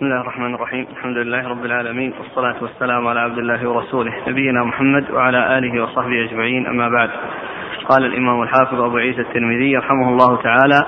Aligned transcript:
بسم 0.00 0.06
الله 0.06 0.20
الرحمن 0.20 0.54
الرحيم. 0.54 0.86
الحمد 0.96 1.16
لله 1.16 1.48
رب 1.48 1.64
العالمين. 1.64 2.12
والصلاة 2.18 2.62
والسلام 2.62 3.06
على 3.06 3.20
عبد 3.20 3.38
الله 3.38 3.68
ورسوله. 3.68 4.12
نبينا 4.28 4.64
محمد 4.64 5.10
وعلى 5.10 5.58
آله 5.58 5.82
وصحبه 5.82 6.24
أجمعين. 6.24 6.66
أما 6.66 6.88
بعد. 6.88 7.10
قال 7.88 8.04
الإمام 8.04 8.42
الحافظ 8.42 8.80
أبو 8.80 8.96
عيسى 8.96 9.20
الترمذي 9.20 9.76
رحمه 9.76 10.08
الله 10.08 10.36
تعالى 10.36 10.80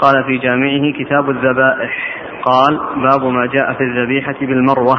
قال 0.00 0.24
في 0.24 0.38
جامعه 0.38 0.92
كتاب 0.98 1.30
الذبائح. 1.30 2.16
قال 2.42 2.78
باب 2.96 3.32
ما 3.32 3.46
جاء 3.46 3.72
في 3.72 3.84
الذبيحة 3.84 4.36
بالمروة. 4.40 4.96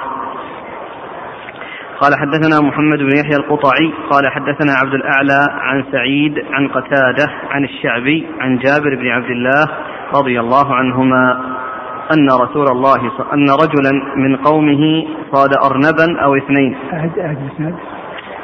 قال 2.02 2.12
حدثنا 2.20 2.68
محمد 2.68 3.00
بن 3.00 3.18
يحيى 3.18 3.38
القطعي. 3.40 3.94
قال 4.10 4.32
حدثنا 4.32 4.74
عبد 4.84 4.94
الأعلى 4.94 5.42
عن 5.50 5.84
سعيد 5.92 6.46
عن 6.52 6.68
قتادة 6.68 7.28
عن 7.50 7.64
الشعبي 7.64 8.28
عن 8.40 8.58
جابر 8.58 8.96
بن 8.96 9.08
عبد 9.08 9.30
الله 9.30 9.64
رضي 10.16 10.40
الله 10.40 10.76
عنهما. 10.76 11.59
أن 12.14 12.30
رسول 12.42 12.68
الله 12.68 13.12
أن 13.34 13.50
رجلا 13.50 13.92
من 14.16 14.36
قومه 14.36 15.08
صاد 15.32 15.50
أرنبا 15.66 16.22
أو 16.24 16.36
اثنين 16.36 16.78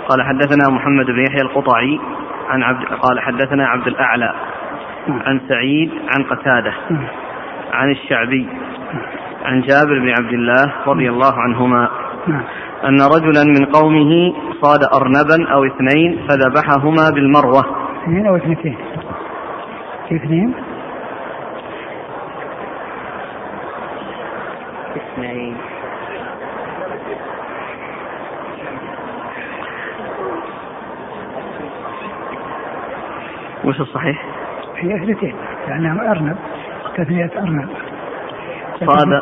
قال 0.09 0.23
حدثنا 0.23 0.69
محمد 0.69 1.05
بن 1.05 1.25
يحيى 1.27 1.41
القطعي 1.41 1.99
عن 2.49 2.63
عبد 2.63 2.85
قال 2.85 3.19
حدثنا 3.19 3.67
عبد 3.67 3.87
الأعلى 3.87 4.33
نعم. 5.07 5.19
عن 5.25 5.41
سعيد 5.49 5.91
عن 6.15 6.23
قتادة 6.23 6.73
نعم. 6.89 7.07
عن 7.73 7.91
الشعبي 7.91 8.47
عن 9.45 9.61
جابر 9.61 9.99
بن 9.99 10.09
عبد 10.09 10.33
الله 10.33 10.73
رضي 10.87 11.09
الله 11.09 11.33
عنهما 11.33 11.89
نعم. 12.27 12.43
أن 12.85 13.01
رجلا 13.01 13.43
من 13.43 13.65
قومه 13.65 14.33
صاد 14.61 14.79
أرنبا 14.93 15.53
أو 15.53 15.65
اثنين 15.65 16.19
فذبحهما 16.27 17.09
بالمروة 17.13 17.65
اثنين 18.03 18.27
أو 18.27 18.35
اثنتين 18.35 18.77
اثنين 20.11 20.53
وش 33.65 33.81
الصحيح؟ 33.81 34.25
هي 34.75 34.95
اثنتين 34.95 35.35
لأنها 35.67 36.11
أرنب 36.11 36.37
تثنية 36.97 37.31
أرنب. 37.37 37.69
صاد. 38.79 39.21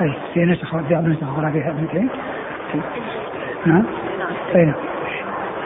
أي 0.00 0.12
في 0.34 0.44
نسخ 0.44 0.74
بعض 0.74 0.92
النسخ 0.92 1.22
أخرى 1.22 1.52
فيها 1.52 1.70
اثنتين 1.70 2.08
نعم. 3.66 3.84
أي 4.54 4.64
نعم, 4.64 4.74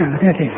نعم، 0.00 0.14
اثنتين. 0.14 0.52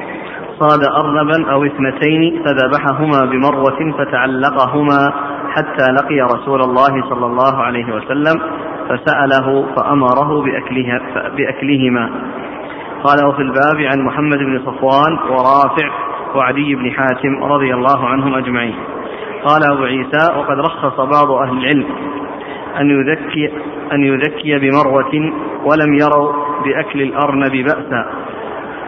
صاد 0.59 0.81
أرنبا 1.01 1.53
أو 1.53 1.64
اثنتين 1.64 2.42
فذبحهما 2.45 3.25
بمروة 3.31 3.92
فتعلقهما 3.98 5.12
حتى 5.51 5.92
لقي 5.92 6.20
رسول 6.20 6.61
الله 6.61 7.09
صلى 7.11 7.27
الله 7.27 7.62
عليه 7.62 7.95
وسلم 7.95 8.41
فسأله 8.89 9.67
فأمره 9.77 10.42
بأكلها 10.42 11.01
بأكلهما. 11.37 12.11
قال 13.05 13.27
وفي 13.27 13.42
الباب 13.42 13.77
عن 13.81 14.01
محمد 14.01 14.39
بن 14.39 14.59
صفوان 14.59 15.19
ورافع 15.31 15.89
وعلي 16.34 16.74
بن 16.74 16.91
حاتم 16.91 17.44
رضي 17.44 17.74
الله 17.74 18.08
عنهم 18.08 18.34
أجمعين. 18.34 18.74
قال 19.44 19.72
أبو 19.72 19.84
عيسى 19.84 20.38
وقد 20.38 20.58
رخص 20.58 21.00
بعض 21.00 21.30
أهل 21.30 21.58
العلم 21.58 21.86
أن 22.80 22.91
يذكي 22.91 23.52
أن 23.92 24.05
يذكي 24.05 24.58
بمروة 24.58 25.33
ولم 25.64 25.94
يروا 25.94 26.33
بأكل 26.64 27.02
الأرنب 27.02 27.52
بأسا 27.52 28.06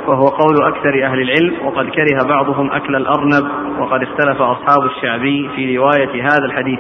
وهو 0.07 0.27
قول 0.29 0.63
أكثر 0.63 1.05
أهل 1.05 1.21
العلم 1.21 1.67
وقد 1.67 1.89
كره 1.89 2.29
بعضهم 2.29 2.71
أكل 2.71 2.97
الأرنب 2.97 3.51
وقد 3.79 4.03
اختلف 4.03 4.43
أصحاب 4.43 4.85
الشعبي 4.85 5.51
في 5.57 5.79
رواية 5.79 6.23
هذا 6.23 6.45
الحديث. 6.45 6.79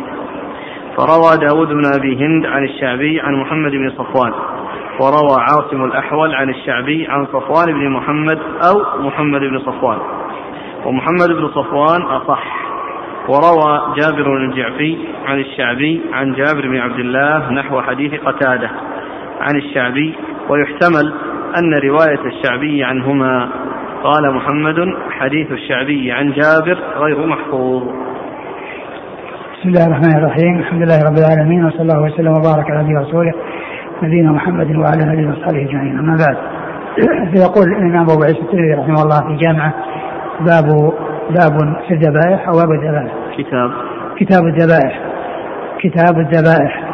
فروى 0.96 1.48
داود 1.48 1.68
بن 1.68 1.82
أبي 1.96 2.26
هند 2.26 2.46
عن 2.46 2.64
الشعبي 2.64 3.20
عن 3.20 3.34
محمد 3.34 3.70
بن 3.70 3.90
صفوان 3.90 4.32
وروى 5.00 5.40
عاصم 5.40 5.84
الأحول 5.84 6.34
عن 6.34 6.50
الشعبي 6.50 7.06
عن 7.06 7.26
صفوان 7.26 7.66
بن 7.66 7.90
محمد 7.90 8.38
أو 8.38 9.06
محمد 9.06 9.40
بن 9.40 9.58
صفوان. 9.58 9.98
ومحمد 10.86 11.28
بن 11.28 11.48
صفوان 11.48 12.02
أصح. 12.02 12.68
وروى 13.28 13.94
جابر 13.96 14.36
الجعفي 14.36 14.98
عن 15.26 15.38
الشعبي 15.38 16.00
عن 16.12 16.32
جابر 16.32 16.68
بن 16.68 16.76
عبد 16.76 16.98
الله 16.98 17.52
نحو 17.52 17.80
حديث 17.80 18.14
قتادة 18.14 18.70
عن 19.40 19.56
الشعبي 19.56 20.14
ويحتمل 20.48 21.14
أن 21.58 21.74
رواية 21.88 22.26
الشعبي 22.26 22.84
عنهما. 22.84 23.48
قال 24.02 24.34
محمد 24.34 24.94
حديث 25.10 25.52
الشعبي 25.52 26.12
عن 26.12 26.32
جابر 26.32 26.78
غير 26.96 27.26
محفوظ. 27.26 27.82
بسم 29.58 29.68
الله 29.68 29.86
الرحمن 29.86 30.16
الرحيم. 30.16 30.58
الحمد 30.58 30.82
لله 30.82 30.98
رب 31.10 31.18
العالمين 31.18 31.64
وصلى 31.64 31.82
الله 31.82 32.02
وسلم 32.02 32.32
وبارك 32.32 32.70
على 32.70 32.82
نبينا 32.82 33.00
ورسوله 33.00 33.32
نبينا 34.02 34.32
محمد 34.32 34.76
وعلى 34.76 35.02
آله 35.12 35.30
وصحبه 35.30 35.62
أجمعين. 35.62 35.98
أما 35.98 36.16
بعد 36.16 36.36
فيقول 37.32 37.72
الإمام 37.72 38.10
أبو 38.10 38.22
عيسى 38.22 38.40
الترمذي 38.40 38.74
رحمه 38.74 39.02
الله 39.02 39.20
في 39.28 39.44
جامعة 39.44 39.74
باب 40.40 40.92
باب 41.30 41.58
في 41.88 41.94
الذبائح 41.94 42.48
أو 42.48 42.52
باب 42.52 42.70
الذبائح؟ 42.70 43.12
كتاب. 43.38 43.70
كتاب 44.20 44.44
الذبائح. 44.44 45.00
كتاب 45.78 46.18
الذبائح. 46.18 46.84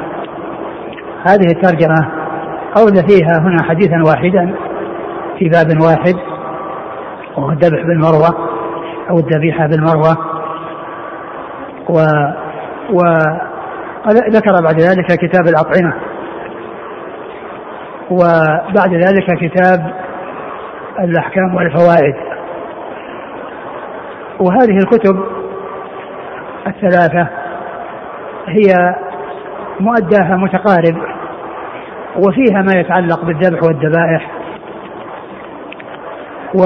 هذه 1.26 1.46
الترجمة 1.56 2.08
اورد 2.76 3.10
فيها 3.10 3.38
هنا 3.40 3.62
حديثا 3.62 4.02
واحدا 4.06 4.54
في 5.38 5.48
باب 5.48 5.82
واحد 5.82 6.14
وهو 7.36 7.50
الذبح 7.50 7.82
بالمروة 7.86 8.48
أو 9.10 9.18
الذبيحة 9.18 9.66
بالمروة. 9.66 10.16
و 11.88 11.96
وذكر 12.92 14.62
بعد 14.62 14.80
ذلك 14.80 15.06
كتاب 15.06 15.46
الأطعمة. 15.48 15.94
وبعد 18.10 18.94
ذلك 18.94 19.26
كتاب 19.40 19.92
الأحكام 21.00 21.54
والفوائد. 21.54 22.14
وهذه 24.40 24.78
الكتب 24.78 25.24
الثلاثة 26.66 27.28
هي 28.48 28.94
مؤداها 29.80 30.36
متقارب 30.36 30.96
وفيها 32.16 32.62
ما 32.62 32.80
يتعلق 32.80 33.24
بالذبح 33.24 33.62
والذبائح. 33.62 34.30
و 36.54 36.62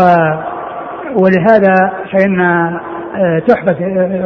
ولهذا 1.23 1.93
فإن 2.13 2.39
تحفة 3.49 3.77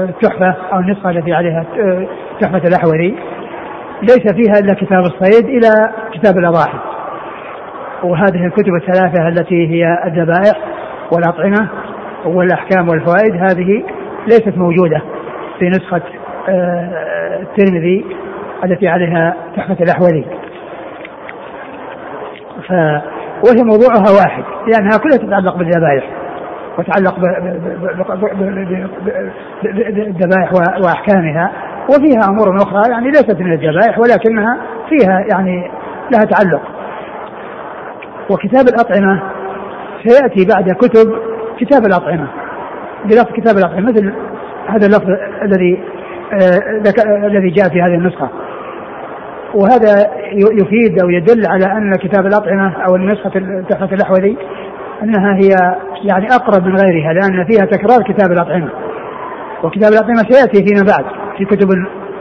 التحفة 0.04 0.54
أو 0.72 0.78
النسخة 0.78 1.10
التي 1.10 1.32
عليها 1.32 1.64
تحفة 2.40 2.62
الأحولي 2.68 3.14
ليس 4.02 4.32
فيها 4.32 4.58
إلا 4.58 4.74
كتاب 4.74 5.00
الصيد 5.00 5.44
إلى 5.44 5.90
كتاب 6.12 6.38
الأضاحي. 6.38 6.78
وهذه 8.02 8.46
الكتب 8.46 8.74
الثلاثة 8.74 9.28
التي 9.28 9.68
هي 9.68 9.98
الذبائح 10.06 10.58
والأطعمة 11.12 11.68
والأحكام 12.24 12.88
والفوائد 12.88 13.34
هذه 13.34 13.82
ليست 14.26 14.56
موجودة 14.56 15.02
في 15.58 15.68
نسخة 15.68 16.02
آه، 16.48 17.40
الترمذي 17.40 18.04
التي 18.64 18.88
عليها 18.88 19.36
تحفة 19.56 19.76
الأحولي 19.80 20.24
ف 22.68 22.72
وهي 23.46 23.62
موضوعها 23.64 24.10
واحد 24.20 24.44
لأنها 24.66 24.98
كلها 24.98 25.16
تتعلق 25.16 25.56
بالذبائح 25.56 26.04
وتعلق 26.78 27.18
بالذبائح 29.62 30.52
واحكامها 30.84 31.52
وفيها 31.88 32.28
امور 32.28 32.56
أخرى 32.56 32.90
يعني 32.90 33.06
ليست 33.06 33.40
من 33.40 33.52
الذبائح 33.52 33.98
ولكنها 33.98 34.58
فيها 34.88 35.24
يعني 35.30 35.70
لها 36.12 36.24
تعلق 36.24 36.62
وكتاب 38.30 38.68
الاطعمه 38.68 39.22
سياتي 40.04 40.46
بعد 40.54 40.70
كتب 40.70 41.31
كتاب 41.64 41.86
الأطعمة. 41.86 42.28
بلفظ 43.04 43.32
كتاب 43.32 43.56
الأطعمة 43.56 43.90
مثل 43.90 44.12
هذا 44.68 44.86
اللفظ 44.86 45.08
الذي 45.42 45.82
آه 46.32 47.26
الذي 47.26 47.50
جاء 47.50 47.68
في 47.68 47.82
هذه 47.82 47.94
النسخة. 47.94 48.28
وهذا 49.54 50.10
يفيد 50.32 51.02
أو 51.02 51.10
يدل 51.10 51.46
على 51.46 51.64
أن 51.64 51.94
كتاب 51.94 52.26
الأطعمة 52.26 52.74
أو 52.88 52.96
النسخة 52.96 53.30
تحفه 53.70 53.94
الأحوذي 53.94 54.36
أنها 55.02 55.34
هي 55.34 55.48
يعني 56.04 56.26
أقرب 56.26 56.66
من 56.66 56.76
غيرها 56.76 57.12
لأن 57.12 57.44
فيها 57.44 57.64
تكرار 57.64 58.02
كتاب 58.02 58.32
الأطعمة. 58.32 58.68
وكتاب 59.64 59.92
الأطعمة 59.92 60.22
سيأتي 60.30 60.64
فيما 60.66 60.92
بعد 60.92 61.04
في 61.38 61.44
كتب 61.44 61.68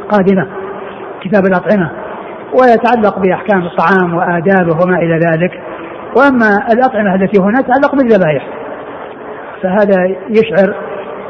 قادمة 0.09 0.47
كتاب 1.21 1.45
الأطعمة. 1.45 1.91
ويتعلق 2.53 3.19
بأحكام 3.19 3.61
الطعام 3.65 4.13
وآدابه 4.13 4.77
وما 4.83 4.97
إلى 4.97 5.19
ذلك. 5.19 5.51
وأما 6.17 6.49
الأطعمة 6.73 7.15
التي 7.15 7.41
هنا 7.41 7.61
تتعلق 7.61 7.95
بالذبائح 7.95 8.60
فهذا 9.63 10.15
يشعر 10.29 10.75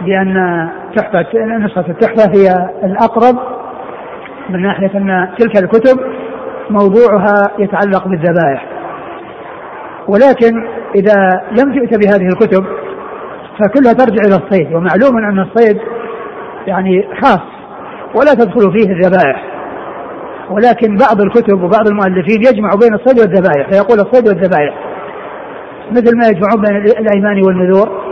بأن 0.01 0.69
تحفه 0.95 1.25
نسخة 1.59 1.85
التحفة 1.89 2.31
هي 2.31 2.69
الأقرب 2.83 3.39
من 4.49 4.61
ناحية 4.61 4.97
أن 4.97 5.29
تلك 5.39 5.63
الكتب 5.63 5.99
موضوعها 6.69 7.51
يتعلق 7.59 8.07
بالذبائح. 8.07 8.65
ولكن 10.07 10.67
إذا 10.95 11.41
لم 11.51 11.73
تؤت 11.73 12.05
بهذه 12.05 12.27
الكتب 12.27 12.65
فكلها 13.59 13.93
ترجع 13.93 14.23
إلى 14.27 14.35
الصيد 14.35 14.73
ومعلوم 14.73 15.17
أن 15.17 15.39
الصيد 15.39 15.77
يعني 16.67 17.07
خاص 17.21 17.41
ولا 18.15 18.33
تدخل 18.33 18.71
فيه 18.71 18.93
الذبائح. 18.93 19.43
ولكن 20.49 20.97
بعض 20.97 21.21
الكتب 21.21 21.63
وبعض 21.63 21.87
المؤلفين 21.87 22.41
يجمع 22.41 22.69
بين 22.81 22.93
الصيد 22.93 23.19
والذبائح 23.19 23.69
فيقول 23.69 23.99
الصيد 23.99 24.27
والذبائح. 24.27 24.73
مثل 25.91 26.17
ما 26.17 26.27
يجمعون 26.27 26.61
بين 26.61 26.75
الايمان 26.75 27.41
والنذور 27.47 28.10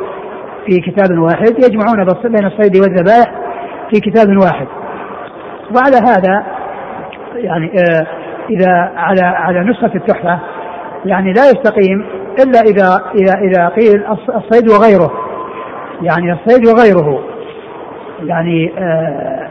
في 0.65 0.79
كتاب 0.79 1.19
واحد 1.19 1.59
يجمعون 1.59 2.05
بين 2.23 2.45
الصيد 2.45 2.75
والذبائح 2.81 3.31
في 3.89 3.99
كتاب 3.99 4.37
واحد. 4.37 4.67
وعلى 5.75 5.97
هذا 5.97 6.43
يعني 7.35 7.71
آه 7.71 8.07
إذا 8.49 8.91
على 8.95 9.21
على 9.21 9.59
نسخة 9.59 9.91
التحفة 9.95 10.39
يعني 11.05 11.33
لا 11.33 11.45
يستقيم 11.45 12.05
إلا 12.43 12.59
إذا 12.59 13.01
إذا 13.15 13.33
إذا 13.39 13.67
قيل 13.67 14.05
الصيد 14.35 14.69
وغيره. 14.69 15.11
يعني 16.01 16.33
الصيد 16.33 16.67
وغيره. 16.67 17.23
يعني 18.23 18.73
آه 18.77 19.49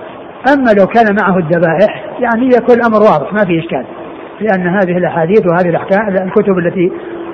أما 0.52 0.70
لو 0.80 0.86
كان 0.86 1.16
معه 1.22 1.38
الذبائح 1.38 2.04
يعني 2.20 2.46
يكون 2.46 2.74
الأمر 2.74 3.02
واضح 3.02 3.32
ما 3.32 3.44
في 3.44 3.58
إشكال. 3.58 3.84
لأن 4.40 4.66
هذه 4.68 4.98
الأحاديث 4.98 5.46
وهذه 5.46 5.68
الأحكام 5.68 6.08
الكتب 6.08 6.58
التي 6.58 6.92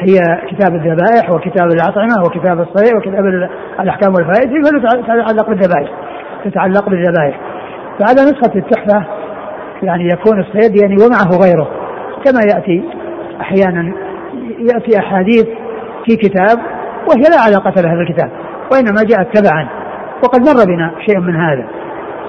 هي 0.08 0.16
كتاب 0.50 0.74
الذبائح 0.74 1.30
وكتاب 1.30 1.66
الأطعمة 1.66 2.24
وكتاب 2.26 2.60
الصيد 2.60 2.96
وكتاب 2.96 3.24
الأحكام 3.80 4.12
والفوائد 4.14 4.50
تتعلق 5.02 5.48
بالذبائح 5.48 5.90
تتعلق 6.44 6.88
بالذبائح. 6.88 7.40
فعلى 7.98 8.30
نسخة 8.30 8.54
التحفة 8.56 9.06
يعني 9.82 10.08
يكون 10.08 10.40
الصيد 10.40 10.82
يعني 10.82 10.94
ومعه 10.94 11.38
غيره 11.44 11.68
كما 12.24 12.40
يأتي 12.54 12.84
أحيانا 13.40 13.92
يأتي 14.58 14.98
أحاديث 14.98 15.46
في 16.04 16.16
كتاب 16.16 16.58
وهي 17.08 17.22
لا 17.30 17.40
علاقة 17.46 17.82
لها 17.82 17.94
بالكتاب 17.94 18.30
وإنما 18.72 19.02
جاءت 19.02 19.38
تبعا. 19.38 19.68
وقد 20.24 20.40
مر 20.40 20.64
بنا 20.66 20.92
شيء 21.06 21.20
من 21.20 21.36
هذا 21.36 21.64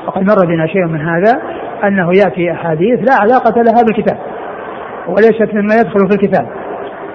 وقد 0.07 0.21
مر 0.21 0.45
بنا 0.47 0.67
شيء 0.67 0.85
من 0.85 1.01
هذا 1.01 1.41
أنه 1.83 2.09
يأتي 2.13 2.51
أحاديث 2.51 2.99
لا 2.99 3.15
علاقة 3.21 3.61
لها 3.61 3.83
بالكتاب 3.83 4.17
وليست 5.07 5.53
مما 5.53 5.75
يدخل 5.75 6.07
في 6.09 6.15
الكتاب. 6.15 6.47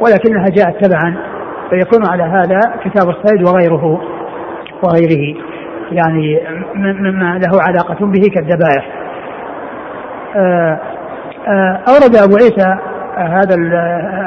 ولكنها 0.01 0.45
جاءت 0.45 0.85
تبعا 0.85 1.17
فيكون 1.71 2.07
على 2.11 2.23
هذا 2.23 2.61
كتاب 2.85 3.09
الصيد 3.09 3.43
وغيره 3.43 4.01
وغيره. 4.83 5.37
يعني 5.93 6.41
مما 6.75 7.39
له 7.39 7.63
علاقة 7.63 8.07
به 8.07 8.23
كالذبائح. 8.35 8.87
آه، 10.37 10.81
آه، 11.49 11.81
أورد 11.89 12.17
أبو 12.17 12.37
عيسى 12.37 12.79
هذا 13.17 13.57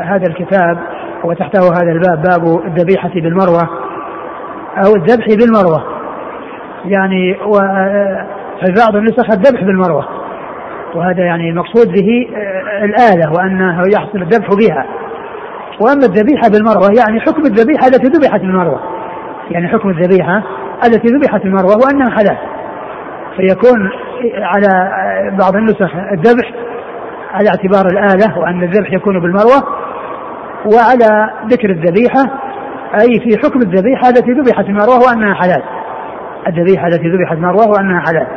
هذا 0.04 0.28
الكتاب 0.28 0.78
وتحته 1.24 1.60
هذا 1.60 1.92
الباب 1.92 2.22
باب 2.22 2.66
الذبيحة 2.66 3.10
بالمروة 3.10 3.70
أو 4.86 4.96
الذبح 4.96 5.26
بالمروة. 5.28 5.84
يعني 6.86 7.34
في 8.66 8.74
بعض 8.78 8.96
النسخ 8.96 9.32
الذبح 9.32 9.64
بالمروة. 9.64 10.08
وهذا 10.96 11.24
يعني 11.24 11.50
المقصود 11.50 11.88
به 11.88 12.28
الآلة 12.84 13.32
وأنه 13.38 13.82
يحصل 13.94 14.22
الذبح 14.22 14.48
بها. 14.48 15.03
وأما 15.80 16.06
الذبيحة 16.06 16.50
بالمروة 16.50 16.90
يعني 17.00 17.20
حكم 17.22 17.42
الذبيحة 17.42 17.88
التي 17.88 18.08
ذبحت 18.08 18.42
بالمروة 18.42 18.80
يعني 19.52 19.68
حكم 19.68 19.90
الذبيحة 19.90 20.44
التي 20.86 21.08
ذبحت 21.08 21.44
بالمروة 21.44 21.78
وأنها 21.86 22.10
حلال. 22.10 22.38
فيكون 23.36 23.90
على 24.42 24.92
بعض 25.40 25.56
النسخ 25.56 25.96
الذبح 26.12 26.52
على 27.34 27.50
اعتبار 27.50 27.86
الآلة 27.92 28.40
وأن 28.40 28.64
الذبح 28.64 28.94
يكون 28.94 29.20
بالمروة 29.20 29.64
وعلى 30.66 31.30
ذكر 31.48 31.70
الذبيحة 31.70 32.24
أي 33.02 33.20
في 33.20 33.38
حكم 33.44 33.60
الذبيحة 33.60 34.10
التي 34.10 34.32
ذبحت 34.32 34.66
بالمروة 34.66 35.00
وأنها 35.08 35.34
حلال. 35.34 35.64
الذبيحة 36.48 36.88
التي 36.88 37.08
ذبحت 37.08 37.34
بالمروة 37.34 37.68
وأنها 37.68 38.04
حلال. 38.08 38.28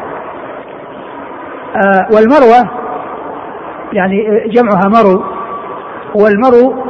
آه 1.77 2.07
والمروة 2.15 2.87
يعني 3.93 4.49
جمعها 4.49 4.89
مرو 4.89 5.25
والمرو 6.15 6.87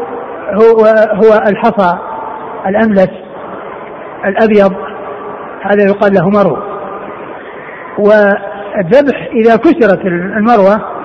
هو 0.55 0.85
هو 1.13 1.43
الحصى 1.49 1.99
الأملس 2.67 3.11
الأبيض 4.25 4.73
هذا 5.63 5.83
يقال 5.89 6.13
له 6.15 6.29
مرو 6.31 6.57
والذبح 7.99 9.29
إذا 9.33 9.57
كسرت 9.57 10.07
المروة 10.07 10.97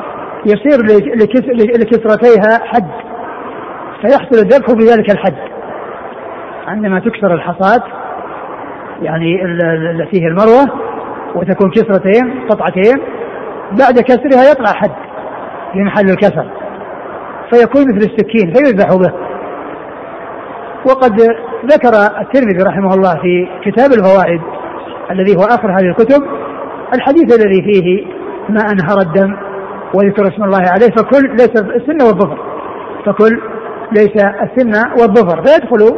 يصير 0.45 0.77
لكسرتيها 1.79 2.65
حد 2.65 2.91
فيحصل 4.01 4.35
الذبح 4.35 4.73
بذلك 4.73 5.11
الحد. 5.11 5.51
عندما 6.67 6.99
تكسر 6.99 7.33
الحصاة 7.33 7.83
يعني 9.01 9.45
التي 9.91 10.23
هي 10.23 10.27
المروة 10.27 10.65
وتكون 11.35 11.71
كسرتين 11.71 12.47
قطعتين 12.49 12.97
بعد 13.71 13.99
كسرها 13.99 14.51
يطلع 14.51 14.73
حد 14.73 14.91
في 15.73 15.79
محل 15.79 16.09
الكسر 16.09 16.45
فيكون 17.49 17.81
مثل 17.81 18.11
السكين 18.11 18.53
فيذبح 18.53 18.95
به. 18.95 19.30
وقد 20.85 21.21
ذكر 21.65 21.93
الترمذي 22.21 22.63
رحمه 22.63 22.93
الله 22.93 23.13
في 23.21 23.47
كتاب 23.65 23.91
الفوائد 23.91 24.41
الذي 25.11 25.35
هو 25.35 25.41
آخر 25.41 25.71
هذه 25.71 25.89
الكتب 25.89 26.23
الحديث 26.93 27.39
الذي 27.39 27.61
فيه 27.61 28.05
ما 28.49 28.61
أنهر 28.71 29.01
الدم 29.01 29.35
وذكر 29.93 30.27
اسم 30.27 30.43
الله 30.43 30.63
عليه 30.69 30.87
فكل 30.87 31.29
ليس 31.29 31.55
السن 31.55 32.07
والظفر 32.07 32.37
فكل 33.05 33.41
ليس 33.91 34.25
السن 34.25 34.73
والظفر 35.01 35.43
فيدخل 35.43 35.97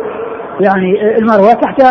يعني 0.59 1.17
المروة 1.17 1.53
تحت 1.53 1.81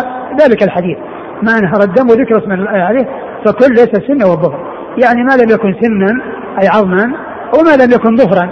ذلك 0.41 0.63
الحديث 0.63 0.97
ما 1.41 1.51
أنهر 1.59 1.81
الدم 1.83 2.09
وذكر 2.09 2.37
اسم 2.37 2.51
الله 2.51 2.69
عليه 2.69 3.09
فكل 3.45 3.73
ليس 3.73 3.89
السن 3.89 4.29
والظفر 4.29 4.59
يعني 5.03 5.23
ما 5.23 5.33
لم 5.43 5.49
يكن 5.49 5.75
سنا 5.81 6.21
أي 6.61 6.67
عظما 6.67 7.13
وما 7.59 7.83
لم 7.83 7.91
يكن 7.91 8.15
ظفرا 8.17 8.49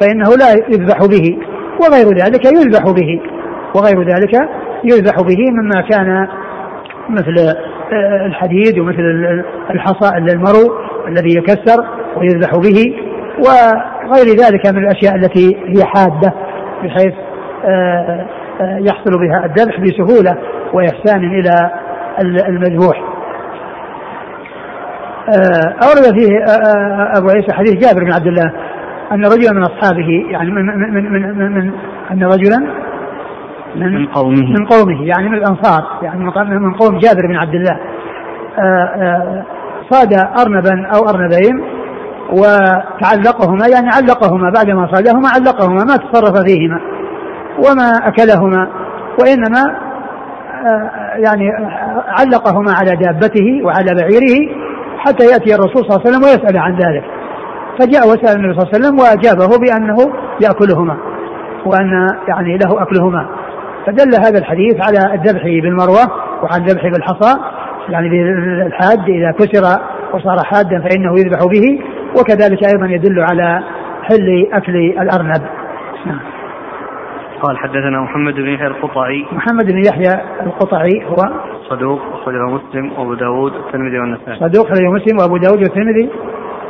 فإنه 0.00 0.28
لا 0.38 0.52
يذبح 0.68 0.98
به 0.98 1.38
وغير 1.80 2.06
ذلك 2.06 2.44
يذبح 2.44 2.82
به. 2.82 3.33
وغير 3.74 4.02
ذلك 4.02 4.48
يذبح 4.84 5.14
به 5.20 5.50
مما 5.50 5.80
كان 5.90 6.28
مثل 7.08 7.54
آه، 7.92 8.26
الحديد 8.26 8.78
ومثل 8.78 9.00
الحصى 9.70 10.16
المرو 10.18 10.78
الذي 11.08 11.36
يكسر 11.36 11.84
ويذبح 12.16 12.50
به 12.50 12.96
وغير 13.38 14.26
ذلك 14.26 14.66
من 14.66 14.84
الأشياء 14.84 15.14
التي 15.14 15.56
هي 15.66 15.84
حادة 15.84 16.34
بحيث 16.84 17.14
آه، 17.64 18.26
آه، 18.60 18.78
يحصل 18.78 19.10
بها 19.10 19.44
الذبح 19.44 19.80
بسهولة 19.80 20.38
وإحسان 20.72 21.24
إلى 21.24 21.70
المذبوح. 22.48 23.14
أورد 25.82 26.18
فيه 26.18 26.44
أبو 27.16 27.28
عيسى 27.28 27.52
حديث 27.52 27.74
جابر 27.74 28.04
بن 28.04 28.12
عبد 28.12 28.26
الله 28.26 28.52
أن 29.12 29.24
رجلا 29.24 29.52
من 29.52 29.62
أصحابه 29.62 30.26
يعني 30.30 30.50
من 30.50 30.66
من 30.66 30.94
من, 30.94 31.38
من, 31.38 31.52
من 31.52 31.72
أن 32.10 32.24
رجلا 32.24 32.83
من, 33.76 33.94
من 33.94 34.06
قومه. 34.06 34.42
من 34.58 34.66
قومه 34.66 35.06
يعني 35.06 35.28
من 35.28 35.34
الأنصار 35.34 35.84
يعني 36.02 36.24
من 36.60 36.74
قوم 36.74 36.98
جابر 36.98 37.26
بن 37.26 37.36
عبد 37.36 37.54
الله. 37.54 37.78
صاد 39.90 40.12
ارنبا 40.14 40.86
أو 40.96 41.08
أرنبين 41.08 41.64
وتعلقهما 42.30 43.66
يعني 43.74 43.88
علقهما 43.96 44.50
بعدما 44.50 44.88
صادهما 44.92 45.28
علقهما 45.28 45.84
ما 45.84 45.96
تصرف 45.96 46.42
فيهما 46.46 46.80
وما 47.58 47.92
أكلهما 48.08 48.68
وإنما 49.20 49.62
يعني 51.16 51.50
علقهما 52.06 52.72
على 52.72 52.96
دابته 52.96 53.62
وعلى 53.64 53.94
بعيره 53.94 54.54
حتى 54.98 55.24
يأتي 55.24 55.54
الرسول 55.54 55.84
صلى 55.84 55.96
الله 55.96 56.00
عليه 56.00 56.10
وسلم 56.10 56.22
ويسأل 56.24 56.58
عن 56.58 56.72
ذلك. 56.72 57.04
فجاء 57.78 58.08
وسأل 58.08 58.36
النبي 58.36 58.54
صلى 58.54 58.62
الله 58.62 58.70
عليه 58.74 58.78
وسلم 58.78 58.98
وأجابه 58.98 59.58
بأنه 59.58 59.96
يأكلهما 60.40 60.96
وأن 61.66 62.08
يعني 62.28 62.58
له 62.58 62.82
أكلهما. 62.82 63.26
فدل 63.86 64.14
هذا 64.26 64.38
الحديث 64.38 64.74
على 64.80 65.14
الذبح 65.14 65.42
بالمروة 65.42 66.04
وعلى 66.42 66.62
الذبح 66.62 66.82
بالحصى 66.82 67.40
يعني 67.88 68.08
بالحاد 68.08 69.08
إذا 69.08 69.30
كسر 69.30 69.80
وصار 70.12 70.36
حادا 70.44 70.88
فإنه 70.88 71.12
يذبح 71.12 71.38
به 71.38 71.80
وكذلك 72.20 72.64
أيضا 72.74 72.86
يدل 72.86 73.20
على 73.20 73.62
حل 74.02 74.48
أكل 74.52 74.76
الأرنب. 74.76 75.42
نعم. 76.06 76.20
قال 77.42 77.58
حدثنا 77.58 78.00
محمد 78.00 78.34
بن 78.34 78.48
يحيى 78.48 78.66
القطعي. 78.66 79.26
محمد 79.32 79.72
بن 79.72 79.82
يحيى 79.86 80.20
القطعي 80.46 81.04
هو 81.06 81.16
صدوق 81.68 82.00
أخرجه 82.12 82.50
مسلم 82.50 82.92
وأبو 82.92 83.14
داود 83.14 83.52
والترمذي 83.52 83.98
والنسائي. 83.98 84.38
صدوق 84.40 84.66
أخرجه 84.66 84.90
مسلم 84.90 85.18
وأبو 85.18 85.36
داود 85.36 85.58
والترمذي 85.58 86.10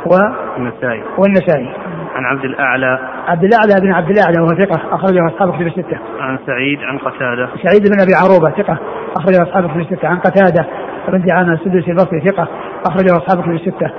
والنسائي. 0.05 1.03
والنسائي. 1.17 1.69
عن 2.15 2.25
عبد 2.25 2.45
الأعلى. 2.45 2.99
عبد 3.27 3.43
الأعلى 3.43 3.81
بن 3.81 3.91
عبد 3.91 4.09
الأعلى 4.09 4.41
وهو 4.41 4.65
ثقة 4.65 4.95
أخرجه 4.95 5.27
أصحاب 5.27 5.55
كتب 5.55 5.67
الستة. 5.67 5.99
عن 6.19 6.39
سعيد 6.45 6.79
عن 6.83 6.97
قتادة. 6.97 7.49
سعيد 7.63 7.83
بن 7.91 8.01
أبي 8.01 8.13
عروبة 8.15 8.49
ثقة 8.49 8.77
أخرجه 9.17 9.43
أصحاب 9.43 9.69
كتب 9.69 9.79
الستة. 9.79 10.07
عن 10.07 10.19
قتادة 10.19 10.65
بن 11.07 11.25
دعامة 11.25 11.53
السدوسي 11.53 11.91
البصري 11.91 12.21
ثقة 12.21 12.47
أخرجه 12.85 13.17
أصحاب 13.17 13.41
كتب 13.43 13.51
الستة. 13.51 13.91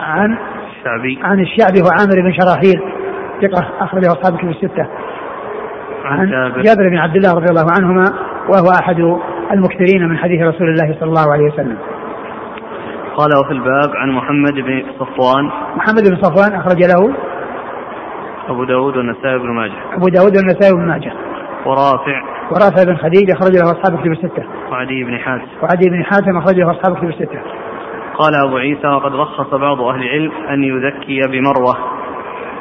عن 0.00 0.38
الشعبي. 0.68 1.18
عن 1.22 1.40
الشعبي 1.40 1.80
هو 1.80 1.90
عامر 1.98 2.22
بن 2.22 2.32
شراحيل 2.32 2.82
ثقة 3.42 3.68
أخرجه 3.80 4.06
أصحاب 4.06 4.38
كتب 4.38 4.48
الستة. 4.48 4.86
عن 6.04 6.30
جابر. 6.30 6.62
جابر 6.62 6.88
بن 6.88 6.96
عبد 6.96 7.16
الله 7.16 7.34
رضي 7.34 7.50
الله 7.50 7.66
عنهما 7.78 8.04
وهو 8.48 8.70
أحد 8.80 9.00
المكثرين 9.52 10.08
من 10.08 10.18
حديث 10.18 10.42
رسول 10.42 10.68
الله 10.68 10.96
صلى 11.00 11.08
الله 11.08 11.32
عليه 11.32 11.44
وسلم. 11.44 11.76
قال 13.16 13.30
وفي 13.40 13.52
الباب 13.52 13.90
عن 13.96 14.10
محمد 14.10 14.54
بن 14.54 14.82
صفوان. 14.98 15.44
محمد 15.76 16.02
بن 16.10 16.16
صفوان 16.16 16.60
أخرج 16.60 16.78
له 16.84 17.14
أبو 18.48 18.64
داود 18.64 18.96
والنسائي 18.96 19.38
بن 19.38 19.50
ماجه. 19.50 19.72
أبو 19.92 20.08
داود 20.08 20.36
والنسائي 20.36 20.72
بن 20.74 20.86
ماجه. 20.86 21.12
ورافع. 21.66 22.22
ورافع 22.50 22.84
بن 22.84 22.96
خديج 22.96 23.30
أخرج 23.30 23.56
له 23.56 23.62
أصحاب 23.62 24.00
كتب 24.00 24.12
الستة. 24.12 24.44
وعدي 24.70 25.04
بن 25.04 25.18
حاتم. 25.18 25.46
وعدي 25.62 25.90
بن 25.90 26.04
حاتم 26.04 26.36
أخرج 26.36 26.56
له 26.60 26.70
أصحاب 26.70 26.96
كتب 26.96 27.08
الستة. 27.08 27.40
قال 28.18 28.34
أبو 28.46 28.56
عيسى 28.56 28.86
وقد 28.86 29.14
رخص 29.14 29.54
بعض 29.54 29.80
أهل 29.80 30.02
العلم 30.02 30.32
أن 30.50 30.64
يذكي 30.64 31.20
بمروة 31.32 31.76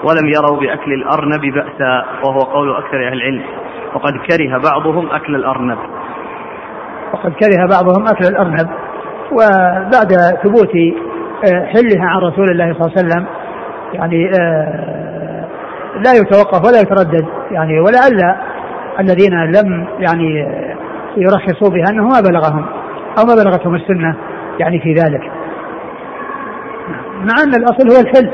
ولم 0.04 0.28
يروا 0.36 0.60
بأكل 0.60 0.94
الأرنب 0.94 1.42
بأسا 1.42 2.06
وهو 2.24 2.40
قول 2.40 2.76
أكثر 2.76 3.08
أهل 3.08 3.14
العلم. 3.14 3.44
وقد 3.94 4.14
كره 4.14 4.62
بعضهم 4.72 5.10
أكل 5.12 5.36
الأرنب. 5.36 5.78
وقد 7.14 7.32
كره 7.32 7.68
بعضهم 7.72 8.08
أكل 8.08 8.26
الأرنب. 8.26 8.70
وبعد 9.32 10.12
ثبوت 10.44 10.76
آه، 11.46 11.66
حلها 11.66 12.06
عن 12.06 12.20
رسول 12.20 12.46
الله 12.52 12.74
صلى 12.74 12.82
الله 12.82 12.94
عليه 12.98 13.08
وسلم 13.08 13.26
يعني 13.94 14.32
آه، 14.42 15.17
لا 16.06 16.14
يتوقف 16.14 16.68
ولا 16.68 16.80
يتردد 16.80 17.26
يعني 17.52 17.80
ولعل 17.80 18.36
الذين 19.00 19.34
لم 19.34 19.88
يعني 20.00 20.48
يرخصوا 21.18 21.70
بها 21.70 21.86
أنه 21.90 22.04
ما 22.04 22.20
بلغهم 22.30 22.66
أو 23.20 23.26
ما 23.26 23.36
بلغتهم 23.36 23.76
السنة 23.76 24.16
يعني 24.60 24.80
في 24.80 24.94
ذلك. 24.94 25.32
مع 27.18 27.44
أن 27.44 27.56
الأصل 27.56 27.90
هو 27.92 28.02
الحل 28.02 28.32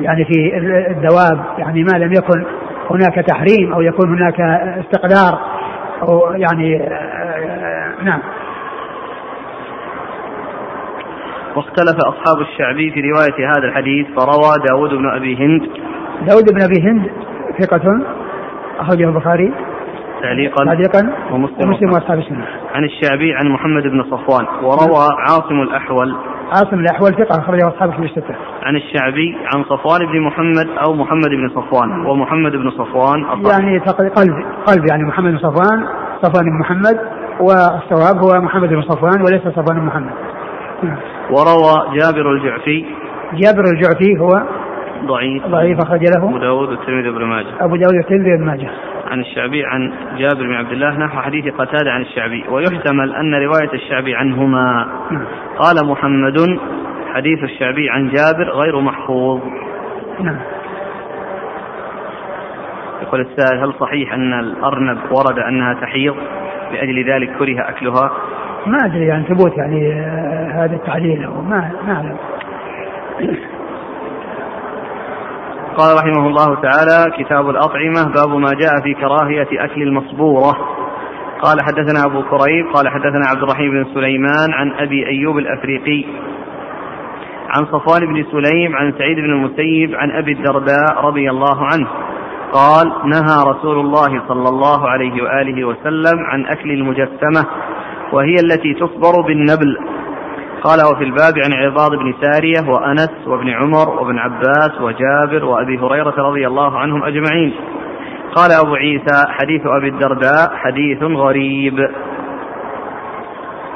يعني 0.00 0.24
في 0.24 0.56
الدواب 0.90 1.44
يعني 1.58 1.84
ما 1.84 1.98
لم 1.98 2.12
يكن 2.12 2.44
هناك 2.90 3.14
تحريم 3.14 3.72
أو 3.72 3.80
يكون 3.80 4.18
هناك 4.18 4.40
استقدار 4.84 5.38
أو 6.02 6.32
يعني 6.32 6.88
نعم. 8.02 8.20
واختلف 11.56 11.96
أصحاب 12.06 12.40
الشعبي 12.40 12.90
في 12.90 13.00
رواية 13.00 13.50
هذا 13.50 13.68
الحديث 13.68 14.06
فروى 14.06 14.52
داود 14.68 14.90
بن 14.90 15.08
أبي 15.16 15.36
هند 15.36 15.68
داود 16.26 16.44
بن 16.54 16.62
أبي 16.62 16.80
هند 16.82 17.10
ثقة 17.60 18.00
أخرجه 18.80 19.08
البخاري. 19.08 19.52
تعليقا 20.22 20.64
تعليقا. 20.64 21.12
ومسلم, 21.32 21.68
ومسلم 21.68 21.88
وأصحاب 21.88 22.18
السنة. 22.18 22.46
عن 22.74 22.84
الشعبي 22.84 23.34
عن 23.34 23.48
محمد 23.48 23.82
بن 23.82 24.02
صفوان 24.02 24.46
وروى 24.62 25.06
عاصم 25.18 25.62
الأحول. 25.62 26.16
عاصم 26.50 26.78
الأحول 26.78 27.10
ثقة 27.12 27.38
أخرجه 27.38 27.68
أصحاب 27.68 27.88
الكتب 27.88 28.04
الستة. 28.04 28.34
عن 28.62 28.76
الشعبي 28.76 29.36
عن 29.54 29.64
صفوان 29.64 30.06
بن 30.12 30.20
محمد 30.20 30.68
أو 30.86 30.94
محمد 30.94 31.30
بن 31.30 31.48
صفوان 31.48 32.06
ومحمد 32.06 32.52
بن 32.52 32.70
صفوان 32.70 33.24
أصحاب. 33.24 33.60
يعني 33.60 33.78
قلب 33.78 34.32
قلب 34.66 34.86
يعني 34.90 35.04
محمد 35.04 35.30
بن 35.30 35.38
صفوان 35.38 35.86
صفوان 36.22 36.44
بن 36.44 36.58
محمد 36.60 37.00
والصواب 37.40 38.16
هو 38.24 38.40
محمد 38.40 38.68
بن 38.68 38.82
صفوان 38.82 39.22
وليس 39.22 39.42
صفوان 39.42 39.80
بن 39.80 39.86
محمد. 39.86 40.12
وروى 41.30 41.98
جابر 41.98 42.32
الجعفي. 42.32 42.84
جابر 43.32 43.64
الجعفي 43.64 44.18
هو 44.20 44.42
ضعيف. 45.06 45.46
ضعيف 45.46 45.78
أخرج 45.80 46.00
له. 46.00 46.28
أبو 46.28 46.38
داود 46.38 46.68
والترمذي 46.68 47.10
بن 47.10 47.24
ماجه. 47.24 47.48
أبو 47.60 47.76
داود 47.76 47.94
والترمذي 47.94 48.36
بن 48.36 48.44
ماجه. 48.44 48.70
عن 49.10 49.20
الشعبي 49.20 49.64
عن 49.64 49.92
جابر 50.18 50.42
بن 50.42 50.54
عبد 50.54 50.72
الله 50.72 50.98
نحو 50.98 51.20
حديث 51.20 51.54
قتادة 51.54 51.90
عن 51.90 52.00
الشعبي. 52.00 52.44
ويحتمل 52.48 53.14
أن 53.14 53.34
رواية 53.34 53.72
الشعبي 53.74 54.14
عنهما. 54.14 54.88
نعم. 55.10 55.24
قال 55.58 55.86
محمد 55.86 56.58
حديث 57.14 57.42
الشعبي 57.44 57.90
عن 57.90 58.08
جابر 58.08 58.50
غير 58.50 58.80
محفوظ. 58.80 59.40
نعم. 60.20 60.38
يقول 63.02 63.20
السائل 63.20 63.60
هل 63.60 63.74
صحيح 63.80 64.14
أن 64.14 64.40
الأرنب 64.40 64.98
ورد 65.10 65.38
أنها 65.38 65.74
تحيض؟ 65.74 66.16
لأجل 66.72 67.10
ذلك 67.10 67.38
كره 67.38 67.68
أكلها. 67.68 68.10
ما 68.66 68.78
أدري 68.84 69.06
يعني 69.06 69.24
ثبوت 69.24 69.58
يعني 69.58 69.92
آه، 69.92 70.64
هذا 70.64 70.76
التعليل 70.76 71.28
ما 71.28 71.70
ما 71.86 71.92
أعلم. 71.92 72.16
قال 75.78 75.96
رحمه 75.96 76.26
الله 76.26 76.54
تعالى 76.54 77.10
كتاب 77.18 77.50
الأطعمة 77.50 78.12
باب 78.14 78.38
ما 78.38 78.48
جاء 78.48 78.80
في 78.82 78.94
كراهية 78.94 79.64
أكل 79.64 79.82
المصبورة. 79.82 80.52
قال 81.42 81.56
حدثنا 81.62 82.04
أبو 82.06 82.22
كريب 82.22 82.66
قال 82.74 82.88
حدثنا 82.88 83.26
عبد 83.26 83.42
الرحيم 83.42 83.70
بن 83.70 83.94
سليمان 83.94 84.52
عن 84.52 84.72
أبي 84.72 85.06
أيوب 85.06 85.38
الأفريقي. 85.38 86.04
عن 87.48 87.66
صفوان 87.66 88.00
بن 88.00 88.24
سليم 88.32 88.76
عن 88.76 88.92
سعيد 88.98 89.16
بن 89.16 89.30
المسيب 89.30 89.94
عن 89.94 90.10
أبي 90.10 90.32
الدرداء 90.32 91.04
رضي 91.04 91.30
الله 91.30 91.64
عنه. 91.64 91.88
قال 92.52 92.92
نهى 93.04 93.38
رسول 93.46 93.80
الله 93.80 94.22
صلى 94.28 94.48
الله 94.48 94.88
عليه 94.88 95.22
وآله 95.22 95.64
وسلم 95.64 96.18
عن 96.18 96.46
أكل 96.46 96.70
المجسمة 96.70 97.46
وهي 98.12 98.34
التي 98.34 98.74
تصبر 98.74 99.20
بالنبل. 99.26 99.78
قال 100.62 100.78
وفي 100.92 101.04
الباب 101.04 101.34
عن 101.44 101.52
عباض 101.52 101.90
بن 101.90 102.14
سارية 102.22 102.70
وأنس 102.70 103.10
وابن 103.26 103.48
عمر 103.48 103.88
وابن 103.88 104.18
عباس 104.18 104.80
وجابر 104.80 105.44
وأبي 105.44 105.78
هريرة 105.78 106.14
رضي 106.18 106.46
الله 106.46 106.78
عنهم 106.78 107.02
أجمعين. 107.02 107.54
قال 108.34 108.52
أبو 108.52 108.74
عيسى 108.74 109.26
حديث 109.28 109.62
أبي 109.66 109.88
الدرداء 109.88 110.50
حديث 110.54 111.02
غريب. 111.02 111.74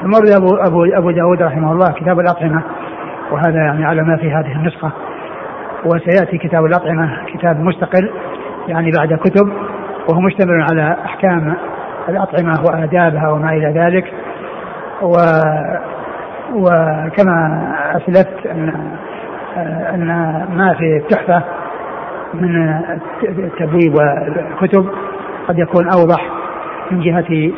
مر 0.03 0.37
أبو, 0.37 0.55
أبو, 0.55 0.85
أبو 0.85 1.11
داود 1.11 1.41
رحمه 1.41 1.71
الله 1.71 1.91
كتاب 1.91 2.19
الأطعمة 2.19 2.63
وهذا 3.31 3.57
يعني 3.57 3.85
على 3.85 4.01
ما 4.03 4.17
في 4.17 4.31
هذه 4.31 4.51
النسخة. 4.55 4.91
وسيأتي 5.85 6.37
كتاب 6.37 6.65
الأطعمة 6.65 7.25
كتاب 7.33 7.59
مستقل 7.59 8.11
يعني 8.67 8.91
بعد 8.97 9.13
كتب 9.13 9.53
وهو 10.09 10.21
مشتمل 10.21 10.65
على 10.71 10.97
أحكام 11.05 11.55
الأطعمة 12.09 12.65
وآدابها 12.65 13.29
وما 13.31 13.53
إلى 13.53 13.73
ذلك. 13.79 14.13
و 15.01 15.15
وكما 16.53 17.71
أسلفت 17.95 18.45
ان 18.45 18.73
أن 19.93 20.07
ما 20.55 20.73
في 20.73 20.97
التحفة 20.97 21.43
من 22.33 22.79
التبويب 23.23 23.93
والكتب 23.95 24.89
قد 25.47 25.59
يكون 25.59 25.89
أوضح 25.91 26.29
من 26.91 27.01
جهة 27.01 27.51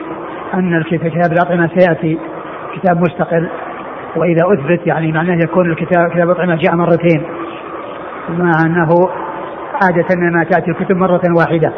أن 0.54 0.84
كتاب 0.84 1.32
الأطعمة 1.32 1.70
سيأتي 1.78 2.20
كتاب 2.76 2.98
مستقل 2.98 3.50
وإذا 4.16 4.42
أثبت 4.54 4.88
يعني 4.88 5.12
معناه 5.12 5.36
يكون 5.44 5.72
الكتاب 5.72 6.10
كتاب 6.10 6.30
الأطعمة 6.30 6.56
جاء 6.56 6.76
مرتين 6.76 7.24
مع 8.30 8.52
أنه 8.66 8.90
عادة 9.84 10.08
ما 10.16 10.44
تأتي 10.44 10.72
الكتب 10.72 10.96
مرة 10.96 11.22
واحدة 11.38 11.74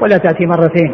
ولا 0.00 0.16
تأتي 0.16 0.46
مرتين. 0.46 0.92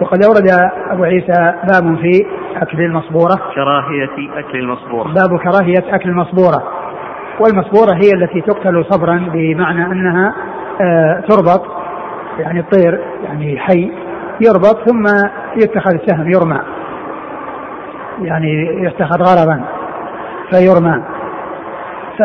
وقد 0.00 0.24
أورد 0.24 0.48
أبو 0.90 1.04
عيسى 1.04 1.54
باب 1.72 1.96
في 1.96 2.26
أكل 2.56 2.80
المصبورة. 2.80 3.34
كراهية 3.54 4.38
أكل 4.38 4.58
المصبورة. 4.58 5.08
باب 5.08 5.38
كراهية 5.38 5.94
أكل 5.94 6.08
المصبورة. 6.08 6.62
والمصبورة 7.40 7.94
هي 7.94 8.10
التي 8.14 8.40
تقتل 8.40 8.84
صبرا 8.90 9.30
بمعنى 9.32 9.86
أنها 9.86 10.34
آه 10.80 11.20
تربط 11.28 11.62
يعني 12.38 12.60
الطير 12.60 13.00
يعني 13.24 13.58
حي 13.58 13.92
يربط 14.40 14.88
ثم 14.88 15.06
يتخذ 15.56 15.94
السهم 15.94 16.30
يرمى. 16.30 16.60
يعني 18.20 18.82
يتخذ 18.84 19.22
غرضا 19.22 19.64
فيرمى. 20.50 21.02
ف 22.18 22.22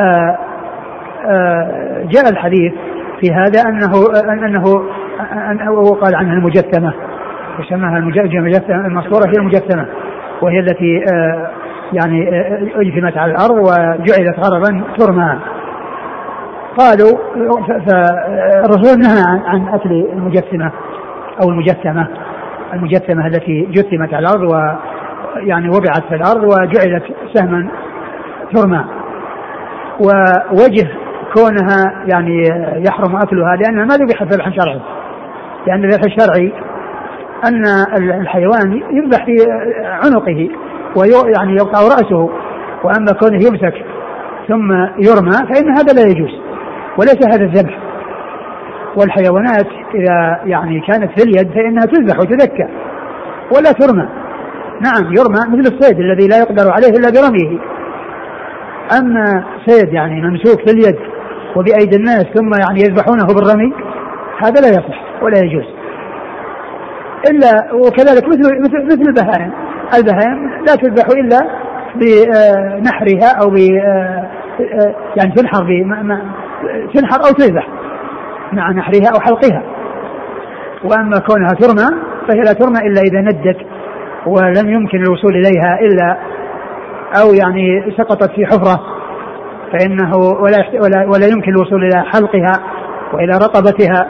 آه، 1.25 2.07
جاء 2.09 2.29
الحديث 2.29 2.73
في 3.19 3.33
هذا 3.33 3.69
أنه 3.69 3.91
أنه 4.33 4.83
أنه 5.51 5.95
قال 5.95 6.15
عنها 6.15 6.33
المجثمه 6.33 6.93
وسماها 7.61 7.97
المجثمه 7.97 8.87
المصبوره 8.87 9.27
هي 9.27 9.37
المجثمه 9.37 9.85
وهي 10.41 10.59
التي 10.59 11.05
آه، 11.13 11.51
يعني 11.93 12.29
آه، 12.29 12.67
اجتمت 12.75 13.17
على 13.17 13.31
الأرض 13.31 13.57
وجعلت 13.57 14.39
غرضا 14.39 14.83
ترمى 14.97 15.39
قالوا 16.77 17.17
فالرسول 17.87 18.99
نهى 18.99 19.41
عن 19.45 19.67
اكل 19.73 19.91
المجسمة 19.91 20.71
أو 21.43 21.49
المجسمة 21.49 22.07
المجسمة 22.73 23.27
التي 23.27 23.67
جثمت 23.71 24.13
على 24.13 24.27
الأرض 24.27 24.41
ويعني 24.41 25.69
وضعت 25.69 26.03
في 26.09 26.15
الأرض 26.15 26.43
وجعلت 26.43 27.03
سهما 27.33 27.67
ترمى 28.53 28.85
ووجه 29.99 30.87
كونها 31.33 32.05
يعني 32.13 32.43
يحرم 32.87 33.15
اكلها 33.15 33.55
لانها 33.55 33.85
ما 33.85 33.95
ذبحت 33.95 34.33
ذبحا 34.33 34.51
شرعي 34.51 34.81
لأن 35.67 35.83
الذبح 35.85 36.01
الشرعي 36.05 36.53
أن 37.48 37.65
الحيوان 38.21 38.81
يذبح 38.91 39.25
في 39.25 39.36
عنقه 39.83 40.50
ويعني 40.95 41.55
يقطع 41.55 41.79
رأسه 41.79 42.29
وأما 42.83 43.12
كونه 43.19 43.36
يمسك 43.36 43.74
ثم 44.48 44.71
يرمى 45.00 45.31
فإن 45.31 45.69
هذا 45.77 45.93
لا 45.93 46.07
يجوز 46.12 46.31
وليس 46.98 47.27
هذا 47.27 47.43
الذبح. 47.43 47.77
والحيوانات 48.98 49.67
إذا 49.95 50.41
يعني 50.45 50.81
كانت 50.88 51.19
في 51.19 51.24
اليد 51.24 51.53
فإنها 51.53 51.86
تذبح 51.86 52.19
وتذكى 52.19 52.67
ولا 53.55 53.71
ترمى. 53.71 54.07
نعم 54.81 55.13
يرمى 55.13 55.57
مثل 55.57 55.74
الصيد 55.74 56.00
الذي 56.00 56.27
لا 56.27 56.38
يقدر 56.38 56.71
عليه 56.71 56.89
إلا 56.89 57.10
برميه. 57.10 57.60
أما 59.00 59.43
صيد 59.67 59.93
يعني 59.93 60.21
ممسوك 60.21 60.60
في 60.60 60.74
اليد 60.74 61.00
وبأيدي 61.55 61.95
الناس 61.95 62.24
ثم 62.24 62.51
يعني 62.60 62.81
يذبحونه 62.81 63.25
بالرمي 63.25 63.74
هذا 64.43 64.62
لا 64.62 64.69
يصح 64.69 65.24
ولا 65.24 65.38
يجوز. 65.38 65.80
إلا 67.29 67.73
وكذلك 67.73 68.27
مثل 68.27 68.61
مثل 68.61 68.85
مثل 68.85 69.01
البهائم. 69.01 69.51
البهائم 69.97 70.49
لا 70.67 70.75
تذبح 70.75 71.05
إلا 71.17 71.39
بنحرها 71.95 73.41
أو 73.43 73.49
ب 73.49 73.57
يعني 75.17 75.31
تنحر 75.35 75.65
تنحر 76.93 77.19
أو 77.27 77.31
تذبح 77.37 77.67
مع 78.53 78.71
نحرها 78.71 79.09
أو 79.15 79.19
حلقها. 79.19 79.63
وأما 80.83 81.19
كونها 81.29 81.53
ترمى 81.53 82.01
فهي 82.27 82.39
لا 82.39 82.53
ترمى 82.53 82.79
إلا 82.87 83.01
إذا 83.01 83.21
ندت 83.21 83.57
ولم 84.25 84.69
يمكن 84.69 84.97
الوصول 84.97 85.35
إليها 85.35 85.79
إلا 85.81 86.17
أو 87.21 87.33
يعني 87.33 87.93
سقطت 87.97 88.31
في 88.31 88.45
حفرة 88.45 88.79
فإنه 89.71 90.17
ولا 90.17 90.57
ولا, 90.73 91.05
ولا 91.07 91.27
يمكن 91.27 91.51
الوصول 91.51 91.83
إلى 91.83 92.03
حلقها 92.03 92.53
وإلى 93.13 93.33
رقبتها 93.33 94.07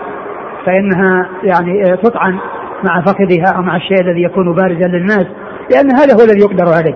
فإنها 0.65 1.29
يعني 1.43 1.97
تطعن. 1.97 2.37
مع 2.83 3.01
فقدها 3.01 3.57
أو 3.57 3.61
مع 3.61 3.75
الشيء 3.75 4.01
الذي 4.01 4.23
يكون 4.23 4.55
بارزا 4.55 4.87
للناس 4.87 5.25
لأن 5.71 5.91
هذا 5.91 6.13
هو 6.13 6.23
الذي 6.23 6.39
يقدر 6.39 6.73
عليه. 6.73 6.95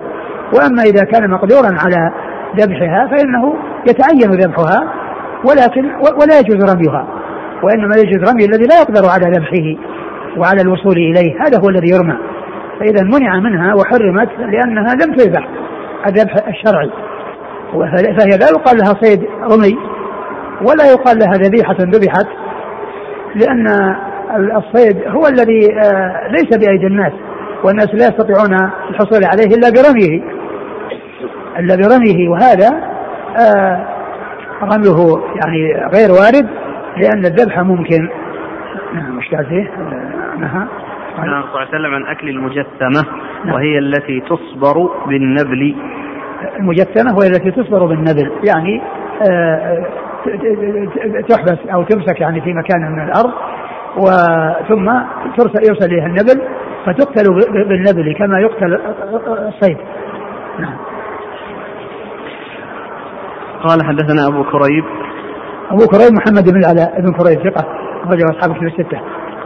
وأما 0.54 0.82
إذا 0.82 1.04
كان 1.04 1.30
مقدورا 1.30 1.76
على 1.84 2.12
ذبحها 2.56 3.08
فإنه 3.10 3.54
يتعين 3.88 4.30
ذبحها 4.30 4.92
ولكن 5.44 5.84
ولا 6.20 6.38
يجوز 6.38 6.74
رميها. 6.74 7.06
وإنما 7.62 7.96
يجوز 7.96 8.30
رمي 8.30 8.44
الذي 8.44 8.64
لا 8.64 8.80
يقدر 8.80 9.10
على 9.10 9.36
ذبحه 9.36 9.82
وعلى 10.36 10.60
الوصول 10.60 10.96
إليه 10.96 11.40
هذا 11.40 11.58
هو 11.58 11.68
الذي 11.68 11.88
يرمى. 11.94 12.16
فإذا 12.80 13.02
منع 13.02 13.40
منها 13.40 13.74
وحرمت 13.74 14.28
لأنها 14.38 14.94
لم 14.94 15.14
تذبح 15.14 15.48
الذبح 16.06 16.34
الشرعي. 16.48 16.90
فهي 17.92 18.38
لا 18.38 18.48
يقال 18.50 18.76
لها 18.76 18.94
صيد 19.02 19.24
رمي 19.52 19.78
ولا 20.62 20.92
يقال 20.92 21.18
لها 21.18 21.32
ذبيحة 21.32 21.76
ذبحت 21.80 22.26
لأن 23.34 23.66
الصيد 24.34 25.08
هو 25.08 25.26
الذي 25.26 25.74
آه، 25.74 26.28
ليس 26.28 26.58
بأيدي 26.58 26.86
الناس 26.86 27.12
والناس 27.64 27.94
لا 27.94 28.06
يستطيعون 28.06 28.70
الحصول 28.90 29.24
عليه 29.24 29.56
إلا 29.56 29.70
برميه. 29.70 30.22
إلا 31.58 31.76
برميه 31.76 32.28
وهذا 32.28 32.68
آه، 33.38 33.86
رميه 34.62 35.22
يعني 35.34 35.88
غير 35.94 36.10
وارد 36.10 36.48
لأن 36.96 37.24
الذبح 37.24 37.60
ممكن. 37.60 38.08
نعم 38.94 39.16
مش 39.16 39.28
فيه 39.28 39.70
نهى 40.38 40.58
نعم. 40.58 40.68
صلى 41.16 41.24
الله 41.24 41.60
عليه 41.60 41.68
وسلم 41.68 41.94
عن 41.94 42.06
أكل 42.06 42.28
المجسمة 42.28 43.06
نعم. 43.44 43.54
وهي 43.54 43.78
التي 43.78 44.20
تصبر 44.20 44.90
بالنبل. 45.06 45.76
المجسمة 46.58 47.16
وهي 47.16 47.28
التي 47.28 47.50
تصبر 47.50 47.86
بالنبل 47.86 48.30
يعني 48.44 48.82
آه، 49.30 49.86
تحبس 51.28 51.58
أو 51.74 51.82
تمسك 51.82 52.20
يعني 52.20 52.40
في 52.40 52.52
مكان 52.52 52.92
من 52.92 53.04
الأرض 53.04 53.32
وثم 53.96 54.92
ترسل 55.36 55.68
يرسل 55.68 55.92
إليها 55.92 56.06
النبل 56.06 56.42
فتقتل 56.86 57.24
بالنبل 57.68 58.14
كما 58.18 58.40
يقتل 58.40 58.80
الصيد. 59.28 59.76
نعم. 60.58 60.76
قال 63.62 63.84
حدثنا 63.84 64.26
أبو 64.28 64.44
كريب. 64.44 64.84
أبو 65.70 65.86
كريب 65.86 66.12
محمد 66.12 66.50
بن 66.52 66.58
العلاء 66.58 67.00
بن 67.00 67.12
كريب 67.12 67.50
ثقة 67.50 67.64
أخرجه 68.04 68.24
أصحاب 68.30 68.50
الكتب 68.50 68.66
الستة. 68.66 69.00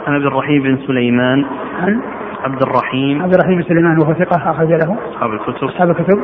عن 0.07 0.15
عبد 0.15 0.27
الرحيم 0.27 0.63
بن 0.63 0.79
سليمان. 0.87 1.45
عن 1.81 2.01
عبد 2.45 2.63
الرحيم. 2.63 3.23
عبد 3.23 3.35
الرحيم 3.35 3.57
بن 3.57 3.63
سليمان 3.63 3.99
وهو 3.99 4.15
ثقة 4.15 4.51
أخرج 4.51 4.69
له. 4.69 4.97
أصحاب 5.11 5.31
الكتب. 5.33 5.65
أصحاب 5.65 5.91
الكتب. 5.91 6.19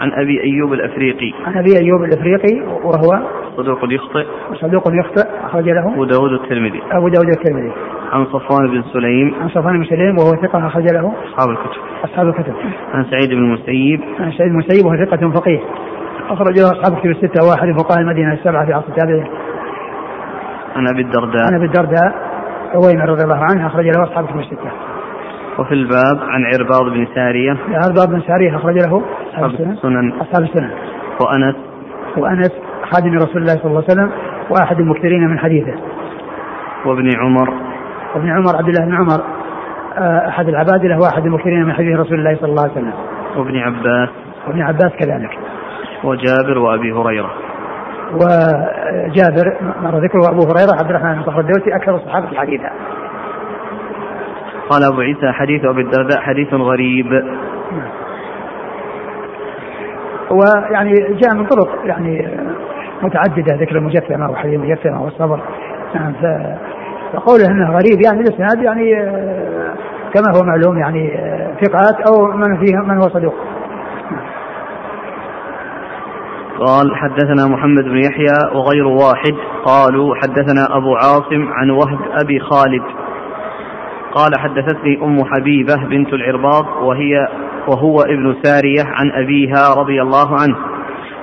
عن 0.00 0.12
أبي 0.12 0.42
أيوب 0.42 0.72
الأفريقي. 0.72 1.32
عن 1.46 1.56
أبي 1.56 1.78
أيوب 1.78 2.02
الأفريقي 2.04 2.60
وهو؟ 2.84 3.22
صدوق 3.56 3.78
يخطئ. 3.92 4.26
صدوق 4.54 4.82
يخطئ 4.92 5.28
أخرج 5.44 5.68
له. 5.68 5.94
أبو 5.94 6.04
داود 6.04 6.32
الترمذي. 6.32 6.82
أبو 6.92 7.08
داود 7.08 7.28
الترمذي. 7.28 7.72
عن 8.12 8.24
صفوان 8.24 8.70
بن 8.70 8.82
سليم. 8.82 9.34
عن 9.40 9.48
صفوان 9.48 9.78
بن 9.78 9.84
سليم 9.84 10.16
وهو 10.18 10.42
ثقة 10.42 10.66
أخرج 10.66 10.92
له. 10.92 11.12
أصحاب 11.28 11.50
الكتب. 11.50 11.80
أصحاب 12.04 12.28
الكتب. 12.28 12.54
عن 12.94 13.04
سعيد 13.04 13.30
بن 13.30 13.38
المسيب. 13.38 14.00
عن 14.20 14.32
سعيد 14.32 14.52
بن 14.52 14.60
المسيب 14.60 14.86
وهو 14.86 15.04
ثقة 15.04 15.30
فقيه. 15.30 15.60
أخرج 16.30 16.58
له 16.60 16.66
أصحاب 16.66 16.92
الكتب 16.92 17.10
الستة 17.10 17.48
واحد 17.48 17.80
فقهاء 17.80 18.00
المدينة 18.00 18.32
السبعة 18.32 18.66
في 18.66 18.72
عصر 18.72 18.88
التابعين. 18.88 19.26
عن 20.76 20.88
أبي 20.88 21.02
الدرداء. 21.02 21.44
عن 21.50 21.54
أبي 21.54 21.64
الدرداء 21.64 22.14
عويمر 22.74 23.08
رضي 23.08 23.24
الله 23.24 23.40
عنه 23.50 23.66
أخرج 23.66 23.84
له 23.84 24.02
أصحاب 24.02 24.24
الكتب 24.24 24.38
الستة. 24.38 24.89
وفي 25.60 25.74
الباب 25.74 26.18
عن 26.20 26.44
عرباض 26.44 26.92
بن 26.92 27.06
سارية. 27.14 27.56
عرباض 27.68 28.10
بن 28.10 28.20
سارية 28.20 28.56
أخرج 28.56 28.74
له 28.74 29.02
أصحاب 29.28 29.50
السنن. 29.50 30.12
أصحاب 30.12 30.42
السنن. 30.42 30.70
وأنس. 31.20 31.54
وأنس 32.16 32.52
خادم 32.90 33.14
رسول 33.14 33.42
الله 33.42 33.52
صلى 33.52 33.64
الله 33.64 33.84
عليه 33.88 33.92
وسلم 33.92 34.10
وأحد 34.50 34.80
المكثرين 34.80 35.28
من 35.28 35.38
حديثه. 35.38 35.74
وابن 36.86 37.10
عمر. 37.16 37.54
وابن 38.14 38.30
عمر 38.30 38.56
عبد 38.56 38.68
الله 38.68 38.86
بن 38.86 38.94
عمر 38.94 39.24
آه، 39.98 40.28
أحد 40.28 40.48
العبادلة 40.48 40.98
وأحد 40.98 41.26
المكثرين 41.26 41.64
من 41.64 41.72
حديث 41.72 41.98
رسول 41.98 42.18
الله 42.18 42.36
صلى 42.40 42.50
الله 42.50 42.62
عليه 42.62 42.72
وسلم. 42.72 42.92
وابن 43.36 43.56
عباس. 43.56 44.08
وابن 44.48 44.62
عباس 44.62 44.92
كذلك. 44.98 45.38
وجابر 46.04 46.58
وأبي 46.58 46.92
هريرة. 46.92 47.30
وجابر 48.14 49.56
مر 49.82 49.98
ذكره 49.98 50.20
وأبو 50.20 50.40
هريرة 50.40 50.72
عبد 50.80 50.90
الرحمن 50.90 51.14
بن 51.14 51.22
صخر 51.22 51.40
الدوسي 51.40 51.76
أكثر 51.76 51.94
الصحابة 51.94 52.26
حديثا. 52.26 52.70
قال 54.70 54.84
أبو 54.92 55.00
عيسى 55.00 55.32
حديث 55.32 55.64
أبي 55.64 55.80
الدرداء 55.80 56.20
حديث 56.20 56.54
غريب. 56.54 57.06
ويعني 60.30 60.94
جاء 60.94 61.34
من 61.34 61.46
طرق 61.46 61.68
يعني 61.84 62.28
متعددة 63.02 63.54
ذكر 63.54 63.76
المجسمه 63.76 64.30
وحديث 64.30 64.54
المجسمه 64.54 65.02
والصبر 65.02 65.40
نعم 65.94 66.12
فقوله 67.12 67.46
إنه 67.46 67.70
غريب 67.70 68.02
يعني 68.06 68.20
الإسناد 68.20 68.62
يعني 68.62 68.94
كما 70.14 70.26
هو 70.36 70.42
معلوم 70.42 70.78
يعني 70.78 71.10
ثقات 71.62 72.08
أو 72.08 72.26
من 72.26 72.66
فيه 72.66 72.76
من 72.76 72.96
هو 72.96 73.08
صدوق. 73.08 73.34
قال 76.66 76.96
حدثنا 76.96 77.46
محمد 77.46 77.84
بن 77.84 77.96
يحيى 77.96 78.54
وغير 78.54 78.86
واحد 78.86 79.34
قالوا 79.64 80.14
حدثنا 80.14 80.76
أبو 80.76 80.94
عاصم 80.96 81.52
عن 81.52 81.70
وهب 81.70 81.98
أبي 82.22 82.40
خالد 82.40 82.82
قال 84.14 84.30
حدثتني 84.38 85.02
أم 85.02 85.24
حبيبة 85.24 85.74
بنت 85.74 86.12
العرباض 86.12 86.64
وهي 86.82 87.28
وهو 87.68 88.00
ابن 88.00 88.36
سارية 88.42 88.82
عن 88.84 89.10
أبيها 89.10 89.74
رضي 89.74 90.02
الله 90.02 90.40
عنه 90.40 90.56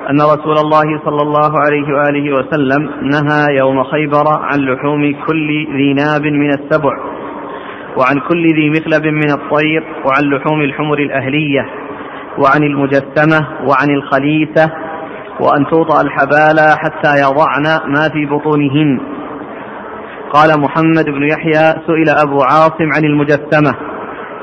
أن 0.10 0.22
رسول 0.22 0.58
الله 0.58 1.00
صلى 1.06 1.22
الله 1.22 1.52
عليه 1.60 1.94
وآله 1.94 2.36
وسلم 2.36 2.90
نهى 3.02 3.58
يوم 3.58 3.84
خيبر 3.84 4.26
عن 4.28 4.60
لحوم 4.60 5.16
كل 5.28 5.68
ذي 5.78 5.94
ناب 5.94 6.22
من 6.22 6.50
السبع 6.50 6.92
وعن 7.98 8.20
كل 8.30 8.46
ذي 8.56 8.70
مخلب 8.70 9.06
من 9.06 9.32
الطير 9.32 9.84
وعن 10.06 10.30
لحوم 10.30 10.62
الحمر 10.62 11.00
الأهلية 11.00 11.66
وعن 12.38 12.64
المجسمة 12.64 13.48
وعن 13.64 13.90
الخليسة 13.90 14.72
وأن 15.40 15.66
توطأ 15.66 16.02
الحبالة 16.02 16.76
حتى 16.76 17.22
يضعن 17.22 17.64
ما 17.94 18.10
في 18.14 18.26
بطونهن 18.26 19.00
قال 20.34 20.62
محمد 20.62 21.06
بن 21.06 21.24
يحيى 21.24 21.84
سئل 21.88 22.10
أبو 22.26 22.42
عاصم 22.42 22.90
عن 22.96 23.04
المجسمة. 23.04 23.72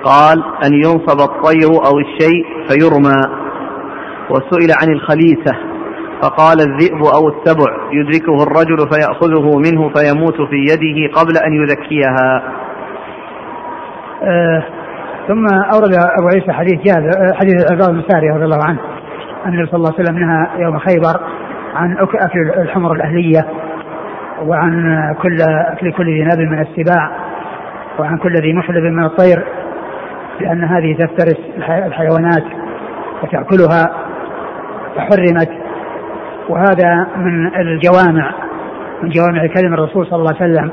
قال 0.05 0.45
أن 0.65 0.75
ينصب 0.75 1.21
الطير 1.21 1.71
أو 1.87 1.99
الشيء 1.99 2.45
فيرمى. 2.69 3.45
وسئل 4.31 4.69
عن 4.83 4.93
الخليسة 4.93 5.57
فقال 6.23 6.61
الذئب 6.61 7.05
أو 7.05 7.29
السبع 7.29 7.67
يدركه 7.93 8.43
الرجل 8.43 8.79
فيأخذه 8.93 9.59
منه 9.59 9.93
فيموت 9.95 10.37
في 10.37 10.57
يده 10.71 11.15
قبل 11.21 11.37
أن 11.47 11.53
يذكيها 11.53 12.43
آه 14.23 14.65
ثم 15.29 15.47
أورد 15.75 15.95
أبو 15.95 16.29
عيسى 16.35 16.53
حديث 16.53 16.81
جابر 16.81 17.09
آه، 17.09 17.35
حديث 17.35 17.55
العباد 17.55 17.91
بن 17.91 18.03
رضي 18.35 18.45
الله 18.45 18.65
عنه. 18.65 18.79
النبي 19.47 19.67
صلى 19.67 19.77
الله 19.77 19.93
عليه 19.99 20.05
وسلم 20.05 20.19
نهى 20.19 20.63
يوم 20.63 20.79
خيبر 20.79 21.21
عن 21.75 21.97
أكل 21.99 22.19
الحمر 22.63 22.93
الأهلية. 22.93 23.47
وعن 24.47 25.15
كل 25.23 25.39
أكل 25.43 25.93
كل 25.93 26.07
ذي 26.07 26.23
ناب 26.23 26.39
من 26.39 26.61
السباع 26.61 27.11
وعن 27.99 28.19
كل 28.19 28.33
ذي 28.33 28.53
محلب 28.53 28.85
من 28.85 29.05
الطير 29.05 29.45
لأن 30.41 30.65
هذه 30.65 30.97
تفترس 30.97 31.39
الحيوانات 31.69 32.45
وتأكلها 33.23 33.95
فحرمت 34.97 35.51
وهذا 36.49 37.07
من 37.17 37.57
الجوامع 37.57 38.33
من 39.03 39.09
جوامع 39.09 39.47
كلم 39.47 39.75
الرسول 39.75 40.07
صلى 40.07 40.19
الله 40.19 40.35
عليه 40.41 40.53
وسلم 40.53 40.71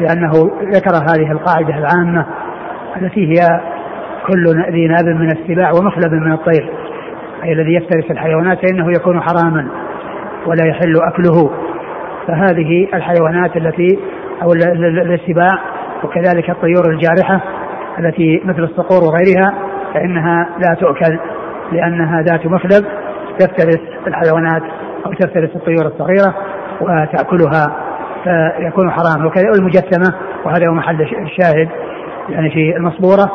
لأنه 0.00 0.30
ذكر 0.74 0.94
هذه 0.94 1.32
القاعدة 1.32 1.78
العامة 1.78 2.26
التي 2.96 3.26
هي 3.26 3.60
كل 4.26 4.44
ذي 4.72 4.86
ناب 4.86 5.04
من 5.04 5.32
السباع 5.32 5.70
ومخلب 5.70 6.12
من 6.12 6.32
الطير 6.32 6.70
أي 7.44 7.52
الذي 7.52 7.74
يفترس 7.74 8.10
الحيوانات 8.10 8.58
فإنه 8.58 8.90
يكون 8.90 9.20
حراما 9.20 9.68
ولا 10.46 10.68
يحل 10.68 10.96
أكله. 10.96 11.65
فهذه 12.26 12.88
الحيوانات 12.94 13.56
التي 13.56 13.98
أو 14.42 14.52
السباع 14.52 15.58
وكذلك 16.04 16.50
الطيور 16.50 16.90
الجارحة 16.90 17.40
التي 17.98 18.40
مثل 18.44 18.64
الصقور 18.64 19.02
وغيرها 19.04 19.46
فإنها 19.94 20.48
لا 20.58 20.74
تؤكل 20.74 21.18
لأنها 21.72 22.22
ذات 22.22 22.46
مخلب 22.46 22.84
تفترس 23.38 23.80
الحيوانات 24.06 24.62
أو 25.06 25.12
تفترس 25.12 25.50
الطيور 25.56 25.86
الصغيرة 25.86 26.34
وتأكلها 26.80 27.76
فيكون 28.24 28.90
حراما 28.90 29.26
وكذلك 29.26 29.58
المجسمة 29.58 30.14
وهذا 30.44 30.68
هو 30.68 30.74
محل 30.74 31.02
الشاهد 31.02 31.68
يعني 32.28 32.50
في 32.50 32.76
المصبورة 32.76 33.32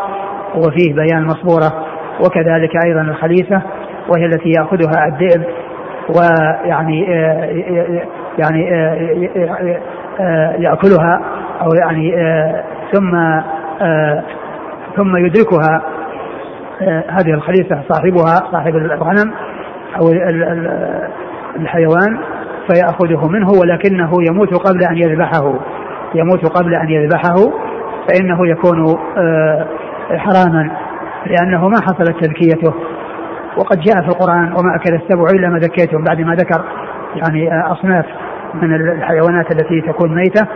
وفيه 0.56 0.94
بيان 0.94 1.18
المصبورة. 1.18 1.86
وكذلك 2.20 2.86
أيضا 2.86 3.02
الخليفة 3.02 3.62
وهي 4.10 4.26
التي 4.26 4.50
يأخذها 4.50 5.08
الذئب 5.08 5.44
ويعني 6.10 7.06
يعني 8.40 8.66
يأكلها 10.60 11.22
أو 11.62 11.70
يعني 11.82 12.16
ثم 12.94 13.42
ثم 14.96 15.18
يدركها 15.18 15.82
هذه 17.10 17.34
الخليفة 17.34 17.82
صاحبها 17.90 18.52
صاحب 18.52 18.76
الغنم 18.76 19.34
أو 20.00 20.12
الحيوان 21.56 22.20
فيأخذه 22.68 23.28
منه 23.28 23.48
ولكنه 23.62 24.12
يموت 24.30 24.54
قبل 24.54 24.84
أن 24.84 24.98
يذبحه. 24.98 25.54
يموت 26.16 26.46
قبل 26.46 26.76
أن 26.76 26.90
يذبحه 26.90 27.36
فإنه 28.08 28.48
يكون 28.48 28.98
حراما 30.18 30.72
لأنه 31.26 31.68
ما 31.68 31.82
حصلت 31.82 32.26
تذكيته. 32.26 32.74
وقد 33.58 33.80
جاء 33.80 34.02
في 34.02 34.08
القرآن 34.08 34.44
وما 34.44 34.76
أكل 34.76 34.96
السبع 34.96 35.26
إلا 35.34 35.50
ما 35.50 35.58
ذكيتم 35.58 36.04
بعد 36.04 36.22
ما 36.22 36.36
ذكر 36.36 36.62
يعني 37.16 37.62
أصناف. 37.72 38.06
من 38.54 38.76
الحيوانات 38.76 39.52
التي 39.52 39.82
تكون 39.82 40.16
ميتة 40.16 40.48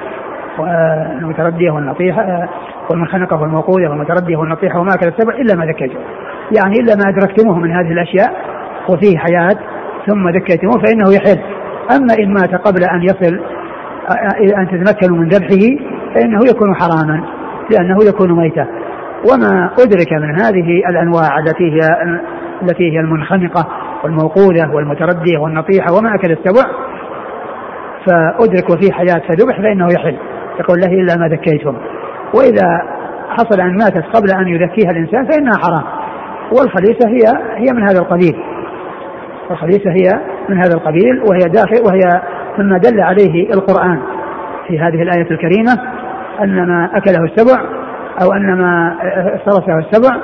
والمتردية 0.59 1.71
والنطيحة 1.71 2.49
والمنخنقة 2.89 3.41
والموقوذة 3.41 3.87
والمتردية 3.89 4.37
والنطيحة 4.37 4.79
وما 4.79 4.93
أكل 4.93 5.07
السبع 5.07 5.33
إلا 5.35 5.55
ما 5.55 5.65
ذكيتم 5.65 5.99
يعني 6.57 6.79
إلا 6.79 6.95
ما 6.95 7.09
أدركتموه 7.09 7.59
من 7.59 7.71
هذه 7.71 7.91
الأشياء 7.91 8.33
وفيه 8.89 9.17
حياة 9.17 9.55
ثم 10.07 10.29
ذكيتموه 10.29 10.83
فإنه 10.85 11.13
يحل. 11.13 11.39
أما 11.91 12.13
إن 12.19 12.33
مات 12.33 12.55
قبل 12.55 12.83
أن 12.83 13.03
يصل 13.03 13.39
أن 14.57 14.67
تتمكنوا 14.67 15.17
من 15.17 15.27
ذبحه 15.27 15.85
فإنه 16.15 16.39
يكون 16.49 16.75
حراما 16.75 17.23
لأنه 17.71 17.97
يكون 18.07 18.31
ميتا 18.31 18.67
وما 19.31 19.69
أدرك 19.79 20.13
من 20.13 20.41
هذه 20.41 20.89
الأنواع 20.89 21.39
التي 21.39 21.71
هي 21.71 21.79
التي 22.61 22.91
هي 22.91 22.99
المنخنقة 22.99 23.67
والموقوذة 24.03 24.75
والمتردية 24.75 25.37
والنطيحة 25.37 25.93
وما 25.93 26.15
أكل 26.15 26.31
السبع 26.31 26.63
فأدرك 28.05 28.69
وفي 28.69 28.93
حياة 28.93 29.21
فذبح 29.27 29.61
فإنه 29.61 29.87
يحل. 29.93 30.17
يقول 30.59 30.79
له 30.79 30.87
إلا 30.87 31.15
ما 31.17 31.27
ذكيتم. 31.27 31.77
وإذا 32.33 32.81
حصل 33.29 33.61
أن 33.61 33.77
ماتت 33.77 34.05
قبل 34.15 34.31
أن 34.39 34.47
يذكيها 34.47 34.91
الإنسان 34.91 35.25
فإنها 35.25 35.57
حرام. 35.63 35.83
والخليصة 36.51 37.09
هي 37.09 37.23
هي 37.55 37.73
من 37.73 37.83
هذا 37.89 37.99
القبيل. 37.99 38.35
الخليصة 39.51 39.91
هي 39.91 40.19
من 40.49 40.57
هذا 40.57 40.73
القبيل 40.73 41.23
وهي 41.29 41.39
داخل 41.39 41.83
وهي 41.85 42.21
مما 42.59 42.77
دل 42.77 43.01
عليه 43.01 43.53
القرآن 43.53 43.99
في 44.67 44.79
هذه 44.79 45.01
الآية 45.01 45.31
الكريمة 45.31 45.73
أن 46.41 46.67
ما 46.67 46.89
أكله 46.93 47.23
السبع 47.23 47.61
أو 48.21 48.33
أن 48.33 48.53
ما 48.53 48.95
افترسه 49.35 49.77
السبع 49.79 50.15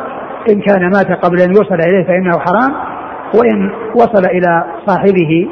إن 0.50 0.62
كان 0.62 0.84
مات 0.84 1.26
قبل 1.26 1.42
أن 1.42 1.50
يوصل 1.50 1.76
إليه 1.76 2.04
فإنه 2.04 2.32
حرام 2.32 2.76
وإن 3.36 3.72
وصل 3.96 4.26
إلى 4.26 4.64
صاحبه 4.86 5.48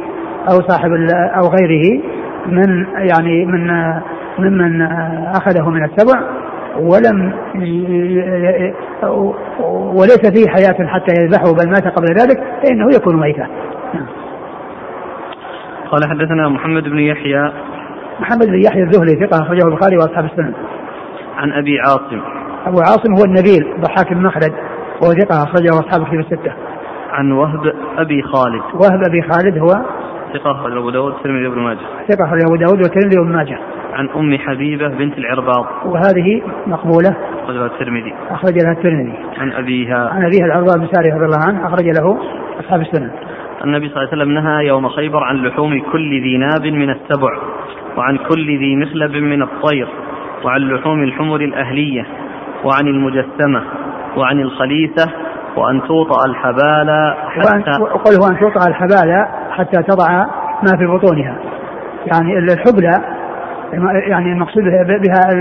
أو 0.51 0.67
صاحب 0.67 0.91
أو 1.11 1.41
غيره 1.41 2.01
من 2.49 2.85
يعني 3.11 3.45
من 3.45 3.67
ممن 4.39 4.81
أخذه 5.35 5.69
من 5.69 5.83
السبع 5.83 6.21
ولم 6.79 7.33
وليس 9.93 10.31
فيه 10.33 10.49
حياة 10.49 10.87
حتى 10.87 11.21
يذبحه 11.21 11.53
بل 11.53 11.67
مات 11.67 11.87
قبل 11.87 12.07
ذلك 12.07 12.43
فإنه 12.63 12.87
يكون 12.95 13.19
ميتا. 13.19 13.47
نعم. 13.93 14.05
قال 15.91 16.09
حدثنا 16.09 16.49
محمد 16.49 16.83
بن 16.83 16.99
يحيى. 16.99 17.51
محمد 18.19 18.47
بن 18.47 18.61
يحيى 18.65 18.83
الزهري 18.83 19.27
ثقة 19.27 19.43
أخرجه 19.43 19.67
البخاري 19.67 19.97
وأصحاب 19.97 20.25
السنن. 20.25 20.53
عن 21.37 21.51
أبي 21.51 21.79
عاصم. 21.79 22.21
أبو 22.65 22.79
عاصم 22.79 23.13
هو 23.13 23.23
النبيل 23.25 23.81
ضحاك 23.81 24.13
بن 24.13 24.23
مخلد 24.23 24.53
وهو 25.01 25.11
ثقة 25.11 25.43
أخرجه 25.43 25.69
أصحاب 25.69 26.01
الكتب 26.01 26.19
الستة. 26.19 26.53
عن 27.11 27.31
وهب 27.31 27.73
أبي 27.97 28.21
خالد. 28.21 28.63
وهب 28.73 29.03
أبي 29.07 29.21
خالد 29.21 29.57
هو 29.57 29.85
ثقة 30.33 30.51
أخرج 30.51 30.77
أبو 30.77 30.89
داود 30.89 31.13
والترمذي 31.13 31.47
وابن 31.47 31.61
ماجه. 31.61 31.79
ثقة 32.07 32.25
أخرج 32.27 32.39
أبو 32.47 32.55
داود 32.55 32.77
والترمذي 32.83 33.19
وابن 33.19 33.31
ماجه. 33.31 33.59
عن 33.93 34.09
أم 34.09 34.37
حبيبة 34.37 34.87
بنت 34.87 35.17
العرباض. 35.17 35.65
وهذه 35.85 36.41
مقبولة. 36.67 37.15
أخرجها 37.43 37.65
الترمذي. 37.65 38.13
أخرج 38.29 38.53
لها 38.63 38.71
الترمذي. 38.71 39.15
عن 39.37 39.51
أبيها. 39.51 40.09
عن 40.09 40.25
أبيها 40.25 40.45
العرباض 40.45 40.77
بن 40.79 40.87
ساري 40.91 41.09
رضي 41.09 41.25
الله 41.25 41.47
عنه 41.47 41.67
أخرج 41.67 41.85
له 41.85 42.17
أصحاب 42.59 42.81
السنن. 42.81 43.11
النبي 43.63 43.89
صلى 43.89 43.97
الله 43.97 44.09
عليه 44.11 44.23
وسلم 44.23 44.31
نهى 44.31 44.67
يوم 44.67 44.89
خيبر 44.89 45.23
عن 45.23 45.35
لحوم 45.35 45.81
كل 45.91 46.21
ذي 46.23 46.37
ناب 46.37 46.65
من 46.65 46.89
السبع 46.89 47.37
وعن 47.97 48.17
كل 48.17 48.59
ذي 48.59 48.75
مخلب 48.75 49.11
من 49.11 49.41
الطير 49.41 49.87
وعن 50.43 50.61
لحوم 50.61 51.03
الحمر 51.03 51.41
الأهلية 51.41 52.05
وعن 52.63 52.87
المجسمة 52.87 53.63
وعن 54.17 54.39
الخليثة 54.39 55.11
وأن 55.55 55.81
توطأ 55.87 56.25
الحبال 56.25 57.15
حتى 57.27 57.81
وقل 57.81 58.11
هو 58.21 58.27
أن 58.27 58.39
توطأ 58.39 58.67
الحبال 58.67 59.25
حتى 59.51 59.83
تضع 59.83 60.25
ما 60.63 60.77
في 60.77 60.85
بطونها. 60.85 61.37
يعني 62.05 62.37
الحبلى 62.37 62.91
يعني 64.07 64.31
المقصود 64.33 64.63
بها 64.87 65.31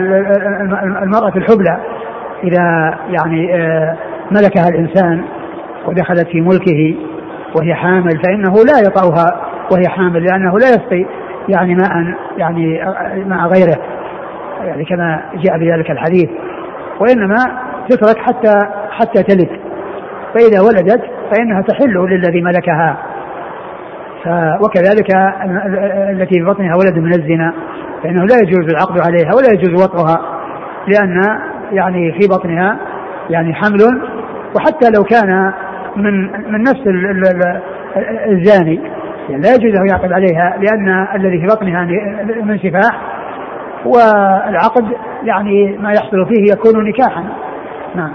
المرأة 1.02 1.32
الحبلى. 1.36 1.80
إذا 2.44 2.94
يعني 3.08 3.54
آه، 3.54 3.96
ملكها 4.30 4.68
الإنسان 4.68 5.22
ودخلت 5.86 6.28
في 6.28 6.40
ملكه 6.40 6.96
وهي 7.56 7.74
حامل 7.74 8.22
فإنه 8.24 8.54
لا 8.54 8.78
يطأها 8.86 9.40
وهي 9.72 9.88
حامل 9.88 10.24
لأنه 10.24 10.58
لا 10.58 10.68
يسقي 10.68 11.06
يعني 11.48 11.74
ماء 11.74 12.14
يعني 12.36 12.84
مع 13.26 13.46
غيره. 13.46 13.78
يعني 14.64 14.84
كما 14.84 15.22
جاء 15.34 15.58
بذلك 15.58 15.90
الحديث. 15.90 16.30
وإنما 17.00 17.36
تترك 17.88 18.18
حتى 18.18 18.54
حتى 18.90 19.22
تلد. 19.22 19.48
فإذا 20.34 20.60
ولدت 20.60 21.02
فإنها 21.32 21.60
تحل 21.60 21.98
للذي 22.10 22.42
ملكها. 22.42 22.96
وكذلك 24.64 25.16
التي 26.10 26.34
في 26.38 26.44
بطنها 26.44 26.74
ولد 26.76 26.98
من 26.98 27.12
الزنا 27.12 27.54
فإنه 28.02 28.24
لا 28.24 28.36
يجوز 28.42 28.70
العقد 28.70 29.00
عليها 29.06 29.34
ولا 29.34 29.52
يجوز 29.52 29.84
وطئها 29.84 30.20
لأن 30.88 31.38
يعني 31.72 32.12
في 32.12 32.28
بطنها 32.28 32.78
يعني 33.30 33.54
حمل 33.54 34.00
وحتى 34.56 34.90
لو 34.96 35.04
كان 35.04 35.52
من 35.96 36.32
من 36.52 36.62
نفس 36.62 36.82
الزاني 38.26 38.80
يعني 39.28 39.42
لا 39.42 39.54
يجوز 39.54 39.80
أن 39.80 39.88
يعقد 39.88 40.12
عليها 40.12 40.58
لأن 40.60 41.06
الذي 41.14 41.40
في 41.40 41.46
بطنها 41.46 41.84
من 42.44 42.58
سفاح 42.58 43.00
والعقد 43.84 44.84
يعني 45.24 45.76
ما 45.76 45.92
يحصل 45.92 46.26
فيه 46.26 46.52
يكون 46.52 46.88
نكاحا. 46.88 47.24
نعم. 47.94 48.12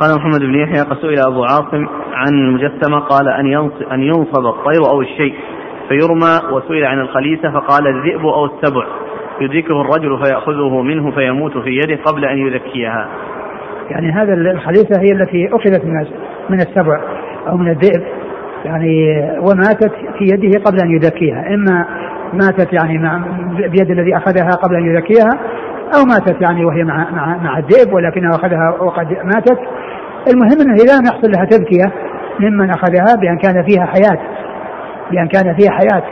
قال 0.00 0.16
محمد 0.16 0.40
بن 0.40 0.54
يحيى 0.54 0.80
قد 0.80 0.96
سئل 0.96 1.18
أبو 1.18 1.44
عاصم 1.44 1.86
عن 2.12 2.34
المجسمة 2.34 2.98
قال 2.98 3.28
أن 3.28 3.70
أن 3.92 4.02
ينصب 4.02 4.46
الطير 4.46 4.90
أو 4.90 5.00
الشيء 5.00 5.34
فيرمى 5.88 6.52
وسئل 6.52 6.84
عن 6.84 7.00
الخليسة 7.00 7.50
فقال 7.50 7.86
الذئب 7.86 8.26
أو 8.26 8.44
السبع. 8.44 8.86
يدركه 9.40 9.80
الرجل 9.80 10.24
فيأخذه 10.24 10.82
منه 10.82 11.10
فيموت 11.10 11.58
في 11.58 11.70
يده 11.70 12.02
قبل 12.02 12.24
أن 12.24 12.38
يذكيها 12.38 13.08
يعني 13.90 14.12
هذا 14.12 14.34
الخليسة 14.34 15.00
هي 15.00 15.12
التي 15.12 15.48
أخذت 15.52 15.84
من 15.84 16.06
من 16.50 16.60
السبع 16.60 17.00
أو 17.48 17.56
من 17.56 17.70
الذئب. 17.70 18.02
يعني 18.64 19.20
وماتت 19.38 19.92
في 20.18 20.24
يده 20.24 20.64
قبل 20.64 20.78
أن 20.84 20.90
يذكيها 20.90 21.54
إما 21.54 21.86
ماتت 22.32 22.72
يعني 22.72 22.98
مع 22.98 23.22
بيد 23.56 23.90
الذي 23.90 24.16
أخذها 24.16 24.50
قبل 24.50 24.74
أن 24.76 24.86
يذكيها 24.86 25.30
أو 25.96 26.04
ماتت 26.04 26.42
يعني 26.42 26.64
وهي 26.64 26.84
مع 26.84 27.10
مع, 27.10 27.36
مع 27.36 27.58
الذئب 27.58 27.92
ولكنها 27.92 28.30
أخذها 28.30 28.76
وقد 28.80 29.06
ماتت. 29.24 29.58
المهم 30.30 30.60
أنه 30.60 30.74
إذا 30.74 30.96
لم 30.96 31.06
يحصل 31.06 31.30
لها 31.30 31.44
تذكية 31.44 31.92
ممن 32.40 32.70
أخذها 32.70 33.16
بأن 33.20 33.38
كان 33.38 33.64
فيها 33.64 33.86
حياة 33.86 34.18
بأن 35.10 35.28
كان 35.28 35.56
فيها 35.56 35.70
حياة 35.70 36.02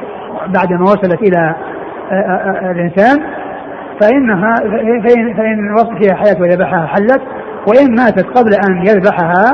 بعد 0.46 0.72
ما 0.72 0.82
وصلت 0.82 1.22
إلى 1.22 1.54
الإنسان 2.70 3.18
فإنها 4.00 4.54
فإن, 5.04 5.34
فإن 5.36 5.72
وصلت 5.72 6.04
فيها 6.04 6.14
حياة 6.14 6.40
وذبحها 6.40 6.86
حلت 6.86 7.22
وإن 7.68 7.94
ماتت 7.94 8.26
قبل 8.26 8.54
أن 8.54 8.86
يذبحها 8.86 9.44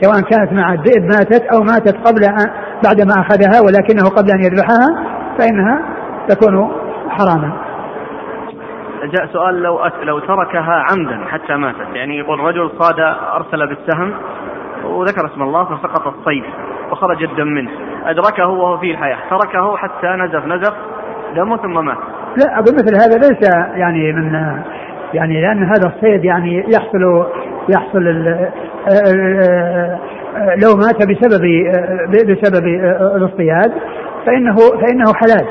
سواء 0.00 0.20
كانت 0.20 0.52
مع 0.52 0.72
الذئب 0.72 1.02
ماتت 1.02 1.42
أو 1.54 1.62
ماتت 1.62 1.96
قبل 1.96 2.24
أن 2.24 2.50
بعد 2.84 3.00
ما 3.00 3.14
أخذها 3.18 3.60
ولكنه 3.60 4.08
قبل 4.08 4.30
أن 4.30 4.40
يذبحها 4.40 5.04
فإنها 5.38 5.82
تكون 6.28 6.70
حراما. 7.08 7.69
جاء 9.04 9.26
سؤال 9.26 9.62
لو 9.62 9.80
لو 10.02 10.18
تركها 10.18 10.84
عمدا 10.90 11.24
حتى 11.28 11.56
ماتت. 11.56 11.94
يعني 11.94 12.18
يقول 12.18 12.40
رجل 12.40 12.70
صاد 12.78 13.00
أرسل 13.34 13.66
بالسهم 13.66 14.14
وذكر 14.84 15.26
اسم 15.26 15.42
الله 15.42 15.64
فسقط 15.64 16.06
الصيد 16.06 16.44
وخرج 16.90 17.22
الدم 17.22 17.46
منه. 17.46 17.70
أدركه 18.06 18.46
وهو 18.46 18.78
في 18.78 18.90
الحياة. 18.90 19.18
تركه 19.30 19.76
حتى 19.76 20.06
نزف 20.06 20.46
نزف 20.46 20.74
دمه 21.36 21.56
ثم 21.56 21.84
مات. 21.84 21.98
لا 22.36 22.54
أقول 22.54 22.74
مثل 22.74 22.94
هذا 22.94 23.18
ليس 23.28 23.54
يعني 23.74 24.12
من 24.12 24.34
يعني 25.14 25.42
لأن 25.42 25.64
هذا 25.64 25.86
الصيد 25.96 26.24
يعني 26.24 26.64
يحصل 26.68 27.26
يحصل 27.68 28.04
لو 30.62 30.76
مات 30.76 30.96
بسبب 31.08 31.42
بسبب 32.08 32.66
الاصطياد 33.16 33.72
فإنه 34.26 34.56
فإنه 34.56 35.12
حلال. 35.14 35.46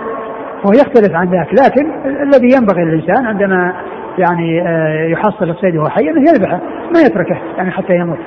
وهو 0.63 0.73
يختلف 0.73 1.15
عن 1.15 1.27
ذاك 1.27 1.47
لكن 1.53 1.91
الذي 2.05 2.55
ينبغي 2.57 2.83
للإنسان 2.83 3.25
عندما 3.25 3.73
يعني 4.17 4.61
آه، 4.61 5.07
يحصل 5.07 5.49
الصيد 5.49 5.75
وهو 5.75 5.89
حي 5.89 6.09
أنه 6.09 6.21
يذبحه 6.21 6.59
ما 6.95 6.99
يتركه 7.05 7.37
يعني 7.57 7.71
حتى 7.71 7.95
يموت. 7.95 8.19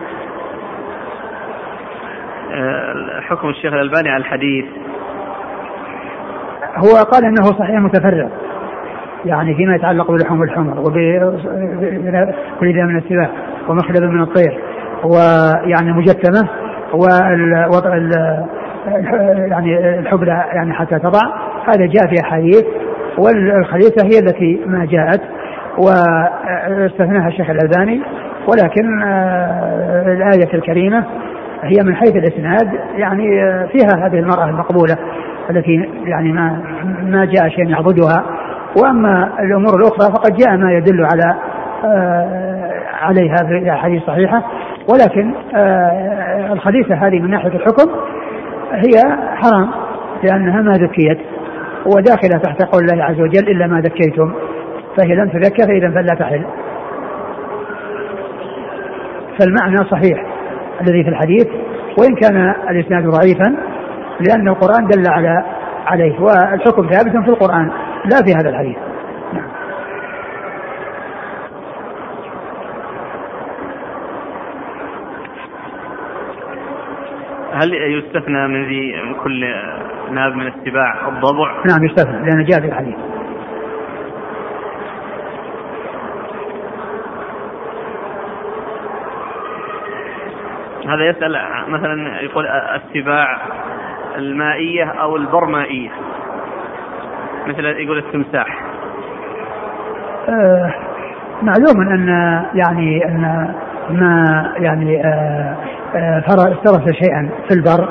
آه، 2.53 3.21
حكم 3.21 3.49
الشيخ 3.49 3.73
الألباني 3.73 4.09
على 4.09 4.21
الحديث. 4.21 4.65
هو 6.77 6.97
قال 7.13 7.25
إنه 7.25 7.45
صحيح 7.45 7.81
متفرع 7.81 8.29
يعني 9.25 9.55
فيما 9.55 9.75
يتعلق 9.75 10.11
بلحوم 10.11 10.43
الحمر 10.43 10.79
وبكل 10.81 10.99
من 12.85 12.99
السباع 12.99 13.31
ومخلب 13.69 14.03
من 14.03 14.23
الطير 14.23 14.59
ويعني 15.05 15.93
ووضع 16.95 17.97
يعني 19.51 19.99
الحبلى 19.99 20.45
يعني 20.53 20.73
حتى 20.73 20.99
تضع. 20.99 21.21
هذا 21.69 21.87
جاء 21.87 22.07
في 22.07 22.21
أحاديث 22.25 22.65
والخليفه 23.19 24.05
هي 24.05 24.19
التي 24.19 24.61
ما 24.67 24.85
جاءت 24.85 25.21
واستثناها 25.79 27.29
الشيخ 27.29 27.51
الألباني. 27.51 28.03
ولكن 28.49 29.03
آه، 29.03 30.13
الآية 30.13 30.55
الكريمة 30.55 31.05
هي 31.63 31.85
من 31.85 31.97
حيث 31.97 32.17
الإسناد 32.17 32.73
يعني 32.97 33.43
آه، 33.43 33.67
فيها 33.67 34.07
هذه 34.07 34.19
المرأة 34.19 34.45
المقبولة 34.45 34.97
التي 35.51 35.89
يعني 36.05 36.33
ما 36.33 36.63
ما 37.03 37.25
جاء 37.25 37.49
شيء 37.49 37.69
يعبدها. 37.69 38.25
وأما 38.83 39.33
الأمور 39.41 39.77
الأخرى 39.77 40.13
فقد 40.15 40.37
جاء 40.37 40.57
ما 40.57 40.73
يدل 40.73 41.05
على 41.05 41.35
آه، 41.85 42.73
عليها 43.03 43.37
في 43.37 43.59
الاحاديث 43.59 44.03
الصحيحه 44.03 44.43
ولكن 44.93 45.35
الخليفه 46.53 46.95
هذه 46.95 47.21
من 47.21 47.31
ناحية 47.31 47.49
الحكم 47.49 47.91
هي 48.73 49.17
حرام 49.35 49.71
لأنها 50.23 50.63
ما 50.63 50.73
ذكيت 50.73 51.19
وداخلة 51.87 52.39
تحت 52.43 52.63
قول 52.63 52.85
الله 52.85 53.05
عز 53.05 53.21
وجل 53.21 53.49
إلا 53.49 53.67
ما 53.67 53.81
ذكيتم 53.81 54.35
فهي 54.97 55.15
لم 55.15 55.29
تذكر 55.29 55.67
فإذا 55.67 55.91
فلا 55.91 56.15
تحل. 56.15 56.45
فالمعنى 59.39 59.77
صحيح 59.77 60.27
الذي 60.81 61.05
في 61.05 61.09
الحديث 61.09 61.47
وإن 61.99 62.15
كان 62.15 62.55
الإسناد 62.71 63.07
ضعيفا 63.07 63.57
لأن 64.21 64.49
القرآن 64.49 64.87
دل 64.87 65.05
على 65.09 65.45
عليه 65.87 66.21
والحكم 66.21 66.89
ثابت 66.91 67.25
في 67.25 67.31
القرآن 67.31 67.71
لا 68.05 68.17
في 68.25 68.35
هذا 68.35 68.51
الحديث 68.51 68.77
نعم. 69.33 69.49
هل 77.63 77.75
يستثنى 77.75 78.49
من 78.49 78.65
ذي 78.69 78.95
كل 79.25 79.55
ناب 80.11 80.35
من 80.37 80.47
السباع 80.47 81.09
الضبع؟ 81.09 81.63
نعم 81.67 81.85
يستثنى 81.85 82.31
لأنه 82.31 82.45
جاء 82.45 82.61
في 82.61 82.67
الحديث. 82.67 82.95
هذا 90.89 91.05
يسأل 91.05 91.39
مثلا 91.69 92.21
يقول 92.21 92.47
السباع 92.47 93.39
المائية 94.17 94.85
أو 94.85 95.17
البرمائية؟ 95.17 95.91
مثل 97.47 97.65
يقول 97.65 97.99
التمساح. 97.99 98.63
آه 100.29 100.75
معلوم 101.43 101.93
أن 101.93 102.09
يعني 102.55 103.05
أن 103.05 103.55
ما 103.91 104.53
يعني 104.57 105.05
آه 105.05 105.09
آه 105.09 105.82
افترس 105.95 106.93
شيئا 106.93 107.31
في 107.49 107.55
البر 107.55 107.89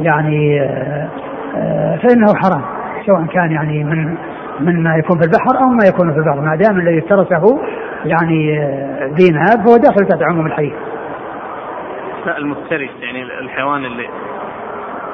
يعني 0.00 0.60
آه 0.60 1.08
آه 1.56 1.96
فإنه 1.96 2.34
حرام 2.34 2.62
سواء 3.06 3.26
كان 3.26 3.52
يعني 3.52 3.84
من 3.84 4.16
من 4.60 4.82
ما 4.82 4.96
يكون 4.96 5.18
في 5.18 5.24
البحر 5.24 5.64
أو 5.64 5.68
ما 5.68 5.84
يكون 5.84 6.12
في 6.12 6.18
البر 6.18 6.40
ما 6.40 6.56
دام 6.56 6.80
الذي 6.80 6.98
افترسه 6.98 7.60
يعني 8.04 8.58
آه، 8.58 9.06
ذي 9.06 9.30
ناب 9.30 9.66
فهو 9.66 9.76
داخل 9.76 10.06
تحت 10.08 10.22
عموم 10.22 10.46
الحديث. 10.46 10.72
المفترس 12.38 12.90
يعني 13.00 13.22
الحيوان 13.22 13.84
اللي 13.84 14.08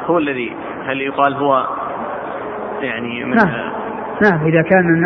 هو 0.06 0.18
الذي 0.18 0.52
هل 0.86 1.00
يقال 1.00 1.34
هو 1.34 1.66
يعني 2.80 3.24
من 3.24 3.36
نعم 3.36 3.70
نعم 4.22 4.46
إذا 4.46 4.62
كان 4.62 4.98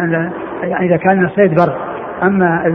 يعني 0.62 0.86
إذا 0.86 0.96
كان 0.96 1.24
الصيد 1.24 1.54
بر 1.54 1.76
أما 2.22 2.66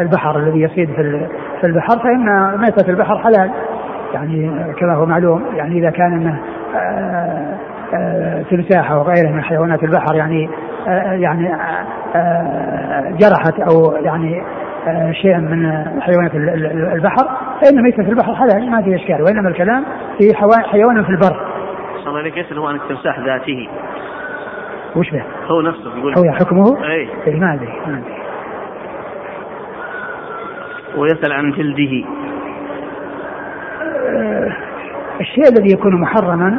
البحر 0.00 0.38
الذي 0.38 0.60
يصيد 0.60 0.90
في 0.94 1.28
في 1.64 1.70
البحر 1.70 1.98
فإن 1.98 2.58
ميتة 2.60 2.90
البحر 2.90 3.18
حلال 3.18 3.50
يعني 4.14 4.64
كما 4.78 4.94
هو 4.94 5.06
معلوم 5.06 5.44
يعني 5.54 5.78
إذا 5.78 5.90
كان 5.90 6.12
إنه 6.12 6.40
آه، 6.74 7.58
آه، 7.94 8.42
تمساح 8.50 8.92
وغيره 8.92 9.30
من 9.30 9.42
حيوانات 9.42 9.82
البحر 9.82 10.14
يعني 10.14 10.50
آه، 10.88 11.12
يعني 11.12 11.56
جرحت 13.18 13.60
أو 13.60 13.92
يعني 13.92 14.42
شيئا 15.22 15.38
من 15.38 15.84
حيوانات 16.00 16.34
البحر 16.94 17.28
فإن 17.62 17.82
ميتة 17.82 18.08
البحر 18.08 18.34
حلال 18.34 18.70
ما 18.70 18.82
في 18.82 18.94
إشكال 18.94 19.22
وإنما 19.22 19.48
الكلام 19.48 19.84
في 20.18 20.34
حيوان 20.64 21.04
في 21.04 21.10
البر. 21.10 21.36
صلى 21.98 22.08
الله 22.08 22.18
عليك 22.18 22.36
يسأل 22.36 22.58
هو 22.58 22.66
عن 22.66 22.74
التمساح 22.74 23.18
ذاته. 23.18 23.68
وش 24.96 25.10
به؟ 25.10 25.22
هو 25.46 25.60
نفسه 25.60 25.98
يقول 25.98 26.14
هو 26.18 26.32
حكمه؟ 26.32 26.84
اي 26.84 27.08
إيه 27.26 27.40
ما 27.40 27.54
أدري 27.54 27.72
ما 27.86 27.98
أدري. 27.98 28.23
ويسأل 30.96 31.32
عن 31.32 31.50
جلده. 31.50 32.04
أه 34.08 34.56
الشيء 35.20 35.48
الذي 35.48 35.72
يكون 35.72 36.00
محرما 36.00 36.58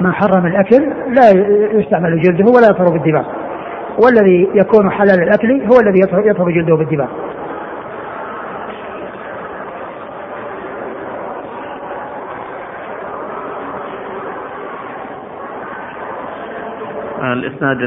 ما 0.00 0.12
حرم 0.12 0.46
الأكل 0.46 0.82
لا 1.08 1.30
يستعمل 1.72 2.22
جلده 2.22 2.52
ولا 2.52 2.66
يطهر 2.70 2.88
بالدماغ. 2.88 3.24
والذي 4.04 4.48
يكون 4.54 4.90
حلال 4.90 5.22
الأكل 5.22 5.62
هو 5.62 5.80
الذي 5.80 6.00
يطهر 6.00 6.50
جلده 6.50 6.76
بالدماغ. 6.76 7.08
الإسناد 17.22 17.78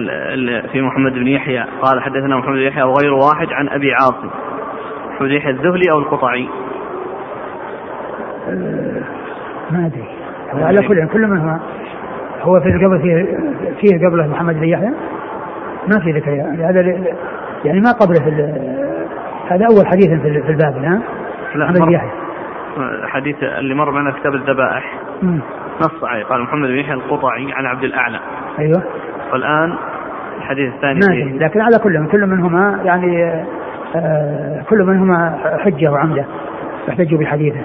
في 0.72 0.82
محمد 0.82 1.14
بن 1.14 1.28
يحيى 1.28 1.66
قال 1.82 2.02
حدثنا 2.02 2.38
محمد 2.38 2.54
بن 2.54 2.62
يحيى 2.62 2.84
وغير 2.84 3.14
واحد 3.14 3.48
عن 3.52 3.70
أبي 3.70 3.94
عاصم 3.94 4.30
محمد 5.18 5.32
يحيى 5.32 5.52
الذهلي 5.52 5.92
أو 5.92 6.00
القطعي؟ 6.00 6.50
أه، 8.50 9.02
ما 9.72 9.86
أدري. 9.86 10.06
على 10.66 10.88
كل 10.88 11.08
كل 11.08 11.28
من 11.28 11.38
هو 11.38 11.58
هو 12.42 12.60
في 12.60 12.86
قبل 12.86 13.02
فيه 13.02 13.38
فيه 13.82 14.08
قبله 14.08 14.28
محمد 14.28 14.56
بن 14.56 14.64
يحيى؟ 14.64 14.90
ما 15.88 16.00
في 16.04 16.12
ذكر 16.12 16.32
يعني. 16.32 16.66
هذا 16.66 16.82
يعني 17.66 17.80
ما 17.80 17.92
قبله 17.92 18.24
في 18.24 18.30
هذا 19.50 19.66
أول 19.66 19.88
حديث 19.88 20.22
في 20.22 20.50
الباب 20.50 20.78
نعم 20.82 21.02
لا 21.56 21.66
محمد 21.66 21.82
بن 21.82 21.92
يحيى. 21.92 22.12
حديث 23.04 23.44
اللي 23.44 23.76
مر 23.76 23.92
معنا 23.92 24.12
كتاب 24.12 24.36
الذبائح. 24.36 24.94
نص 25.82 26.04
عليه 26.04 26.24
قال 26.24 26.42
محمد 26.42 26.68
بن 26.68 26.78
يحيى 26.78 26.94
القطعي 26.94 27.54
عن 27.54 27.66
عبد 27.66 27.84
الأعلى. 27.84 28.20
أيوه. 28.60 28.84
والآن 29.34 29.76
الحديث 30.38 30.74
الثاني 30.74 31.00
نعم 31.00 31.40
لكن 31.40 31.62
على 31.62 31.80
كل 31.84 32.08
كل 32.08 32.26
منهما 32.28 32.80
يعني 32.84 33.24
آه 33.24 33.46
كل 34.70 34.84
منهما 34.84 35.40
حجة 35.60 35.92
وعمدة 35.92 36.26
يحتج 36.88 37.16
بحديثه. 37.16 37.62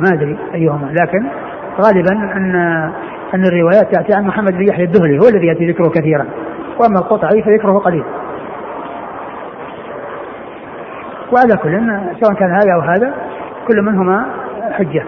ما 0.00 0.08
أدري 0.12 0.38
أيهما 0.54 0.92
لكن 1.00 1.26
غالبا 1.80 2.12
أن 2.12 2.54
أن 3.34 3.44
الروايات 3.44 3.94
تأتي 3.94 4.14
عن 4.14 4.26
محمد 4.26 4.52
بن 4.52 4.68
يحيى 4.68 4.84
الدهلي 4.84 5.18
هو 5.18 5.28
الذي 5.28 5.46
يأتي 5.46 5.70
ذكره 5.70 5.88
كثيرا. 5.88 6.26
وأما 6.80 6.98
القطعي 6.98 7.42
فذكره 7.42 7.78
قليل 7.78 8.04
وعلى 11.32 11.56
كل 11.56 11.80
سواء 12.20 12.34
كان 12.34 12.50
هذا 12.50 12.74
أو 12.74 12.80
هذا 12.80 13.14
كل 13.68 13.82
منهما 13.82 14.26
حجة. 14.72 15.04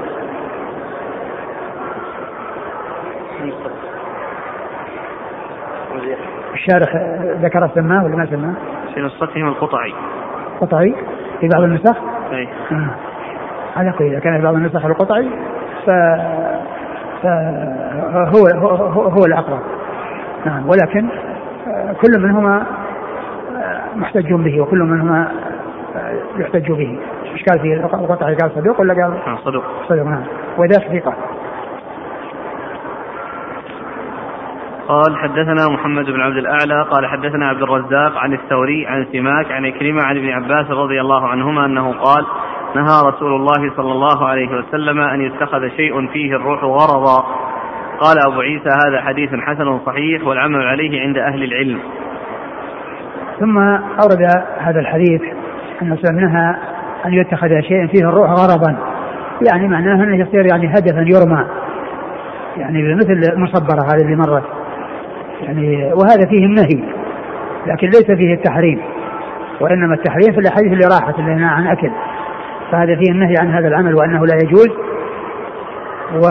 الشارح 6.55 6.97
ذكر 7.43 7.71
سماه 7.75 8.05
ولا 8.05 8.17
ما 8.17 8.27
سماه؟ 8.27 8.55
في 8.95 9.01
نسختهم 9.01 9.49
القطعي. 9.49 9.95
قطعي 10.63 10.95
في 11.41 11.49
بعض 11.49 11.63
النسخ؟ 11.63 11.97
أي. 12.33 12.49
آه. 12.73 12.91
على 13.77 13.93
كل 13.93 14.05
إذا 14.05 14.19
كان 14.19 14.37
في 14.37 14.43
بعض 14.43 14.55
النسخ 14.55 14.85
القطعي 14.85 15.29
ف 15.87 15.91
فهو 17.23 18.47
هو, 18.57 19.03
هو 19.03 19.25
الأقرب. 19.25 19.61
نعم. 20.47 20.69
ولكن 20.69 21.09
آه، 21.69 21.93
كل 21.93 22.21
منهما 22.21 22.67
آه، 23.57 23.97
محتج 23.97 24.33
به 24.33 24.61
وكل 24.61 24.79
منهما 24.79 25.29
يحتج 26.39 26.73
به. 26.73 26.99
إيش 27.33 27.45
قال 27.45 27.61
في 27.61 27.75
القطعي؟ 27.75 28.35
قال 28.35 28.51
صدوق 28.51 28.81
ولا 28.81 28.95
قال؟ 28.95 29.39
صدوق. 29.45 29.65
صدوق 29.89 30.07
نعم. 30.07 30.23
وذاك 30.59 31.01
ثقه 31.01 31.15
قال 34.89 35.17
حدثنا 35.17 35.69
محمد 35.69 36.05
بن 36.05 36.21
عبد 36.21 36.37
الأعلى 36.37 36.83
قال 36.91 37.07
حدثنا 37.07 37.49
عبد 37.49 37.63
الرزاق 37.63 38.19
عن 38.19 38.33
الثوري 38.33 38.87
عن 38.87 39.07
سماك 39.13 39.53
عن 39.53 39.71
كلمة 39.71 40.03
عن 40.03 40.17
ابن 40.17 40.29
عباس 40.29 40.71
رضي 40.71 41.01
الله 41.01 41.27
عنهما 41.27 41.67
أنه 41.67 41.93
قال 41.93 42.27
نهى 42.77 43.09
رسول 43.09 43.37
الله 43.37 43.77
صلى 43.77 43.93
الله 43.93 44.27
عليه 44.27 44.49
وسلم 44.49 45.01
أن 45.01 45.21
يتخذ 45.21 45.69
شيء 45.69 46.09
فيه 46.09 46.37
الروح 46.37 46.65
غرضا. 46.65 47.27
قال 48.01 48.19
أبو 48.27 48.41
عيسى 48.41 48.69
هذا 48.69 49.01
حديث 49.01 49.31
حسن 49.35 49.79
صحيح 49.87 50.27
والعمل 50.27 50.63
عليه 50.63 51.01
عند 51.01 51.19
أهل 51.19 51.43
العلم. 51.43 51.79
ثم 53.41 53.59
أورد 54.03 54.23
هذا 54.59 54.81
الحديث 54.81 55.23
أن 55.83 55.99
نهى 56.13 56.57
أن 57.07 57.15
يتخذ 57.15 57.61
شيء 57.61 57.87
فيه 57.87 58.09
الروح 58.09 58.31
غرضا. 58.31 58.79
يعني 59.49 59.69
معناه 59.69 60.05
أنه 60.05 60.17
يصير 60.17 60.47
يعني 60.47 60.67
هدفا 60.67 61.05
يرمى. 61.07 61.47
يعني 62.57 62.95
مثل 62.95 63.33
المصبرة 63.33 63.95
هذه 63.95 64.03
اللي 64.03 64.17
مرت. 64.17 64.62
يعني 65.43 65.93
وهذا 65.93 66.29
فيه 66.29 66.47
النهي 66.47 66.93
لكن 67.67 67.87
ليس 67.87 68.07
فيه 68.07 68.35
التحريم 68.35 68.83
وإنما 69.61 69.95
التحريم 69.95 70.33
في 70.33 70.39
الأحاديث 70.39 70.73
اللي 70.73 70.85
راحت 70.85 71.19
اللي 71.19 71.33
هنا 71.33 71.49
عن 71.49 71.67
أكل. 71.67 71.91
فهذا 72.73 72.97
فيه 72.97 73.11
النهي 73.13 73.35
عن 73.41 73.51
هذا 73.51 73.69
العمل 73.69 73.95
وأنه 73.95 74.27
لا 74.27 74.35
يجوز. 74.43 74.69
و... 76.15 76.27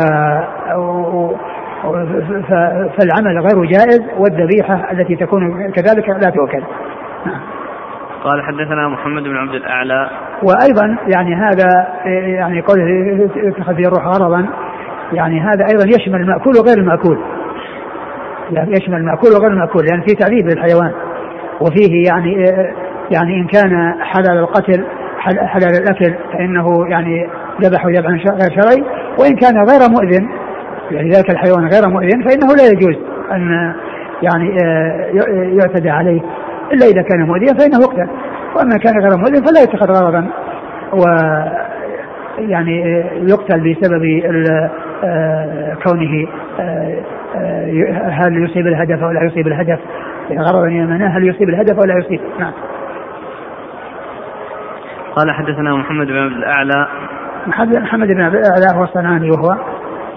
فالعمل 2.98 3.40
غير 3.40 3.66
جائز 3.66 4.02
والذبيحة 4.18 4.92
التي 4.92 5.16
تكون 5.16 5.72
كذلك 5.72 6.10
لا 6.10 6.30
تؤكل 6.30 6.64
قال 8.24 8.44
حدثنا 8.44 8.88
محمد 8.88 9.24
بن 9.24 9.38
عبد 9.38 9.54
الأعلى. 9.54 10.10
وأيضا 10.44 10.98
يعني 11.16 11.36
هذا 11.36 11.88
يعني 12.06 12.62
قوله 12.62 13.30
اتخذ 13.36 13.74
الروح 13.74 14.06
غرضا 14.06 14.46
يعني 15.14 15.40
هذا 15.42 15.66
أيضا 15.72 15.86
يشمل 16.00 16.22
المأكول 16.22 16.54
وغير 16.58 16.78
المأكول. 16.78 17.18
يعني 17.18 17.31
يشمل 18.52 18.98
المأكول 18.98 19.32
وغير 19.32 19.52
المأكول 19.52 19.86
لأن 19.86 19.94
يعني 19.94 20.08
في 20.08 20.16
تعذيب 20.16 20.48
للحيوان. 20.48 20.92
وفيه 21.62 22.06
يعني 22.08 22.46
يعني 23.12 23.42
إن 23.42 23.48
كان 23.48 23.94
حلال 24.00 24.38
القتل 24.38 24.86
حلال 25.20 25.82
الأكل 25.82 26.16
فإنه 26.34 26.88
يعني 26.88 27.28
ذبحه 27.62 27.90
ذبحا 27.90 28.12
غير 28.12 28.62
شرعي. 28.62 28.84
وإن 29.20 29.36
كان 29.36 29.54
غير 29.70 29.90
مؤذن 29.90 30.30
يعني 30.92 31.10
ذلك 31.10 31.30
الحيوان 31.30 31.68
غير 31.68 31.90
مؤذن 31.90 32.22
فإنه 32.30 32.56
لا 32.56 32.68
يجوز 32.68 32.96
أن 33.32 33.74
يعني 34.22 34.56
يعتدى 35.58 35.90
عليه. 35.90 36.22
إلا 36.74 36.86
إذا 36.86 37.02
كان 37.02 37.22
مؤذيا 37.22 37.54
فإنه 37.54 37.80
يقتل. 37.82 38.10
وأما 38.56 38.78
كان 38.78 38.94
غير 39.02 39.18
مؤذن 39.18 39.46
فلا 39.46 39.62
يتخذ 39.62 39.92
غرضا. 39.92 40.28
و 40.94 41.04
يعني 42.38 43.04
يقتل 43.28 43.60
بسبب 43.60 44.04
آه، 45.04 45.78
كونه 45.84 46.28
آه، 46.60 46.62
آه، 46.62 47.02
هل 48.12 48.44
يصيب 48.44 48.68
الهدف 48.68 49.04
أو 49.04 49.12
لا 49.12 49.24
يصيب 49.24 49.48
الهدف 49.48 49.80
غرضا 50.32 50.68
يمناه 50.68 51.18
هل 51.18 51.28
يصيب 51.28 51.50
الهدف 51.50 51.80
أو 51.80 51.84
لا 51.84 51.98
يصيب 51.98 52.22
نعم 52.40 52.54
قال 55.16 55.32
حدثنا 55.32 55.76
محمد 55.76 56.08
بن 56.08 56.18
عبد 56.18 56.32
الأعلى 56.32 56.88
محمد 57.48 58.08
بن 58.08 58.22
عبد 58.22 58.36
الأعلى 58.36 58.80
هو 58.80 58.84
الصنعاني 58.84 59.30
وهو 59.30 59.58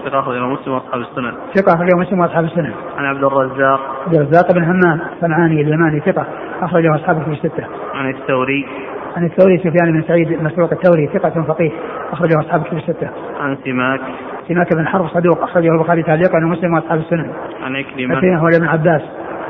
ثقة 0.05 0.19
أخرجه 0.19 0.47
مسلم 0.47 0.73
وأصحاب 0.73 1.01
السنن. 1.01 1.33
ثقة 1.55 1.75
أخرجه 1.75 1.97
مسلم 1.97 2.19
وأصحاب 2.19 2.43
السنن. 2.43 2.73
عن 2.97 3.05
عبد 3.05 3.23
الرزاق. 3.23 3.79
عبد 4.05 4.15
الرزاق 4.15 4.53
بن 4.53 4.63
همام 4.63 5.01
الصنعاني 5.13 5.61
اليماني 5.61 5.99
ثقة 5.99 6.25
أخرجه 6.61 6.95
أصحابه 6.95 7.23
في 7.23 7.31
الستة. 7.31 7.63
عن 7.93 8.09
الثوري. 8.09 8.67
عن 9.15 9.25
الثوري 9.25 9.57
سفيان 9.57 9.91
بن 9.91 10.03
سعيد 10.07 10.43
مسروق 10.43 10.71
الثوري 10.71 11.09
ثقة 11.13 11.43
فقيه 11.47 11.71
أخرجه 12.11 12.39
أصحابه 12.39 12.63
في 12.63 12.73
الستة. 12.73 13.09
عن 13.39 13.57
سماك. 13.65 14.01
سماك 14.47 14.75
بن 14.75 14.87
حرب 14.87 15.07
صدوق 15.07 15.43
أخرجه 15.43 15.71
البخاري 15.71 16.03
تعليقا 16.03 16.37
ومسلم 16.37 16.73
وأصحاب 16.73 16.99
السنن. 16.99 17.31
عن 17.63 17.75
عكرمة. 17.75 18.17
عكرمة 18.17 18.39
هو 18.39 18.47
ابن 18.47 18.67
عباس 18.67 19.01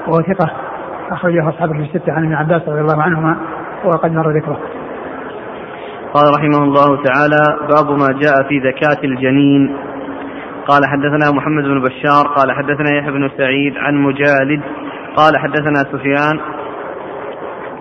وهو 0.08 0.22
ثقة 0.22 0.52
أخرجه 1.12 1.50
أصحابه 1.50 1.74
في 1.74 1.80
الستة 1.80 2.14
عن 2.14 2.24
ابن 2.24 2.34
عباس 2.34 2.62
رضي 2.68 2.82
الله 2.82 3.04
عنهما 3.04 3.38
وقد 3.86 4.12
مر 4.12 4.38
ذكره. 4.38 4.60
قال 6.14 6.26
رحمه 6.38 6.64
الله 6.64 7.04
تعالى 7.04 7.44
باب 7.70 8.00
ما 8.00 8.20
جاء 8.22 8.50
في 8.50 8.60
زكاة 8.60 9.04
الجنين 9.04 9.76
قال 10.68 10.82
حدثنا 10.86 11.32
محمد 11.32 11.64
بن 11.64 11.82
بشار 11.82 12.28
قال 12.36 12.52
حدثنا 12.52 12.98
يحيى 12.98 13.12
بن 13.12 13.30
سعيد 13.38 13.78
عن 13.78 13.96
مجالد 13.96 14.62
قال 15.16 15.38
حدثنا 15.38 15.74
سفيان 15.92 16.40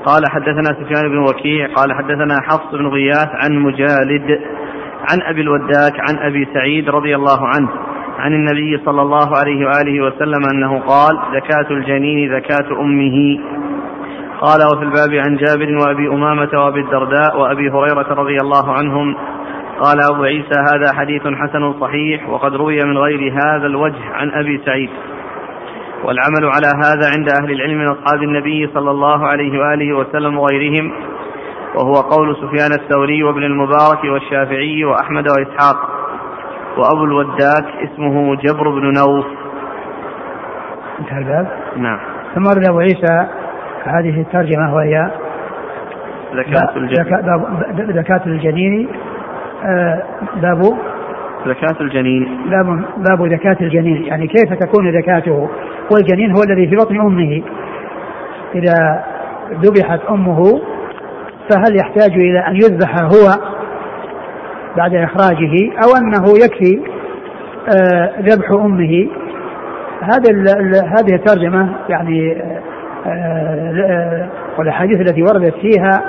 قال 0.04 0.22
حدثنا 0.30 0.84
سفيان 0.84 1.08
بن 1.08 1.18
وكيع 1.18 1.66
قال 1.74 1.92
حدثنا 1.92 2.40
حفص 2.42 2.70
بن 2.72 2.86
غياث 2.86 3.28
عن 3.44 3.58
مجالد 3.58 4.40
عن 5.10 5.22
أبي 5.22 5.40
الوداك 5.40 5.92
عن 6.08 6.18
أبي 6.18 6.48
سعيد 6.54 6.90
رضي 6.90 7.14
الله 7.14 7.46
عنه 7.46 7.68
عن 8.18 8.32
النبي 8.32 8.84
صلى 8.84 9.02
الله 9.02 9.36
عليه 9.38 9.66
وآله 9.66 10.06
وسلم 10.06 10.42
أنه 10.54 10.78
قال 10.78 11.18
زكاة 11.34 11.70
الجنين 11.70 12.40
زكاة 12.40 12.80
أمه. 12.80 13.38
قال 14.40 14.60
وفي 14.66 14.82
الباب 14.82 15.14
عن 15.14 15.36
جابر 15.36 15.76
وأبي 15.76 16.08
أمامة 16.08 16.48
وأبي 16.54 16.80
الدرداء 16.80 17.40
وأبي 17.40 17.70
هريرة 17.70 18.14
رضي 18.14 18.36
الله 18.42 18.72
عنهم. 18.72 19.16
قال 19.80 19.98
أبو 20.12 20.22
عيسى 20.22 20.60
هذا 20.60 20.92
حديث 20.94 21.22
حسن 21.22 21.80
صحيح 21.80 22.28
وقد 22.28 22.54
روي 22.54 22.78
من 22.84 22.98
غير 22.98 23.32
هذا 23.32 23.66
الوجه 23.66 24.04
عن 24.12 24.30
أبي 24.30 24.60
سعيد. 24.66 24.90
والعمل 26.04 26.44
على 26.44 26.66
هذا 26.84 27.06
عند 27.16 27.28
أهل 27.28 27.52
العلم 27.52 27.78
من 27.78 27.86
أصحاب 27.86 28.22
النبي 28.22 28.70
صلى 28.74 28.90
الله 28.90 29.26
عليه 29.26 29.58
وآله 29.58 29.96
وسلم 29.96 30.38
وغيرهم 30.38 30.92
وهو 31.74 31.94
قول 31.94 32.36
سفيان 32.36 32.72
الثوري 32.80 33.22
وابن 33.22 33.42
المبارك 33.42 34.04
والشافعي 34.04 34.84
وأحمد 34.84 35.24
وإسحاق 35.28 35.76
وأبو 36.78 37.04
الوداك 37.04 37.64
اسمه 37.84 38.36
جبر 38.36 38.70
بن 38.70 38.92
نوف. 38.98 39.26
انتهى 41.00 41.18
الباب؟ 41.18 41.48
نعم. 41.76 41.98
ثم 42.34 42.46
ورد 42.46 42.68
أبو 42.68 42.78
عيسى 42.78 43.26
هذه 43.84 44.20
الترجمة 44.20 44.74
وهي 44.74 45.10
زكاة 46.34 46.76
الجنين. 46.76 47.04
زكاة 48.02 48.22
الجنين 48.26 48.88
آه، 49.64 50.02
باب 50.36 50.62
زكاة 51.46 51.80
الجنين. 51.80 52.38
باب 52.50 52.84
باب 52.96 53.28
زكاة 53.28 53.56
الجنين 53.60 54.04
يعني 54.04 54.26
كيف 54.26 54.52
تكون 54.52 54.92
زكاته؟ 54.92 55.50
والجنين 55.90 56.32
هو 56.36 56.42
الذي 56.42 56.68
في 56.68 56.76
بطن 56.76 57.00
أمه. 57.00 57.42
إذا 58.54 59.04
ذبحت 59.52 60.00
أمه 60.10 60.60
فهل 61.50 61.76
يحتاج 61.76 62.12
إلى 62.12 62.38
أن 62.38 62.56
يذبح 62.56 62.98
هو 62.98 63.54
بعد 64.76 64.94
إخراجه؟ 64.94 65.72
أو 65.84 65.96
أنه 65.96 66.24
يكفي 66.44 66.80
آه، 67.76 68.20
ذبح 68.20 68.50
أمه؟ 68.50 69.08
هذا 70.02 70.54
هذه 70.98 71.14
الترجمة 71.14 71.76
يعني 71.88 72.42
آه، 73.06 74.28
والأحاديث 74.58 75.00
التي 75.00 75.22
وردت 75.22 75.54
فيها 75.54 76.02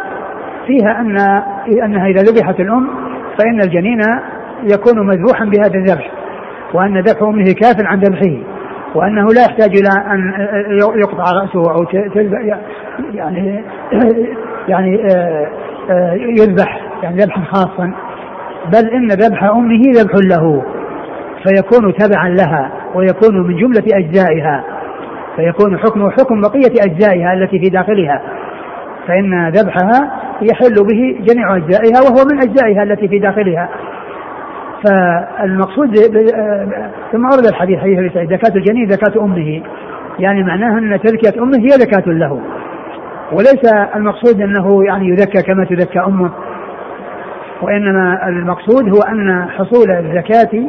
فيها 0.68 1.02
أن 1.02 1.18
أنها 1.84 2.08
إذا 2.08 2.22
ذبحت 2.22 2.60
الأم 2.60 2.88
فإن 3.40 3.60
الجنين 3.62 4.00
يكون 4.64 5.08
مذبوحا 5.08 5.46
بهذا 5.46 5.76
الذبح 5.76 6.12
وأن 6.74 7.00
ذبح 7.00 7.22
أمه 7.22 7.54
كاف 7.62 7.76
عن 7.80 8.00
ذبحه. 8.00 8.55
وأنه 8.96 9.26
لا 9.26 9.42
يحتاج 9.42 9.70
إلى 9.70 10.14
أن 10.14 10.34
يقطع 11.00 11.24
رأسه 11.24 11.72
أو 11.72 11.86
يعني 13.14 13.64
يعني 14.68 15.02
آه، 15.16 15.48
آه، 15.90 16.14
يذبح 16.14 16.82
يعني 17.04 17.22
ذبحا 17.22 17.44
خاصا. 17.44 17.94
بل 18.74 18.90
إن 18.90 19.08
ذبح 19.08 19.44
أمه 19.44 19.82
ذبح 19.96 20.14
له 20.16 20.64
فيكون 21.44 21.94
تبعا 21.94 22.30
لها 22.30 22.72
ويكون 22.96 23.48
من 23.48 23.58
جملة 23.58 23.84
أجزائها. 23.94 24.64
فيكون 25.36 25.78
حكمه 25.78 26.12
حكم 26.12 26.42
بقية 26.42 26.86
أجزائها 26.86 27.34
التي 27.34 27.60
في 27.60 27.70
داخلها. 27.70 28.22
فإن 29.08 29.50
ذبحها 29.50 30.12
يحل 30.42 30.76
به 30.76 31.26
جميع 31.26 31.56
أجزائها 31.56 32.02
وهو 32.02 32.26
من 32.32 32.38
أجزائها 32.38 32.84
التي 32.84 33.08
في 33.08 33.20
داخلها. 33.20 33.70
فالمقصود 34.86 35.96
ثم 37.12 37.26
ورد 37.26 37.46
الحديث 37.46 37.80
حديث 37.80 38.18
أبي 38.18 38.28
زكاة 38.28 38.56
الجنين 38.56 38.90
زكاة 38.90 39.24
أمه. 39.24 39.62
يعني 40.20 40.44
معناها 40.44 40.78
أن 40.78 41.00
تزكية 41.02 41.44
أمه 41.44 41.58
هي 41.58 41.70
زكاة 41.70 42.14
له. 42.14 42.42
وليس 43.32 43.74
المقصود 43.96 44.42
أنه 44.42 44.86
يعني 44.86 45.10
يزكى 45.10 45.42
كما 45.42 45.66
تزكى 45.66 46.00
أمه. 46.00 46.32
وإنما 47.62 48.28
المقصود 48.28 48.96
هو 48.96 49.02
أن 49.02 49.50
حصول 49.50 49.92
الزكاة 49.92 50.60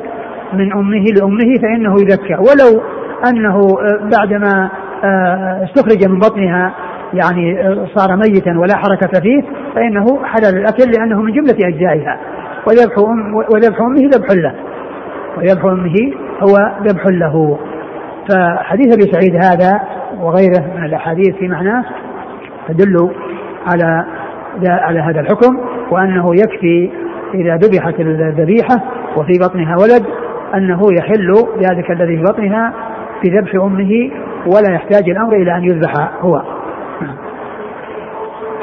من 0.53 0.73
أمه 0.73 1.05
لأمه 1.21 1.55
فإنه 1.63 1.95
يزكى 1.95 2.35
ولو 2.35 2.83
أنه 3.31 3.61
بعدما 4.17 4.71
آه، 5.05 5.65
استخرج 5.65 6.09
من 6.09 6.19
بطنها 6.19 6.75
يعني 7.15 7.75
صار 7.95 8.17
ميتا 8.17 8.59
ولا 8.59 8.77
حركة 8.77 9.21
فيه 9.21 9.43
فإنه 9.75 10.25
حلال 10.25 10.57
الأكل 10.59 10.91
لأنه 10.91 11.23
من 11.23 11.33
جملة 11.33 11.69
أجزائها. 11.69 12.19
وذبح 12.67 12.99
أم 12.99 13.35
وذبح 13.35 13.81
أمه 13.81 14.11
ذبح 14.15 14.31
له. 14.31 14.55
وذبح 15.37 15.65
أمه 15.65 16.13
هو 16.41 16.57
ذبح 16.83 17.07
له. 17.07 17.59
فحديث 18.29 18.95
أبي 18.95 19.13
سعيد 19.13 19.35
هذا 19.45 19.81
وغيره 20.21 20.77
من 20.77 20.85
الأحاديث 20.85 21.37
في 21.37 21.49
معناه 21.49 21.85
تدل 22.69 23.11
على 23.67 24.05
على 24.67 25.01
هذا 25.01 25.21
الحكم 25.21 25.59
وأنه 25.91 26.25
يكفي 26.35 26.91
إذا 27.35 27.57
ذبحت 27.57 28.01
الذبيحة 28.01 28.77
وفي 29.17 29.33
بطنها 29.41 29.77
ولد 29.77 30.07
أنه 30.55 30.81
يحل 30.99 31.33
ذلك 31.59 31.91
الذي 31.91 32.17
في 32.17 32.23
بطنها 32.23 32.73
في 33.23 33.29
ذبح 33.29 33.55
أمه 33.55 34.11
ولا 34.47 34.75
يحتاج 34.75 35.11
الأمر 35.11 35.37
إلى 35.37 35.57
أن 35.57 35.65
يذبح 35.65 35.93
هو. 36.21 36.43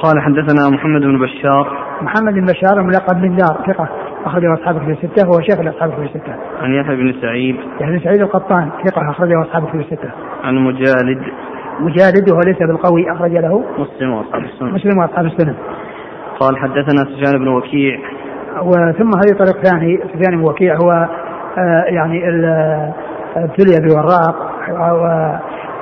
قال 0.03 0.21
حدثنا 0.21 0.69
محمد 0.69 1.01
بن 1.01 1.19
بشار 1.19 1.82
محمد 2.01 2.33
بن 2.33 2.45
بشار 2.45 2.81
ملقب 2.81 3.21
بن 3.21 3.35
دار 3.35 3.57
ثقة 3.67 3.89
أخرجه 4.25 4.53
أصحابه 4.53 4.79
في 4.79 4.91
الستة 4.91 5.29
وهو 5.29 5.41
شيخ 5.41 5.59
لأصحابه 5.59 5.95
في 5.95 6.01
الستة. 6.01 6.35
عن 6.61 6.73
يحيى 6.73 6.95
بن 6.95 7.13
سعيد. 7.21 7.55
يحيى 7.81 7.97
بن 7.97 7.99
سعيد 8.03 8.21
القطان 8.21 8.69
ثقة 8.85 9.09
أخرجه 9.09 9.41
أصحابه 9.41 9.65
في 9.65 9.77
الستة. 9.77 10.09
عن 10.43 10.55
مجالد. 10.55 11.21
مجالد 11.79 12.31
وهو 12.31 12.39
ليس 12.45 12.57
بالقوي 12.57 13.11
أخرج 13.11 13.31
له 13.31 13.63
مسلم 13.77 14.13
وأصحاب 14.13 14.41
السنة. 14.43 14.71
مسلم 14.71 14.97
وأصحاب 14.97 15.25
السنة. 15.25 15.55
قال 16.39 16.57
حدثنا 16.57 17.05
سفيان 17.05 17.39
بن 17.39 17.47
وكيع. 17.47 17.99
وثم 18.61 19.11
هذه 19.17 19.37
طريق 19.39 19.63
ثاني 19.63 19.99
سفيان 20.13 20.37
بن 20.37 20.49
وكيع 20.49 20.75
هو 20.75 21.07
آه، 21.57 21.83
يعني 21.83 22.23
ابتلي 23.35 23.87
بوراق 23.87 24.35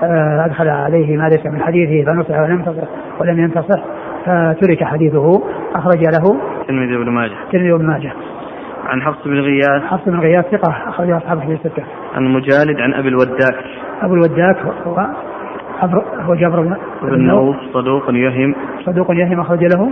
وادخل 0.02 0.70
عليه 0.70 1.18
ما 1.18 1.30
ليس 1.30 1.46
من 1.46 1.62
حديثه 1.64 2.12
فنصح 2.12 2.40
ولم 2.40 2.52
ينتصح 2.52 2.88
ولم 3.20 3.40
ينتصح 3.40 3.84
فترك 4.26 4.84
حديثه 4.84 5.42
أخرج 5.76 6.00
له 6.00 6.42
الترمذي 6.62 6.98
بن 6.98 7.10
ماجه 7.10 7.36
الترمذي 7.46 7.72
بن 7.72 7.86
ماجه 7.86 8.14
عن 8.86 9.02
حفص 9.02 9.28
بن 9.28 9.40
غياث 9.40 9.84
حفص 9.84 10.06
بن 10.06 10.20
غياث 10.20 10.46
ثقة 10.46 10.90
أخرج 10.90 11.10
أصحاب 11.10 11.38
الحديث 11.38 11.66
الستة. 11.66 11.84
عن 12.16 12.24
مجالد 12.24 12.82
عن 12.82 12.94
أبي 12.94 13.08
الوداك. 13.08 13.56
أبو 14.02 14.14
الوداك 14.14 14.58
هو 14.86 15.08
هو 16.20 16.36
جابر 16.36 16.62
بن 16.62 16.78
بن 17.02 17.22
نوف 17.22 17.56
صدوق 17.74 18.10
يهم 18.10 18.56
صدوق 18.86 19.12
يهم 19.12 19.40
أخرج 19.40 19.64
له 19.64 19.92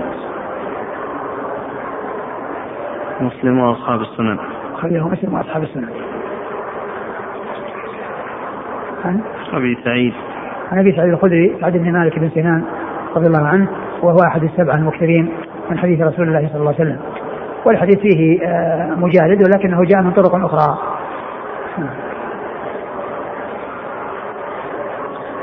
مسلم 3.22 3.60
وأصحاب 3.60 4.02
السنن. 4.02 4.38
أخرجه 4.74 5.08
مسلم 5.08 5.34
وأصحاب 5.34 5.64
السنن. 5.64 5.90
عن 9.06 9.22
أبي 9.54 9.78
سعيد. 9.84 10.14
عن 10.72 10.80
أبي 10.80 10.92
سعيد 10.92 11.14
الخدري 11.14 11.56
سعد 11.62 11.78
بن 11.78 11.92
مالك 11.92 12.20
بن 12.20 12.30
سنان 12.30 12.64
رضي 13.16 13.28
الله 13.28 13.48
عنه 13.48 13.68
وهو 14.04 14.18
أحد 14.28 14.44
السبعة 14.44 14.76
المكثرين 14.76 15.34
من 15.70 15.78
حديث 15.78 16.02
رسول 16.02 16.28
الله 16.28 16.50
صلى 16.54 16.60
الله 16.60 16.74
عليه 16.80 16.90
وسلم. 16.90 17.00
والحديث 17.66 18.00
فيه 18.00 18.40
آه، 18.44 18.96
مجالد 18.98 19.48
ولكنه 19.48 19.84
جاء 19.84 20.02
من 20.02 20.12
طرق 20.12 20.36
أخرى. 20.36 20.78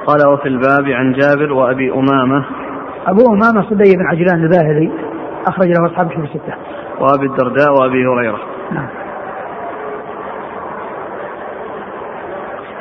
قال 0.06 0.28
وفي 0.28 0.48
الباب 0.48 0.88
عن 0.88 1.12
جابر 1.12 1.52
وأبي 1.52 1.92
أمامة. 1.92 2.44
أبو 3.06 3.34
أمامة 3.34 3.62
صدي 3.70 3.96
بن 3.96 4.06
عجلان 4.06 4.44
الباهلي 4.44 4.90
أخرج 5.46 5.66
له 5.66 5.86
أصحاب 5.86 6.06
الكتب 6.06 6.24
الستة. 6.24 6.54
وأبي 7.00 7.26
الدرداء 7.26 7.72
وأبي 7.72 8.06
هريرة. 8.06 8.38
نعم. 8.72 8.88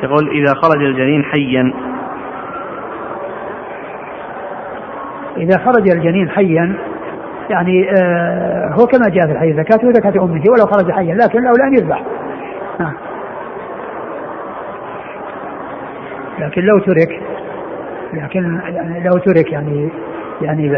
يقول 0.03 0.30
إذا 0.30 0.53
خرج 0.53 0.84
الجنين 0.84 1.23
حيا. 1.23 1.73
إذا 5.45 5.57
خرج 5.65 5.89
الجنين 5.95 6.29
حيا 6.29 6.75
يعني 7.49 7.89
آه 7.89 8.69
هو 8.73 8.85
كما 8.85 9.09
جاء 9.09 9.25
في 9.25 9.31
الحديث 9.31 9.55
زكاة 9.55 10.23
أمه 10.23 10.43
ولو 10.49 10.65
خرج 10.65 10.91
حيا 10.91 11.15
لكن 11.15 11.39
الأولى 11.39 11.63
أن 11.63 11.73
يذبح. 11.73 12.03
نعم. 12.79 12.93
لكن 16.39 16.61
لو 16.61 16.79
ترك 16.79 17.21
لكن 18.13 18.59
يعني 18.65 19.03
لو 19.03 19.11
ترك 19.11 19.51
يعني 19.51 19.89
يعني 20.41 20.71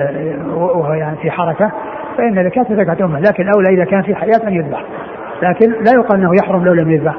وهو 0.53 0.93
يعني 0.93 1.17
في 1.17 1.31
حركة 1.31 1.71
فإن 2.17 2.49
زكاة 2.49 2.65
زكاة 2.69 3.05
أمه. 3.05 3.19
لكن 3.19 3.43
الأولى 3.43 3.69
إذا 3.69 3.85
كان 3.85 4.01
في 4.01 4.15
حياة 4.15 4.47
أن 4.47 4.53
يذبح. 4.53 4.83
لكن 5.41 5.71
لا 5.71 5.91
يقال 5.95 6.19
أنه 6.19 6.31
يحرم 6.43 6.65
لو 6.65 6.73
لم 6.73 6.91
يذبح 6.91 7.15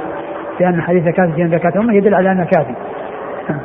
لأن 0.60 0.82
حديث 0.82 1.04
زكاة 1.04 1.46
زكاة 1.46 1.80
أمه 1.80 1.94
يدل 1.94 2.14
على 2.14 2.32
أنه 2.32 2.44
كافي 2.44 2.74
نعم. 3.48 3.60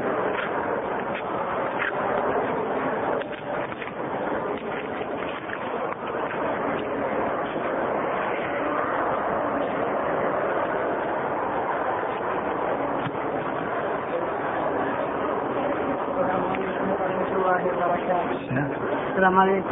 السلام 19.11 19.39
عليكم 19.39 19.69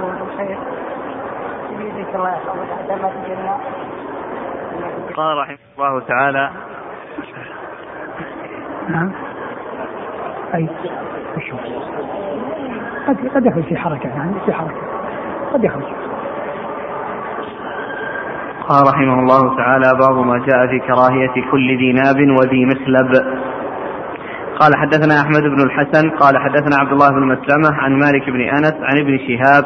بخير 0.00 0.58
بيدك 1.78 2.14
الله 2.14 2.28
يحفظك 2.28 2.66
حتى 2.78 3.02
ما 3.02 3.10
تجينا 3.24 3.58
قال 5.16 5.38
رحمه 5.38 5.58
الله 5.78 6.00
تعالى 6.00 6.50
نعم 8.88 9.12
اي 10.54 10.68
وشو 11.36 11.56
قد 13.08 13.28
قد 13.34 13.46
حركة 14.02 14.16
يعني 14.16 14.34
في 14.46 14.52
حركة. 14.52 14.82
قد 15.52 15.64
يخرج. 15.64 15.82
قال 18.68 18.82
رحمه 18.88 19.20
الله 19.20 19.56
تعالى 19.56 19.98
باب 20.00 20.26
ما 20.26 20.38
جاء 20.38 20.66
في 20.66 20.78
كراهية 20.78 21.50
كل 21.50 21.78
ذي 21.78 21.92
ناب 21.92 22.16
وذي 22.38 22.66
مخلب 22.66 23.10
قال 24.60 24.76
حدثنا 24.76 25.20
أحمد 25.20 25.42
بن 25.42 25.60
الحسن 25.62 26.10
قال 26.10 26.38
حدثنا 26.38 26.76
عبد 26.80 26.92
الله 26.92 27.08
بن 27.10 27.26
مسلمة 27.26 27.74
عن 27.82 27.92
مالك 27.92 28.30
بن 28.30 28.40
أنس 28.40 28.74
عن 28.82 28.98
ابن 28.98 29.18
شهاب 29.18 29.64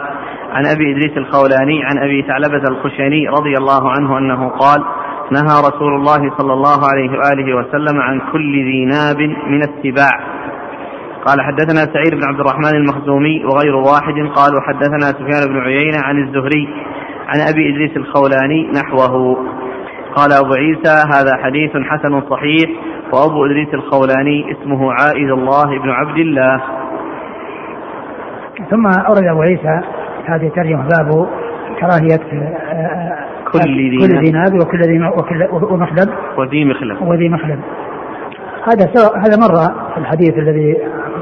عن 0.52 0.66
أبي 0.66 0.92
إدريس 0.92 1.16
الخولاني 1.16 1.84
عن 1.84 1.98
أبي 1.98 2.22
ثعلبة 2.22 2.68
الخشني 2.68 3.28
رضي 3.28 3.54
الله 3.58 3.90
عنه 3.90 4.18
أنه 4.18 4.48
قال 4.48 4.84
نهى 5.32 5.60
رسول 5.68 5.94
الله 5.94 6.36
صلى 6.38 6.52
الله 6.52 6.78
عليه 6.92 7.10
وآله 7.10 7.56
وسلم 7.56 8.00
عن 8.00 8.20
كل 8.32 8.52
ذي 8.52 8.84
ناب 8.84 9.20
من 9.20 9.60
السباع. 9.60 10.45
قال 11.26 11.40
حدثنا 11.40 11.92
سعيد 11.92 12.14
بن 12.14 12.24
عبد 12.24 12.40
الرحمن 12.40 12.74
المخزومي 12.76 13.44
وغير 13.44 13.76
واحد. 13.76 14.14
قال 14.14 14.56
وحدثنا 14.56 15.06
سفيان 15.18 15.48
بن 15.48 15.58
عيينة 15.58 15.98
عن 16.02 16.18
الزهري 16.18 16.68
عن 17.28 17.40
أبي 17.52 17.70
إدريس 17.70 17.96
الخولاني 17.96 18.70
نحوه. 18.70 19.36
قال 20.16 20.32
أبو 20.32 20.54
عيسى 20.54 20.94
هذا 21.14 21.36
حديث 21.44 21.70
حسن 21.70 22.20
صحيح 22.30 22.70
وأبو 23.12 23.46
إدريس 23.46 23.74
الخولاني 23.74 24.52
اسمه 24.52 24.92
عائد 24.92 25.30
الله 25.30 25.78
بن 25.82 25.90
عبد 25.90 26.18
الله. 26.18 26.62
ثم 28.70 28.86
أورد 28.86 29.24
أبو 29.30 29.42
عيسى 29.42 29.80
هذه 30.26 30.46
الترجمة 30.46 30.88
باب 30.88 31.28
كراهية 31.80 32.20
آه، 32.32 33.18
كل 33.52 33.90
ذي 33.90 33.98
كل 33.98 34.26
ذي 34.26 34.32
ناب 34.32 34.54
وكل 34.54 34.80
ذي 34.80 35.00
وكل 35.16 35.48
ومخلب. 35.52 36.08
وذي 36.38 36.64
مخلب. 36.64 37.02
وذي 37.02 37.28
مخلب. 37.28 37.60
هذا 38.66 38.90
هذا 39.16 39.36
مر 39.36 39.54
في 39.94 40.00
الحديث 40.00 40.38
الذي 40.38 40.76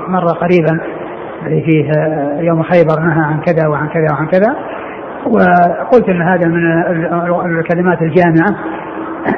مر 0.09 0.27
قريبا 0.27 0.81
الذي 1.47 1.63
فيه 1.63 1.91
آه، 1.99 2.41
يوم 2.41 2.63
خيبر 2.63 3.01
نهى 3.01 3.25
عن 3.25 3.41
كذا 3.41 3.69
وعن 3.69 3.89
كذا 3.89 4.07
وعن 4.13 4.27
كذا. 4.27 4.57
وقلت 5.27 6.09
إن 6.09 6.23
هذا 6.23 6.49
من 6.49 7.59
الكلمات 7.59 8.03
الجامعة 8.03 8.57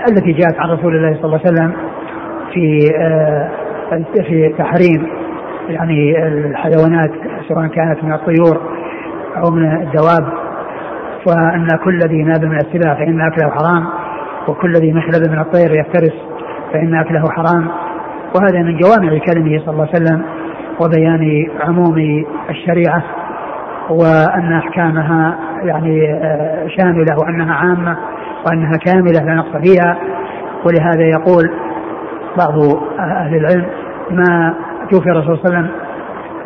التي 0.08 0.32
جاءت 0.32 0.58
عن 0.58 0.70
رسول 0.70 0.96
الله 0.96 1.14
صلى 1.14 1.24
الله 1.24 1.40
عليه 1.44 1.52
وسلم 1.52 1.72
في 2.52 2.90
آه، 3.00 3.50
في 4.28 4.54
تحريم 4.58 5.08
يعني 5.68 6.28
الحيوانات 6.28 7.10
سواء 7.48 7.66
كانت 7.66 8.04
من 8.04 8.12
الطيور 8.12 8.60
أو 9.36 9.50
من 9.50 9.72
الدواب. 9.82 10.32
وأن 11.26 11.68
كل 11.84 11.98
ذي 11.98 12.22
ناب 12.22 12.44
من 12.44 12.56
السباع 12.56 12.94
فإن 12.94 13.20
أكله 13.20 13.50
حرام 13.50 13.86
وكل 14.48 14.72
ذي 14.72 14.92
مخلب 14.92 15.30
من 15.30 15.38
الطير 15.38 15.70
يفترس 15.80 16.14
فإن 16.72 16.94
أكله 16.94 17.24
حرام. 17.30 17.68
وهذا 18.36 18.62
من 18.62 18.78
جوامع 18.78 19.18
كلمه 19.18 19.58
صلى 19.58 19.70
الله 19.70 19.88
عليه 19.94 20.04
وسلم. 20.04 20.22
وبيان 20.80 21.48
عموم 21.60 22.24
الشريعة 22.50 23.02
وأن 23.90 24.52
أحكامها 24.52 25.38
يعني 25.62 26.12
آه، 26.12 26.66
شاملة 26.78 27.16
وأنها 27.18 27.54
عامة 27.54 27.96
وأنها 28.46 28.72
كاملة 28.86 29.24
لا 29.24 29.34
نقص 29.34 29.56
فيها. 29.56 29.96
ولهذا 30.66 31.02
يقول 31.02 31.50
بعض 32.38 32.58
أهل 32.98 33.36
العلم 33.36 33.66
ما 34.10 34.54
توفي 34.90 35.10
الرسول 35.10 35.38
صلى 35.38 35.44
الله 35.44 35.56
عليه 35.56 35.68
وسلم 35.68 35.70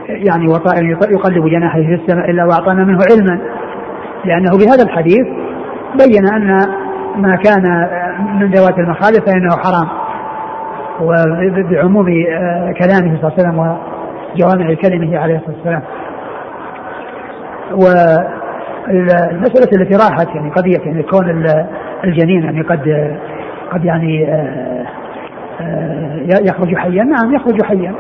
يعني 0.09 0.49
وطائر 0.49 0.85
يقلب 1.11 1.47
جناحيه 1.47 1.87
في 1.87 2.03
السماء 2.03 2.31
إلا 2.31 2.45
وأعطانا 2.45 2.85
منه 2.85 2.99
علما. 3.11 3.41
لأنه 4.25 4.51
بهذا 4.59 4.83
الحديث 4.83 5.27
بين 5.99 6.27
أن 6.35 6.67
ما 7.17 7.37
كان 7.37 7.89
من 8.41 8.51
ذوات 8.51 8.79
المخالف 8.79 9.25
فإنه 9.27 9.49
حرام 9.57 9.89
وبعموم 11.01 12.07
كلامه 12.79 13.19
صلى 13.21 13.29
الله 13.29 13.33
عليه 13.39 13.43
وسلم 13.49 13.77
وجوامع 14.35 14.75
كلمه 14.75 15.19
عليه 15.19 15.37
الصلاة 15.37 15.57
والسلام. 15.57 15.83
والمسألة 17.71 19.69
التي 19.73 19.97
راحت 19.97 20.29
يعني 20.35 20.51
قضية 20.51 20.79
يعني 20.87 21.03
كون 21.03 21.45
الجنين 22.05 22.43
يعني 22.45 22.63
قد 22.63 23.17
قد 23.73 23.85
يعني 23.85 24.27
آه، 24.31 24.87
يخرج 26.49 26.77
حيا. 26.77 27.05
نعم 27.05 27.35
يخرج 27.35 27.63
حيا. 27.63 27.95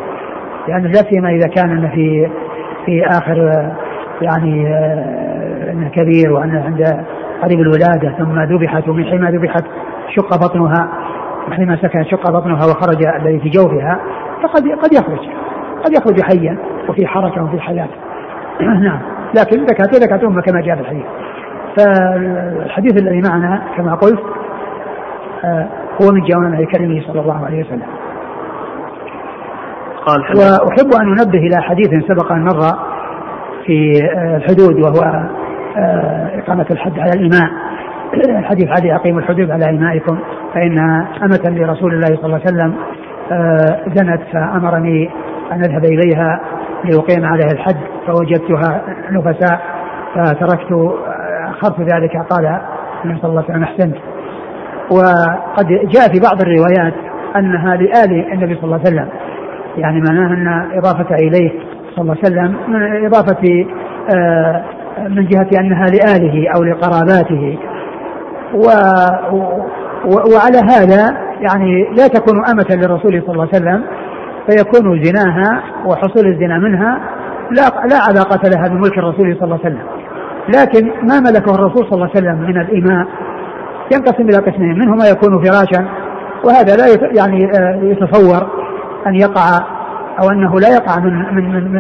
لأن 0.68 0.82
لا 0.82 1.02
سيما 1.10 1.30
إذا 1.30 1.48
كان 1.48 1.88
في 1.88 2.28
في 2.86 3.06
آخر 3.06 3.70
يعني 4.22 4.68
آه، 4.68 5.72
أنه 5.72 5.88
كبير 5.88 6.32
وأنه 6.32 6.64
عند 6.64 7.04
قريب 7.42 7.60
الولادة 7.60 8.14
ثم 8.18 8.40
ذبحت 8.40 8.88
ومن 8.88 9.04
حين 9.04 9.24
ذبحت 9.24 9.64
شق 10.16 10.36
بطنها 10.36 10.88
حينما 11.50 11.76
سكن 11.76 12.04
شق 12.04 12.30
بطنها 12.30 12.66
وخرج 12.66 13.06
الذي 13.06 13.38
في 13.40 13.48
جوفها 13.48 14.00
فقد 14.42 14.62
قد 14.82 14.92
يخرج. 14.92 15.28
قد 15.84 15.92
يخرج 15.92 16.22
حيا 16.22 16.58
وفي 16.88 17.06
حركة 17.06 17.44
وفي 17.44 17.60
حياة 17.60 17.88
نعم. 18.60 19.00
لكن 19.38 19.66
زكاة 19.66 19.92
زكاة 19.92 20.28
أمة 20.28 20.42
كما 20.42 20.60
جاء 20.60 20.76
في 20.76 20.80
الحديث. 20.80 21.04
فالحديث 21.76 23.02
الذي 23.02 23.22
معنا 23.30 23.62
كما 23.76 23.94
قلت 23.94 24.20
آه، 25.44 25.68
هو 26.02 26.12
من 26.12 26.20
جوامع 26.20 26.64
كلمه 26.64 27.02
صلى 27.06 27.20
الله 27.20 27.46
عليه 27.46 27.64
وسلم. 27.64 27.86
قال 30.06 30.20
وأحب 30.20 30.94
أن 31.02 31.18
أنبه 31.18 31.38
إلى 31.38 31.62
حديث 31.62 32.04
سبق 32.08 32.32
أن 32.32 32.44
مر 32.44 32.60
في 33.66 33.92
آه، 34.16 34.36
الحدود 34.36 34.80
وهو 34.80 35.28
آه، 35.76 36.38
إقامة 36.38 36.66
الحد 36.70 36.98
على 36.98 37.10
الإماء. 37.10 37.50
حديث 38.50 38.68
علي 38.68 38.94
أقيموا 38.94 39.20
الحدود 39.20 39.50
على 39.50 39.70
إمائكم 39.70 40.18
فإنها 40.54 41.08
أمة 41.22 41.40
لرسول 41.44 41.94
الله 41.94 42.06
صلى 42.06 42.26
الله 42.26 42.40
عليه 42.46 42.56
وسلم 42.56 42.74
زنت 43.94 44.20
فأمرني 44.32 45.10
أن 45.52 45.64
أذهب 45.64 45.84
إليها 45.84 46.40
لأقيم 46.84 47.24
عليها 47.24 47.52
الحد 47.52 47.76
فوجدتها 48.06 48.82
نفساء 49.10 49.60
فتركت 50.14 50.98
أخرت 51.48 51.80
ذلك 51.80 52.16
قال 52.30 52.60
النبي 53.04 53.20
صلى 53.20 53.30
الله 53.30 53.42
عليه 53.42 53.50
وسلم 53.50 53.62
أحسنت. 53.62 53.96
وقد 54.90 55.66
جاء 55.66 56.12
في 56.12 56.20
بعض 56.20 56.42
الروايات 56.42 56.94
أنها 57.36 57.76
لآل 57.76 58.32
النبي 58.32 58.54
صلى 58.54 58.64
الله 58.64 58.80
عليه 58.86 58.88
وسلم 58.88 59.08
يعني 59.76 60.00
معناها 60.00 60.34
أن 60.34 60.78
إضافة 60.78 61.14
إليه 61.14 61.50
صلى 61.96 62.02
الله 62.02 62.16
عليه 62.24 62.34
وسلم 62.34 62.56
من 62.68 63.06
إضافة 63.06 63.66
آه، 64.16 64.64
من 65.08 65.26
جهة 65.26 65.60
أنها 65.60 65.86
لآله 65.86 66.48
أو 66.56 66.64
لقراباته. 66.64 67.58
و 68.54 68.66
وعلى 70.04 70.58
هذا 70.58 71.16
يعني 71.40 71.84
لا 71.98 72.06
تكون 72.06 72.44
أمة 72.50 72.66
للرسول 72.70 73.22
صلى 73.26 73.32
الله 73.32 73.48
عليه 73.52 73.64
وسلم 73.64 73.84
فيكون 74.50 75.04
زناها 75.04 75.62
وحصول 75.86 76.26
الزنا 76.26 76.58
منها 76.58 77.00
لا 77.50 77.62
لا 77.62 77.96
علاقة 78.08 78.48
لها 78.48 78.68
بملك 78.68 78.98
الرسول 78.98 79.36
صلى 79.36 79.44
الله 79.44 79.60
عليه 79.64 79.76
وسلم. 79.76 79.86
لكن 80.48 80.86
ما 80.86 81.20
ملكه 81.20 81.54
الرسول 81.54 81.84
صلى 81.84 81.92
الله 81.92 82.10
عليه 82.14 82.20
وسلم 82.20 82.38
من 82.42 82.60
الإماء 82.60 83.06
ينقسم 83.94 84.22
إلى 84.22 84.36
قسمين 84.36 84.78
منه 84.78 84.94
ما 84.94 85.08
يكون 85.08 85.44
فراشا 85.44 85.88
وهذا 86.44 86.76
لا 86.76 87.10
يعني 87.16 87.44
آه، 87.44 87.80
يتصور 87.82 88.50
أن 89.06 89.14
يقع 89.14 89.58
أو 90.22 90.30
أنه 90.30 90.60
لا 90.60 90.68
يقع 90.68 91.00
من 91.00 91.34
من 91.34 91.50
من 91.50 91.72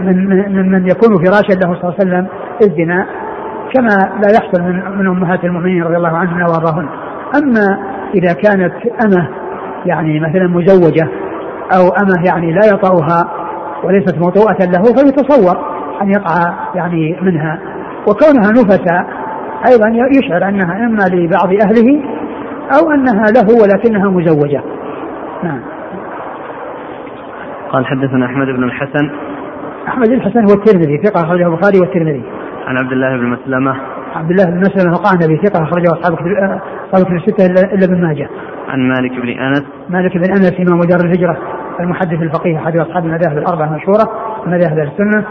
من 0.00 0.28
من, 0.28 0.56
من, 0.56 0.70
من 0.70 0.88
يكون 0.88 1.24
فراشا 1.24 1.52
له 1.52 1.74
صلى 1.74 1.82
الله 1.84 1.94
عليه 2.00 2.04
وسلم 2.04 2.26
الزنا 2.62 3.06
كما 3.74 4.18
لا 4.22 4.30
يحصل 4.30 4.62
من 4.62 4.98
من 4.98 5.06
أمهات 5.06 5.44
المؤمنين 5.44 5.82
رضي 5.82 5.96
الله 5.96 6.16
عنهن 6.16 6.42
وأرضاهن. 6.42 6.88
أما 7.42 7.78
إذا 8.14 8.32
كانت 8.32 8.72
أمة 9.04 9.28
يعني 9.86 10.20
مثلا 10.20 10.48
مزوجة 10.48 11.08
أو 11.76 11.88
أمة 11.88 12.24
يعني 12.26 12.52
لا 12.52 12.66
يطأها 12.66 13.30
وليست 13.84 14.18
موطوءة 14.18 14.58
له 14.60 14.82
فيتصور 14.82 15.56
أن 16.02 16.10
يقع 16.10 16.54
يعني 16.74 17.16
منها. 17.22 17.58
وكونها 18.08 18.50
نفسا 18.50 19.06
أيضا 19.70 20.08
يشعر 20.18 20.48
أنها 20.48 20.86
إما 20.86 21.02
لبعض 21.02 21.48
أهله 21.52 22.02
أو 22.78 22.90
أنها 22.90 23.24
له 23.36 23.62
ولكنها 23.62 24.10
مزوجة. 24.10 24.62
نعم. 25.42 25.60
قال 27.72 27.86
حدثنا 27.86 28.26
أحمد 28.26 28.46
بن 28.46 28.64
الحسن. 28.64 29.10
أحمد 29.88 30.08
بن 30.08 30.14
الحسن 30.14 30.40
هو 30.40 30.54
الترمذي 30.54 31.02
ثقة 31.04 31.20
أخرجه 31.20 31.46
البخاري 31.46 31.80
والترمذي. 31.80 32.22
عن 32.66 32.76
عبد 32.76 32.92
الله 32.92 33.16
بن 33.16 33.26
مسلمة. 33.26 33.76
عبد 34.14 34.30
الله 34.30 34.44
بن 34.44 34.60
مسلمة 34.60 34.96
القعنبي 34.96 35.36
ثقة 35.46 35.62
أخرجه 35.62 35.88
أصحاب 35.92 36.18
أصحاب 36.92 37.12
الستة 37.12 37.46
إلا 37.46 37.84
ابن 37.84 38.02
ماجه. 38.02 38.28
عن 38.68 38.88
مالك 38.88 39.12
بن 39.12 39.28
أنس. 39.28 39.62
مالك 39.88 40.16
بن 40.16 40.30
أنس 40.30 40.54
إمام 40.60 40.80
دار 40.80 41.00
الهجرة. 41.00 41.55
المحدث 41.80 42.22
الفقيه 42.22 42.58
أحد 42.58 42.76
أصحاب 42.76 43.04
المذاهب 43.04 43.38
الأربعة 43.38 43.66
المشهورة 43.66 44.04
مذاهب 44.46 44.78
السنة 44.78 45.24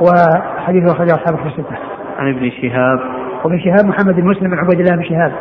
وحديثه 0.00 0.92
أخرجه 0.92 1.14
أصحاب 1.14 1.46
الستة 1.46 1.76
عن 2.18 2.28
ابن 2.28 2.50
شهاب 2.50 3.00
وابن 3.44 3.58
شهاب 3.58 3.84
محمد 3.84 4.14
بن 4.14 4.28
مسلم 4.28 4.50
بن 4.50 4.58
عبيد 4.58 4.80
الله 4.80 4.96
بن 4.96 5.04
شهاب 5.04 5.32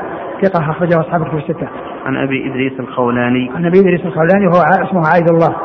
ثقة 0.41 0.71
أخرجه 0.71 0.99
أصحاب 0.99 1.21
الكتب 1.21 1.37
الستة. 1.37 1.67
عن 2.05 2.17
أبي 2.17 2.49
إدريس 2.49 2.79
الخولاني. 2.79 3.51
عن 3.55 3.65
أبي 3.65 3.79
إدريس 3.79 4.05
الخولاني 4.05 4.47
وهو 4.47 4.61
اسمه 4.61 5.01
عايد 5.13 5.29
الله 5.29 5.55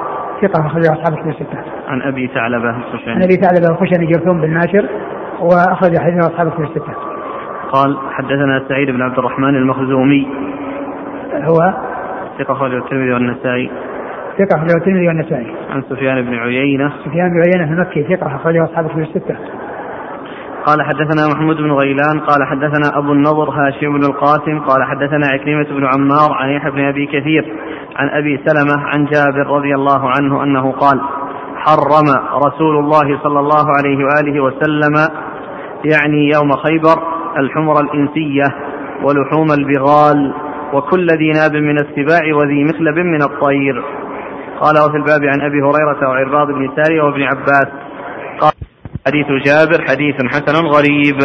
ثقة 0.42 0.66
أخرجه 0.66 0.92
أصحاب 0.92 1.12
الكتب 1.12 1.28
الستة. 1.28 1.58
عن 1.88 2.02
أبي 2.02 2.30
ثعلبة 2.34 2.70
الخشني. 2.70 3.12
عن 3.12 3.22
أبي 3.22 3.34
ثعلبة 3.34 3.68
الخشني 3.70 4.06
جرثوم 4.06 4.40
بن 4.40 4.50
ناشر 4.50 4.88
وأخرج 5.40 5.98
حديثه 5.98 6.26
أصحاب 6.26 6.46
الكتب 6.46 6.62
الستة. 6.62 6.94
قال 7.72 7.98
حدثنا 8.10 8.64
سعيد 8.68 8.90
بن 8.90 9.02
عبد 9.02 9.18
الرحمن 9.18 9.56
المخزومي. 9.56 10.28
هو 11.34 11.74
ثقة 12.38 12.52
أخرجه 12.52 12.78
الترمذي 12.78 13.12
والنسائي. 13.12 13.70
ثقة 14.38 14.56
أخرجه 14.56 14.76
الترمذي 14.76 15.08
والنسائي. 15.08 15.54
عن 15.70 15.82
سفيان 15.82 16.22
بن 16.22 16.34
عيينة. 16.34 16.92
سفيان 17.04 17.30
بن 17.30 17.42
عيينة 17.42 17.72
المكي 17.72 18.16
ثقة 18.16 18.36
أخرجه 18.36 18.64
أصحاب 18.64 18.86
الكتب 18.86 18.98
الستة. 18.98 19.36
قال 20.66 20.82
حدثنا 20.82 21.28
محمود 21.34 21.56
بن 21.56 21.72
غيلان 21.72 22.20
قال 22.20 22.46
حدثنا 22.46 22.98
أبو 22.98 23.12
النضر 23.12 23.50
هاشم 23.50 23.98
بن 23.98 24.04
القاسم 24.04 24.58
قال 24.58 24.84
حدثنا 24.84 25.26
عكرمة 25.32 25.64
بن 25.64 25.86
عمار 25.86 26.32
عن 26.32 26.48
يحيى 26.48 26.70
بن 26.70 26.84
أبي 26.84 27.06
كثير 27.06 27.56
عن 27.96 28.08
أبي 28.08 28.40
سلمة 28.46 28.86
عن 28.86 29.04
جابر 29.04 29.46
رضي 29.46 29.74
الله 29.74 30.10
عنه 30.10 30.42
أنه 30.42 30.72
قال 30.72 31.00
حرم 31.56 32.08
رسول 32.46 32.78
الله 32.78 33.22
صلى 33.22 33.40
الله 33.40 33.64
عليه 33.78 34.04
وآله 34.04 34.42
وسلم 34.42 34.94
يعني 35.84 36.30
يوم 36.34 36.52
خيبر 36.52 37.02
الحمر 37.38 37.80
الإنسية 37.80 38.44
ولحوم 39.02 39.46
البغال 39.58 40.34
وكل 40.72 41.06
ذي 41.06 41.30
ناب 41.30 41.56
من 41.56 41.76
السباع 41.78 42.34
وذي 42.34 42.64
مخلب 42.64 42.98
من 42.98 43.22
الطير 43.22 43.84
قال 44.62 44.74
وفي 44.78 44.96
الباب 44.96 45.22
عن 45.24 45.40
أبي 45.40 45.60
هريرة 45.62 46.08
وعرباض 46.08 46.46
بن 46.46 46.70
سارية 46.76 47.02
وابن 47.02 47.22
عباس. 47.22 47.66
حديث 49.06 49.26
جابر 49.46 49.84
حديث 49.88 50.14
حسن 50.28 50.66
غريب. 50.66 51.18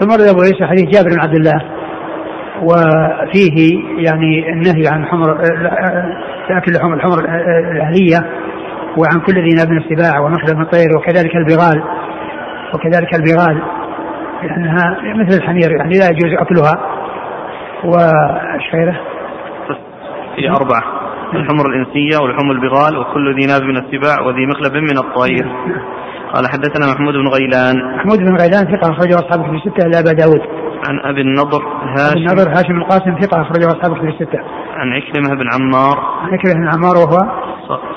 ثم 0.00 0.10
ورد 0.10 0.20
أبو 0.20 0.40
عيسى 0.40 0.66
حديث 0.66 0.88
جابر 0.94 1.08
بن 1.10 1.20
عبد 1.20 1.34
الله. 1.34 1.62
وفيه 2.62 3.78
يعني 3.98 4.52
النهي 4.52 4.88
عن 4.92 5.06
حمر 5.06 5.38
اكل 6.50 6.72
لحوم 6.72 6.92
الحمر 6.92 7.18
الأهلية 7.72 8.18
وعن 8.96 9.20
كل 9.20 9.34
ذي 9.34 9.54
ناب 9.56 9.72
السباع 9.72 10.20
ومخلب 10.20 10.60
الطير 10.60 10.96
وكذلك 10.96 11.36
البغال 11.36 11.82
وكذلك 12.74 13.14
البغال. 13.14 13.62
لانها 14.42 14.96
مثل 15.14 15.38
الحمير 15.38 15.70
يعني 15.76 15.98
لا 15.98 16.10
يجوز 16.10 16.32
أكلها. 16.40 16.80
وإيش 17.84 18.74
غيره؟ 18.74 19.00
في 20.36 20.50
أربعة. 20.50 20.95
الحمر 21.34 21.66
الإنسية 21.70 22.18
والحمر 22.22 22.52
البغال 22.52 22.98
وكل 22.98 23.34
ذي 23.34 23.46
ناب 23.46 23.62
من 23.62 23.76
السباع 23.76 24.26
وذي 24.26 24.46
مخلب 24.46 24.74
من 24.74 24.98
الطير. 24.98 25.46
قال 26.34 26.44
حدثنا 26.52 26.92
محمود 26.92 27.14
بن 27.14 27.28
غيلان. 27.28 27.96
محمود 27.96 28.18
بن 28.18 28.36
غيلان 28.36 28.64
ثقة 28.74 28.90
أخرجه 28.92 29.14
أصحاب 29.14 29.40
في 29.44 29.56
الستة 29.56 29.86
إلى 29.86 29.98
أبا 29.98 30.12
داود. 30.12 30.42
عن 30.88 31.00
أبي 31.10 31.20
النضر 31.20 31.62
هاشم. 31.96 32.10
أبي 32.10 32.20
النضر 32.20 32.48
هاشم 32.50 32.76
القاسم 32.76 33.20
ثقة 33.20 33.42
أخرجه 33.42 33.66
أصحاب 33.66 33.96
في 34.00 34.08
الستة. 34.08 34.38
عن 34.76 34.92
عكرمة 34.92 35.28
بن 35.40 35.46
عمار. 35.54 35.98
عن 36.22 36.28
عكرمة 36.34 36.54
بن 36.54 36.68
عمار 36.74 36.96
وهو 36.96 37.18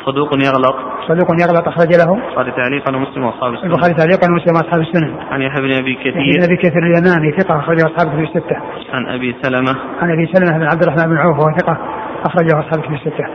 صدوق 0.06 0.30
يغلط. 0.34 0.76
صدوق 1.08 1.30
يغلط 1.42 1.68
أخرج 1.68 1.92
له. 2.02 2.14
البخاري 2.14 2.52
تعليقا 2.52 2.96
ومسلم 2.96 3.24
وأصحاب 3.24 3.54
السنن. 3.54 3.72
البخاري 3.72 3.94
تعليقا 3.94 4.32
ومسلم 4.32 4.56
وأصحاب 4.56 4.82
السنن. 4.82 5.12
عن 5.32 5.42
يحيى 5.42 5.62
بن 5.62 5.72
أبي 5.72 5.96
كثير. 5.96 6.38
عن 6.38 6.44
أبي 6.44 6.58
كثير 6.58 6.84
اليمامي 6.84 7.32
ثقة 7.40 7.60
أخرجه 7.60 7.84
أصحاب 7.86 8.08
في 8.16 8.24
الستة. 8.24 8.58
عن 8.94 9.08
أبي 9.08 9.36
سلمة. 9.42 9.76
عن 10.02 10.12
أبي 10.12 10.26
سلمة 10.34 10.58
بن 10.58 10.68
عبد 10.68 10.84
الرحمن 10.84 11.06
بن 11.12 11.18
عوف 11.18 11.40
وهو 11.40 11.58
ثقة 11.58 11.78
أخرجه 12.26 12.60
أصحاب 12.60 12.82
في 12.82 12.94
الستة. 12.96 13.26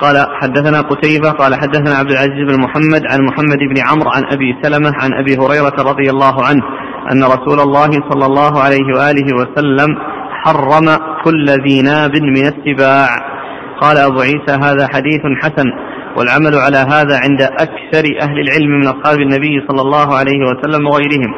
قال 0.00 0.26
حدثنا 0.42 0.80
قتيبة 0.80 1.30
قال 1.30 1.54
حدثنا 1.54 1.98
عبد 1.98 2.10
العزيز 2.10 2.48
بن 2.48 2.60
محمد 2.60 3.02
عن 3.12 3.20
محمد 3.20 3.58
بن 3.58 3.78
عمرو 3.88 4.10
عن 4.10 4.22
أبي 4.32 4.56
سلمة 4.62 4.92
عن 5.02 5.14
أبي 5.14 5.36
هريرة 5.36 5.90
رضي 5.90 6.10
الله 6.10 6.44
عنه 6.48 6.62
أن 7.12 7.24
رسول 7.24 7.60
الله 7.60 7.90
صلى 8.10 8.26
الله 8.26 8.62
عليه 8.62 8.86
وآله 8.96 9.34
وسلم 9.34 9.96
حرم 10.44 10.86
كل 11.24 11.46
ذي 11.46 11.82
ناب 11.82 12.16
من 12.16 12.46
السباع. 12.52 13.08
قال 13.80 13.98
أبو 13.98 14.20
عيسى 14.20 14.52
هذا 14.52 14.88
حديث 14.94 15.20
حسن 15.42 15.66
والعمل 16.16 16.54
على 16.54 16.76
هذا 16.76 17.20
عند 17.24 17.42
أكثر 17.42 18.04
أهل 18.22 18.40
العلم 18.40 18.70
من 18.80 18.86
أصحاب 18.86 19.20
النبي 19.20 19.66
صلى 19.68 19.80
الله 19.80 20.16
عليه 20.18 20.40
وسلم 20.50 20.86
وغيرهم 20.86 21.34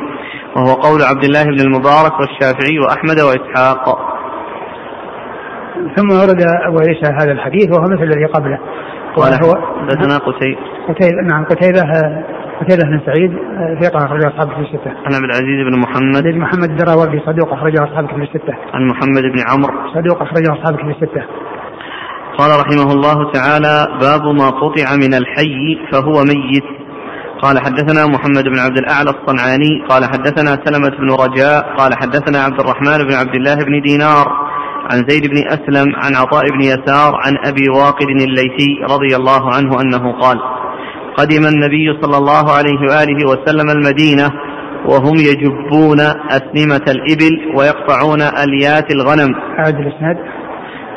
وهو 0.56 0.74
قول 0.74 1.02
عبد 1.02 1.24
الله 1.24 1.44
بن 1.44 1.60
المبارك 1.60 2.12
والشافعي 2.20 2.78
وأحمد 2.78 3.20
وإسحاق. 3.20 4.11
ثم 5.96 6.08
ورد 6.10 6.42
أبو 6.68 6.78
عيسى 6.78 7.12
هذا 7.20 7.32
الحديث 7.32 7.70
وهو 7.70 7.84
مثل 7.84 8.02
الذي 8.02 8.24
قبله. 8.24 8.58
قال 9.16 9.32
هو 9.44 9.52
حدثنا 9.80 10.16
قتيبة. 10.18 10.58
قتيبة 10.88 11.22
نعم 11.22 11.44
قتيبة 11.44 11.82
قتيبة 12.60 12.84
بن 12.90 13.00
سعيد 13.06 13.32
ثقة 13.82 14.06
أخرجه 14.06 14.28
أصحاب 14.28 14.48
في 14.48 14.60
الستة. 14.60 14.90
عن 14.90 15.14
عبد 15.14 15.24
العزيز 15.24 15.58
بن 15.70 15.78
محمد. 15.78 16.22
بن 16.22 16.38
محمد 16.38 16.70
الدراوردي 16.70 17.20
صدوق 17.26 17.52
أخرجه 17.52 17.84
أصحاب 17.84 18.06
في 18.06 18.16
الستة. 18.16 18.54
عن 18.74 18.86
محمد 18.86 19.22
بن 19.22 19.40
عمرو. 19.50 19.74
صدوق 19.94 20.22
أخرجه 20.22 20.52
أصحاب 20.52 20.76
في 20.76 20.82
الستة. 20.82 21.22
قال 22.38 22.50
رحمه 22.60 22.92
الله 22.92 23.32
تعالى 23.32 23.86
باب 24.00 24.24
ما 24.40 24.48
قطع 24.50 24.96
من 24.96 25.14
الحي 25.14 25.78
فهو 25.92 26.24
ميت. 26.24 26.64
قال 27.42 27.58
حدثنا 27.58 28.06
محمد 28.06 28.44
بن 28.44 28.58
عبد 28.58 28.78
الأعلى 28.78 29.10
الصنعاني. 29.10 29.72
قال 29.88 30.04
حدثنا 30.04 30.50
سلمة 30.64 30.96
بن 30.98 31.10
رجاء. 31.24 31.76
قال 31.76 31.92
حدثنا 31.94 32.38
عبد 32.38 32.60
الرحمن 32.60 32.98
بن 33.08 33.14
عبد 33.14 33.34
الله 33.34 33.54
بن 33.54 33.82
دينار. 33.82 34.51
عن 34.90 35.04
زيد 35.08 35.26
بن 35.26 35.38
أسلم 35.48 35.92
عن 35.96 36.16
عطاء 36.16 36.42
بن 36.50 36.60
يسار 36.62 37.14
عن 37.14 37.36
أبي 37.46 37.68
واقد 37.68 38.06
الليثي 38.08 38.70
رضي 38.90 39.16
الله 39.16 39.54
عنه 39.54 39.80
أنه 39.80 40.20
قال 40.20 40.38
قدم 41.16 41.46
النبي 41.46 42.00
صلى 42.02 42.16
الله 42.16 42.52
عليه 42.52 42.80
وآله 42.90 43.26
وسلم 43.30 43.70
المدينة 43.70 44.30
وهم 44.86 45.16
يجبون 45.16 46.00
أسنمة 46.30 46.84
الإبل 46.88 47.56
ويقطعون 47.56 48.22
أليات 48.22 48.94
الغنم. 48.94 49.34
أعد 49.58 49.74
الإسناد. 49.74 50.16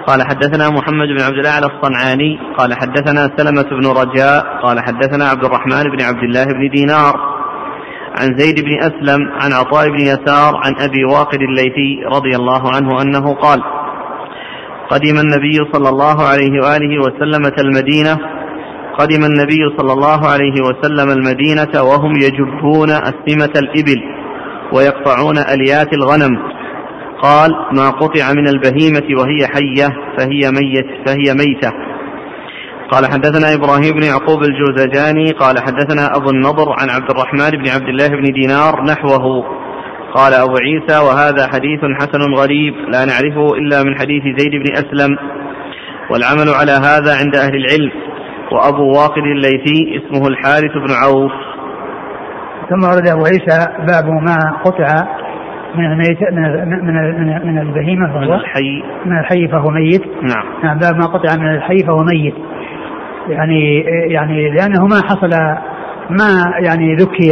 قال 0.08 0.24
حدثنا 0.24 0.70
محمد 0.70 1.08
بن 1.08 1.22
عبد 1.22 1.38
الأعلى 1.38 1.66
الصنعاني 1.66 2.40
قال 2.58 2.74
حدثنا 2.74 3.32
سلمة 3.38 3.64
بن 3.64 3.88
رجاء 3.88 4.62
قال 4.64 4.80
حدثنا 4.80 5.26
عبد 5.26 5.46
الرحمن 5.46 5.84
بن 5.84 6.02
عبد 6.02 6.24
الله 6.24 6.46
بن 6.46 6.70
دينار 6.74 7.16
عن 8.20 8.38
زيد 8.38 8.66
بن 8.66 8.78
أسلم 8.80 9.32
عن 9.42 9.54
عطاء 9.54 9.90
بن 9.90 10.02
يسار 10.02 10.56
عن 10.56 10.76
أبي 10.80 11.06
واقد 11.06 11.42
الليثي 11.42 12.04
رضي 12.06 12.36
الله 12.36 12.76
عنه 12.76 13.02
أنه 13.02 13.34
قال 13.34 13.62
قدم 14.90 15.18
النبي 15.20 15.58
صلى 15.74 15.90
الله 15.90 16.28
عليه 16.28 16.52
وآله 16.62 17.00
وسلم 17.00 17.52
المدينة 17.60 18.18
قدم 19.00 19.26
النبي 19.26 19.78
صلى 19.78 19.94
الله 19.94 20.28
عليه 20.28 20.62
وسلم 20.62 21.10
المدينة 21.10 21.84
وهم 21.84 22.16
يجبون 22.16 22.90
أسمة 22.90 23.54
الإبل 23.56 24.02
ويقطعون 24.74 25.38
أليات 25.38 25.94
الغنم. 25.94 26.38
قال 27.22 27.52
ما 27.72 27.90
قطع 27.90 28.34
من 28.34 28.48
البهيمة 28.48 29.08
وهي 29.20 29.48
حية 29.48 29.88
فهي 30.18 30.52
ميت 30.52 30.88
فهي 31.06 31.34
ميتة. 31.34 31.72
قال 32.92 33.06
حدثنا 33.06 33.48
إبراهيم 33.54 33.94
بن 33.98 34.04
يعقوب 34.04 34.40
الجوزجاني 34.44 35.32
قال 35.32 35.56
حدثنا 35.60 36.18
أبو 36.18 36.30
النضر 36.30 36.68
عن 36.80 36.90
عبد 36.90 37.10
الرحمن 37.12 37.50
بن 37.50 37.70
عبد 37.76 37.90
الله 37.90 38.08
بن 38.08 38.24
دينار 38.24 38.84
نحوه. 38.84 39.46
قال 40.16 40.34
أبو 40.34 40.56
عيسى 40.66 40.98
وهذا 41.06 41.48
حديث 41.54 41.80
حسن 42.00 42.34
غريب 42.38 42.74
لا 42.74 43.06
نعرفه 43.06 43.56
إلا 43.58 43.84
من 43.84 43.96
حديث 44.00 44.24
زيد 44.40 44.52
بن 44.52 44.74
أسلم 44.74 45.18
والعمل 46.12 46.50
على 46.60 46.72
هذا 46.72 47.12
عند 47.22 47.36
أهل 47.36 47.56
العلم 47.56 47.92
وأبو 48.52 48.92
واقد 48.92 49.24
الليثي 49.24 49.80
اسمه 49.98 50.28
الحارث 50.28 50.74
بن 50.86 50.92
عوف. 51.04 51.32
ثم 52.70 52.84
ورد 52.84 53.08
أبو 53.08 53.26
عيسى 53.26 53.68
باب 53.88 54.06
ما 54.10 54.38
قطع 54.66 55.08
من 55.76 55.86
الميت 55.86 56.22
من 56.32 56.42
من 56.86 57.48
من 57.48 57.58
البهيمة 57.62 58.08
فهو 58.14 58.20
من 58.20 58.34
الحي. 58.34 58.84
من 59.06 59.20
الحي 59.20 59.48
فهو 59.48 59.70
ميت. 59.70 60.02
نعم. 60.08 60.46
نعم 60.64 60.78
باب 60.78 60.96
ما 60.96 61.06
قطع 61.06 61.36
من 61.36 61.56
الحي 61.56 61.84
فهو 61.88 62.04
ميت. 62.04 62.36
يعني 63.30 63.80
يعني 64.10 64.50
لأنه 64.50 64.86
ما 64.86 65.02
حصل 65.06 65.30
ما 66.10 66.54
يعني 66.66 66.96
ذكي 66.96 67.32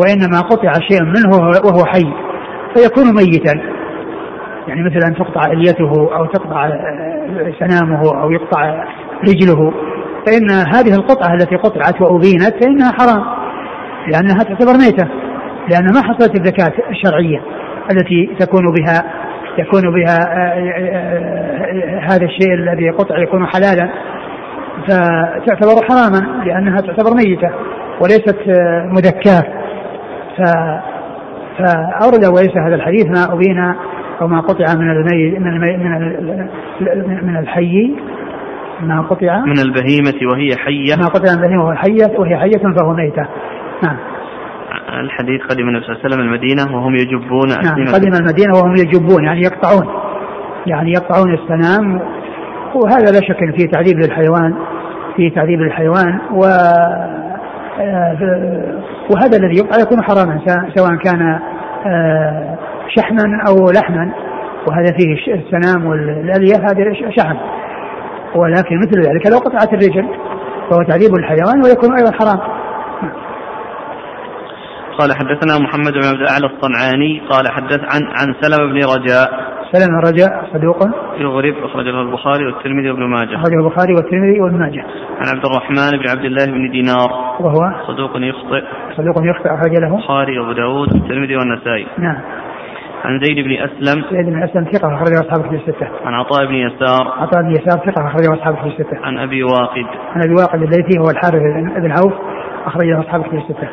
وإنما 0.00 0.40
قطع 0.40 0.72
شيء 0.72 1.02
منه 1.02 1.36
وهو 1.64 1.84
حي 1.84 2.12
فيكون 2.74 3.14
ميتا. 3.16 3.60
يعني 4.68 4.82
مثل 4.82 5.06
أن 5.06 5.14
تقطع 5.14 5.52
إليته 5.52 6.16
أو 6.16 6.26
تقطع 6.26 6.70
سنامه 7.60 8.22
أو 8.22 8.30
يقطع 8.30 8.84
رجله 9.28 9.72
فإن 10.26 10.50
هذه 10.50 10.94
القطعة 10.94 11.34
التي 11.34 11.56
قطعت 11.56 12.00
وأبينت 12.00 12.64
فإنها 12.64 12.92
حرام 12.92 13.24
لأنها 14.08 14.38
تعتبر 14.38 14.72
ميتة 14.72 15.08
لأن 15.70 15.84
ما 15.94 16.02
حصلت 16.02 16.34
الزكاة 16.34 16.72
الشرعية 16.90 17.40
التي 17.90 18.36
تكون 18.40 18.62
بها 18.72 19.04
يكون 19.58 19.82
بها 19.94 20.18
هذا 22.10 22.24
الشيء 22.24 22.54
الذي 22.54 22.90
قطع 22.90 23.18
يكون 23.18 23.46
حلالا. 23.46 23.92
فتعتبر 24.82 25.86
حراما 25.88 26.44
لأنها 26.44 26.76
تعتبر 26.76 27.14
ميتة 27.14 27.50
وليست 28.00 28.38
مذكاة. 28.90 29.42
ف 30.36 30.42
فأورد 31.58 32.24
وليس 32.24 32.56
هذا 32.66 32.74
الحديث 32.74 33.06
ما 33.06 33.34
أبين 33.34 33.74
أو 34.20 34.28
ما 34.28 34.40
قطع 34.40 34.74
من 34.74 34.90
المي 34.90 35.38
من 35.38 35.46
المي 35.46 35.76
من, 35.76 37.26
من 37.26 37.36
الحي. 37.36 37.94
ما 38.82 39.00
قطع. 39.00 39.40
من 39.40 39.58
البهيمة 39.58 40.32
وهي 40.32 40.56
حية. 40.56 40.96
ما 40.96 41.06
قطع 41.06 41.34
من 41.36 41.42
البهيمة 41.42 41.64
وهي 41.64 41.76
حية 41.76 42.18
وهي 42.18 42.36
حية 42.36 42.74
فهو 42.76 42.94
ميتة. 42.94 43.26
نعم. 43.82 43.96
الحديث 45.00 45.40
قدم 45.42 45.68
النبي 45.68 45.84
صلى 45.84 45.94
الله 45.94 46.04
عليه 46.04 46.14
وسلم 46.14 46.20
المدينة 46.20 46.76
وهم 46.76 46.94
يجبون 46.94 47.48
نعم 47.48 47.94
قدم 47.94 48.12
المدينة 48.20 48.52
وهم 48.54 48.76
يجبون 48.76 49.24
يعني 49.24 49.40
يقطعون 49.40 49.86
يعني 50.66 50.92
يقطعون 50.92 51.34
السنام 51.34 52.00
وهذا 52.74 53.12
لا 53.12 53.20
شك 53.20 53.56
فيه 53.56 53.66
تعذيب 53.70 53.98
للحيوان. 53.98 54.54
في 55.16 55.30
تعذيب 55.30 55.60
الحيوان 55.60 56.20
و 56.32 56.44
آه، 57.80 58.82
وهذا 59.10 59.38
الذي 59.38 59.56
يقطع 59.56 59.80
يكون 59.80 60.02
حراما 60.02 60.40
سواء 60.74 60.96
كان 60.96 61.38
آه، 61.86 62.58
شحما 62.88 63.42
أو 63.48 63.70
لحما 63.70 64.12
وهذا 64.68 64.96
فيه 64.98 65.34
السنام 65.34 65.86
والألية 65.86 66.54
هذه 66.54 67.12
شحم. 67.16 67.36
ولكن 68.34 68.78
مثل 68.78 69.00
ذلك 69.00 69.26
لو 69.26 69.38
قطعت 69.38 69.72
الرجل 69.72 70.08
فهو 70.70 70.82
تعذيب 70.82 71.14
الحيوان 71.14 71.62
ويكون 71.64 71.98
أيضا 71.98 72.12
حرام. 72.12 72.38
قال 74.98 75.12
حدثنا 75.12 75.58
محمد 75.58 75.92
بن 75.92 76.04
عبد 76.04 76.20
الأعلى 76.20 76.46
الصنعاني 76.46 77.22
قال 77.30 77.48
حدث 77.48 77.80
عن 77.80 78.02
عن 78.02 78.34
سلمة 78.40 78.72
بن 78.72 78.76
رجاء 78.76 79.30
سلمة 79.72 79.98
رجاء 79.98 80.48
صدوق 80.52 80.76
يغرب 81.18 81.54
أخرجه 81.64 82.00
البخاري 82.00 82.46
والترمذي 82.46 82.90
وابن 82.90 83.04
ماجه. 83.04 83.36
أخرجه 83.36 83.60
البخاري 83.60 83.94
والترمذي 83.94 84.40
وابن 84.40 84.58
ماجه. 84.58 84.84
عن 85.20 85.26
عبد 85.34 85.44
الرحمن 85.46 85.90
بن 85.98 86.08
عبد 86.10 86.24
الله 86.24 86.44
بن 86.44 86.70
دينار. 86.70 87.10
وهو 87.40 87.60
صدوق 87.86 88.10
يخطئ. 88.16 88.62
صدوق 88.96 89.16
يخطئ 89.30 89.54
أخرج 89.54 89.72
له. 89.72 89.94
البخاري 89.94 90.38
وأبو 90.38 90.52
داود 90.52 90.92
والترمذي 90.92 91.36
والنسائي. 91.36 91.86
نعم. 91.98 92.20
عن 93.04 93.20
زيد 93.20 93.44
بن 93.44 93.52
أسلم. 93.52 94.04
زيد 94.12 94.26
بن 94.26 94.42
أسلم 94.42 94.64
ثقة 94.64 94.94
أخرجه 94.94 95.20
أصحاب 95.20 95.42
في 95.48 95.54
الستة. 95.54 95.86
عن 96.04 96.14
عطاء 96.14 96.46
بن 96.46 96.54
يسار. 96.54 97.14
عطاء 97.18 97.42
بن 97.42 97.50
يسار 97.50 97.78
ثقة 97.78 98.06
أخرجه 98.06 98.34
أصحاب 98.34 98.54
في 98.54 98.66
الستة. 98.66 98.96
عن 99.02 99.18
أبي 99.18 99.42
واقد. 99.42 99.86
عن 100.14 100.22
أبي 100.22 100.34
واقد 100.34 100.62
الليثي 100.62 100.98
هو 100.98 101.10
الحارث 101.10 101.42
بن 101.76 101.90
عوف 101.90 102.12
أخرجه 102.66 103.00
أصحاب 103.00 103.22
في 103.22 103.36
الستة. 103.36 103.68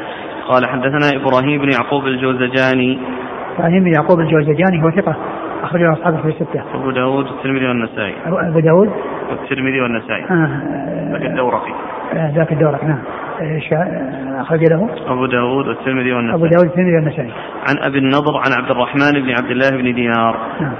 قال 0.50 0.66
حدثنا 0.66 1.22
إبراهيم 1.22 1.62
بن 1.62 1.70
يعقوب 1.72 2.06
الجوزجاني. 2.06 3.00
إبراهيم 3.58 3.84
بن 3.84 3.93
يعقوب 3.93 4.20
الجوزجاني 4.20 4.84
هو 4.84 4.91
ثقة. 4.91 5.16
أخرجه 5.64 5.93
أصحابه 5.93 6.22
في 6.22 6.28
الستة. 6.28 6.64
أبو 6.74 6.91
داود 6.91 7.26
والترمذي 7.26 7.68
والنسائي. 7.68 8.16
أبو 8.26 8.60
داود 8.60 8.89
والترمذي 9.30 9.82
والنسائي. 9.82 10.24
آه 10.24 10.62
ذاك 11.12 11.22
الدورقي. 11.22 11.74
آه 12.14 12.32
ذاك 12.36 12.51
الدورق 12.51 12.84
نعم. 12.84 13.01
إيش 13.41 13.74
آه، 13.74 14.41
أخرج 14.41 14.60
له؟ 14.72 14.89
أبو 15.07 15.26
داود 15.26 15.68
والترمذي 15.68 16.14
والنسائي. 16.14 16.36
أبو 16.36 16.45
داود 16.45 16.66
والترمذي 16.66 16.95
والنسائي. 16.95 17.34
عن 17.70 17.78
أبي 17.84 17.97
النضر 17.97 18.38
عن 18.38 18.51
عبد 18.62 18.72
الرحمن 18.72 19.12
بن 19.12 19.30
عبد 19.30 19.51
الله 19.51 19.70
بن 19.70 19.95
دينار. 19.95 20.38
نعم. 20.62 20.76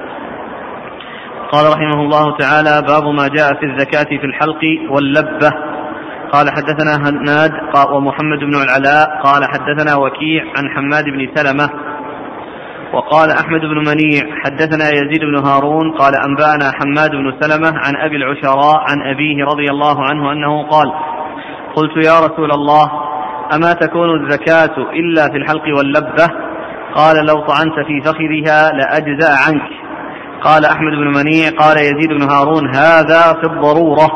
قال 1.52 1.66
رحمه 1.74 2.02
الله 2.02 2.38
تعالى 2.38 2.88
باب 2.88 3.04
ما 3.04 3.28
جاء 3.38 3.60
في 3.60 3.66
الزكاة 3.66 4.18
في 4.18 4.26
الحلق 4.26 4.64
واللبة 4.90 5.52
قال 6.32 6.46
حدثنا 6.50 6.94
هناد 7.10 7.52
ومحمد 7.94 8.40
بن 8.40 8.56
العلاء 8.66 9.22
قال 9.24 9.42
حدثنا 9.44 9.96
وكيع 9.96 10.44
عن 10.58 10.70
حماد 10.70 11.04
بن 11.04 11.30
سلمة 11.36 11.70
وقال 12.94 13.32
أحمد 13.32 13.62
بن 13.62 13.78
منيع 13.78 14.24
حدثنا 14.46 14.90
يزيد 14.90 15.22
بن 15.22 15.48
هارون 15.48 15.92
قال 15.92 16.14
أنبأنا 16.16 16.72
حماد 16.72 17.12
بن 17.12 17.34
سلمة 17.40 17.68
عن 17.68 17.96
أبي 17.96 18.16
العشراء 18.16 18.78
عن 18.90 19.02
أبيه 19.02 19.46
رضي 19.46 19.66
الله 19.72 20.04
عنه 20.04 20.32
أنه 20.32 20.68
قال 20.68 20.94
قلت 21.76 22.06
يا 22.06 22.20
رسول 22.20 22.52
الله 22.52 22.92
أما 23.54 23.74
تكون 23.74 24.10
الزكاة 24.22 24.78
إلا 24.94 25.28
في 25.32 25.38
الحلق 25.38 25.78
واللبة 25.78 26.28
قال 26.96 27.26
لو 27.26 27.46
طعنت 27.48 27.74
في 27.88 28.02
فخذها 28.02 28.72
لأجزأ 28.72 29.32
عنك. 29.48 29.70
قال 30.44 30.66
أحمد 30.66 30.92
بن 30.92 31.08
منيع 31.08 31.50
قال 31.60 31.78
يزيد 31.78 32.10
بن 32.10 32.22
هارون 32.22 32.76
هذا 32.76 33.34
في 33.42 33.44
الضرورة. 33.44 34.08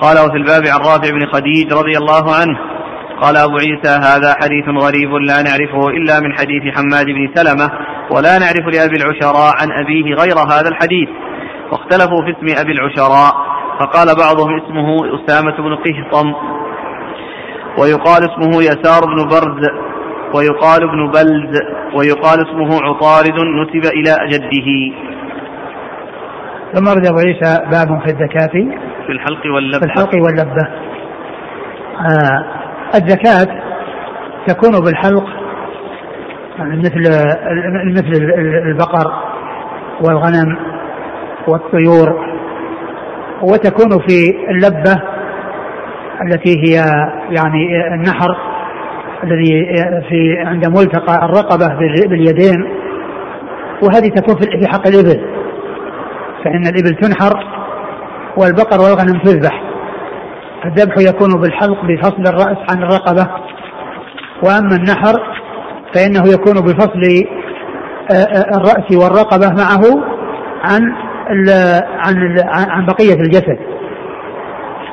قال 0.00 0.18
وفي 0.18 0.36
الباب 0.36 0.62
عن 0.66 0.78
رافع 0.78 1.10
بن 1.10 1.26
خديج 1.26 1.72
رضي 1.72 1.98
الله 1.98 2.34
عنه 2.34 2.75
قال 3.22 3.36
أبو 3.36 3.56
عيسى 3.56 3.88
هذا 3.88 4.34
حديث 4.42 4.68
غريب 4.68 5.14
لا 5.14 5.42
نعرفه 5.42 5.88
إلا 5.88 6.20
من 6.20 6.32
حديث 6.38 6.74
حماد 6.76 7.06
بن 7.06 7.34
سلمة 7.34 7.70
ولا 8.10 8.38
نعرف 8.38 8.64
لأبي 8.74 8.96
العشراء 8.96 9.52
عن 9.60 9.68
أبيه 9.84 10.14
غير 10.14 10.36
هذا 10.52 10.68
الحديث. 10.68 11.08
واختلفوا 11.72 12.24
في 12.24 12.30
اسم 12.30 12.60
أبي 12.60 12.72
العشراء 12.72 13.32
فقال 13.80 14.08
بعضهم 14.24 14.60
اسمه 14.60 15.14
أسامة 15.14 15.56
بن 15.56 15.76
قهطم 15.76 16.34
ويقال 17.80 18.30
اسمه 18.30 18.62
يسار 18.62 19.04
بن 19.06 19.28
برز 19.28 19.68
ويقال 20.34 20.82
ابن 20.82 21.10
بلز 21.10 21.60
ويقال 21.94 22.38
اسمه 22.46 22.82
عطارد 22.82 23.34
نسب 23.34 23.92
إلى 23.92 24.16
جده. 24.28 24.96
ثم 26.74 26.88
رد 26.88 27.06
أبو 27.06 27.18
عيسى 27.18 27.64
باب 27.70 28.00
في 28.00 28.06
الزكاة. 28.06 28.52
في 29.06 29.12
الحلق 29.12 29.54
واللبة. 29.54 29.78
في 29.78 29.84
الحلق 29.84 30.14
واللبة. 30.14 30.68
آه 32.00 32.65
الزكاة 32.94 33.46
تكون 34.46 34.84
بالحلق 34.84 35.24
مثل 36.58 37.00
مثل 37.94 38.24
البقر 38.66 39.12
والغنم 40.00 40.58
والطيور 41.48 42.26
وتكون 43.42 43.90
في 44.08 44.36
اللبة 44.50 45.02
التي 46.22 46.50
هي 46.50 46.74
يعني 47.30 47.94
النحر 47.94 48.36
الذي 49.24 49.66
في 50.08 50.38
عند 50.38 50.66
ملتقى 50.68 51.24
الرقبة 51.24 51.68
باليدين 52.08 52.66
وهذه 53.82 54.08
تكون 54.08 54.34
في 54.36 54.68
حق 54.68 54.86
الإبل 54.86 55.20
فإن 56.44 56.66
الإبل 56.66 56.96
تنحر 57.00 57.32
والبقر 58.36 58.80
والغنم 58.80 59.18
تذبح. 59.18 59.65
الذبح 60.66 60.94
يكون 60.98 61.40
بالحلق 61.40 61.84
بفصل 61.84 62.22
الرأس 62.26 62.58
عن 62.70 62.82
الرقبة 62.82 63.26
وأما 64.42 64.76
النحر 64.76 65.36
فإنه 65.94 66.32
يكون 66.32 66.54
بفصل 66.54 67.02
آه، 68.10 68.14
آه، 68.14 68.56
الرأس 68.56 68.96
والرقبة 68.96 69.48
معه 69.48 70.04
عن 70.64 70.82
عن 71.98 72.36
عن 72.48 72.86
بقية 72.86 73.14
الجسد. 73.14 73.58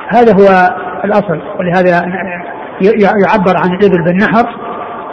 هذا 0.07 0.33
هو 0.33 0.75
الأصل 1.05 1.41
ولهذا 1.59 2.05
يعبر 3.25 3.57
عن 3.57 3.73
الإبل 3.73 4.03
بالنحر 4.03 4.45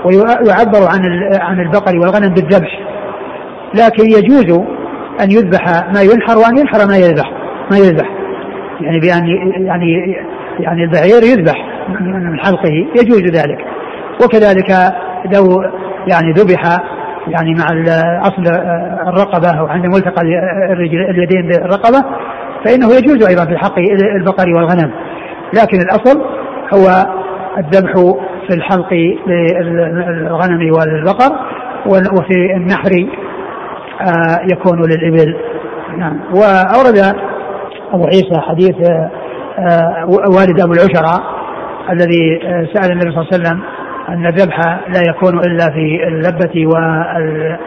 ويعبر 0.05 0.89
عن 0.89 1.01
عن 1.41 1.61
البقر 1.61 1.99
والغنم 1.99 2.35
بالذبح. 2.35 2.81
لكن 3.75 4.05
يجوز 4.05 4.67
أن 5.21 5.31
يذبح 5.31 5.67
ما 5.95 6.03
ينحر 6.03 6.39
وأن 6.39 6.59
ينحر 6.59 6.87
ما 6.87 6.97
يذبح 6.97 7.31
ما 7.71 7.79
يذبح. 7.79 8.09
يعني 8.81 9.01
بأن 9.01 9.29
يعني 9.67 10.17
يعني 10.63 10.85
البعير 10.85 11.23
يذبح 11.23 11.57
من 12.01 12.41
حلقه 12.41 12.73
يجوز 13.01 13.23
ذلك. 13.23 13.59
وكذلك 14.25 14.71
لو 15.35 15.63
يعني 16.13 16.33
ذبح 16.33 16.79
يعني 17.29 17.55
مع 17.55 17.67
أصل 18.23 18.47
الرقبة 19.09 19.59
أو 19.59 19.67
عند 19.67 19.87
ملتقى 19.87 20.23
اليدين 21.11 21.49
بالرقبة 21.49 22.05
فإنه 22.65 22.87
يجوز 22.87 23.29
أيضا 23.29 23.45
في 23.45 23.57
حق 23.57 23.79
البقر 24.17 24.49
والغنم. 24.57 24.91
لكن 25.55 25.79
الأصل 25.79 26.21
هو 26.75 27.07
الذبح 27.59 27.93
في 28.49 28.57
الحلق 28.57 28.93
للغنم 29.27 30.73
والبقر 30.73 31.33
وفي 31.87 32.57
النحر 32.57 32.91
آه، 34.01 34.41
يكون 34.53 34.83
للإبل. 34.83 35.37
نعم. 35.99 36.21
وأورد 36.35 37.17
أبو 37.93 38.05
عيسى 38.05 38.41
حديث 38.41 38.77
والد 40.39 40.61
أبو 40.61 40.73
العشرة 40.73 41.41
الذي 41.91 42.41
آه، 42.45 42.69
سأل 42.75 42.93
النبي 42.93 43.11
صلى 43.11 43.21
الله 43.21 43.29
عليه 43.33 43.43
وسلم 43.43 43.63
أن 44.09 44.27
الذبح 44.27 44.61
لا 44.89 45.03
يكون 45.09 45.39
إلا 45.39 45.65
في 45.71 46.09
اللبة 46.09 46.67
وال 46.67 47.59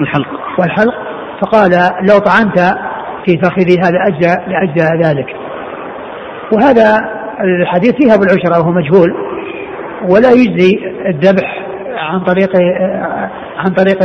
والحلق. 0.00 0.28
والحلق. 0.58 0.94
فقال 1.40 1.70
لو 2.10 2.18
طعنت 2.18 2.58
في 3.24 3.38
فخذي 3.38 3.78
هذا 3.78 3.98
أجزى 4.08 4.36
لأجزى 4.46 5.08
ذلك. 5.08 5.36
وهذا 6.52 7.10
الحديث 7.40 7.94
فيها 7.94 8.14
أبو 8.14 8.22
العشرة 8.22 8.60
وهو 8.60 8.72
مجهول 8.72 9.14
ولا 10.08 10.30
يجزي 10.30 10.78
الذبح 11.06 11.64
عن 11.96 12.20
طريق 12.20 12.50
عن 13.56 13.70
طريق 13.70 13.98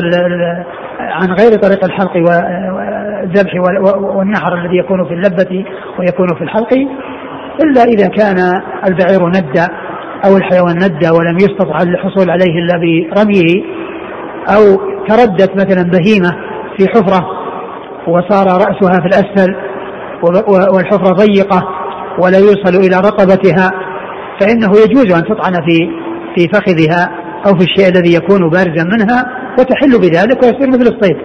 عن 0.99 1.27
غير 1.27 1.51
طريق 1.51 1.85
الحلق 1.85 2.15
والذبح 2.15 3.53
والنحر 4.15 4.53
الذي 4.53 4.77
يكون 4.77 5.07
في 5.07 5.13
اللبة 5.13 5.65
ويكون 5.99 6.27
في 6.37 6.43
الحلق 6.43 6.73
إلا 7.63 7.83
إذا 7.83 8.07
كان 8.07 8.61
البعير 8.87 9.27
ندى 9.27 9.67
أو 10.25 10.37
الحيوان 10.37 10.75
ندى 10.75 11.09
ولم 11.09 11.37
يستطع 11.37 11.77
الحصول 11.81 12.29
عليه 12.29 12.59
إلا 12.59 12.77
برميه 12.77 13.63
أو 14.55 14.75
تردت 15.07 15.51
مثلا 15.55 15.91
بهيمة 15.91 16.31
في 16.77 16.87
حفرة 16.87 17.27
وصار 18.07 18.47
رأسها 18.47 19.01
في 19.01 19.05
الأسفل 19.05 19.55
والحفرة 20.73 21.13
ضيقة 21.13 21.67
ولا 22.19 22.37
يوصل 22.37 22.75
إلى 22.75 22.97
رقبتها 22.97 23.71
فإنه 24.39 24.71
يجوز 24.85 25.13
أن 25.13 25.23
تطعن 25.23 25.53
في 25.53 25.89
في 26.35 26.47
فخذها 26.47 27.11
أو 27.47 27.57
في 27.57 27.63
الشيء 27.63 27.89
الذي 27.89 28.15
يكون 28.15 28.49
بارزا 28.49 28.83
منها 28.83 29.38
وتحل 29.59 29.99
بذلك 29.99 30.43
ويصير 30.43 30.69
مثل 30.69 30.95
الصيد 30.95 31.17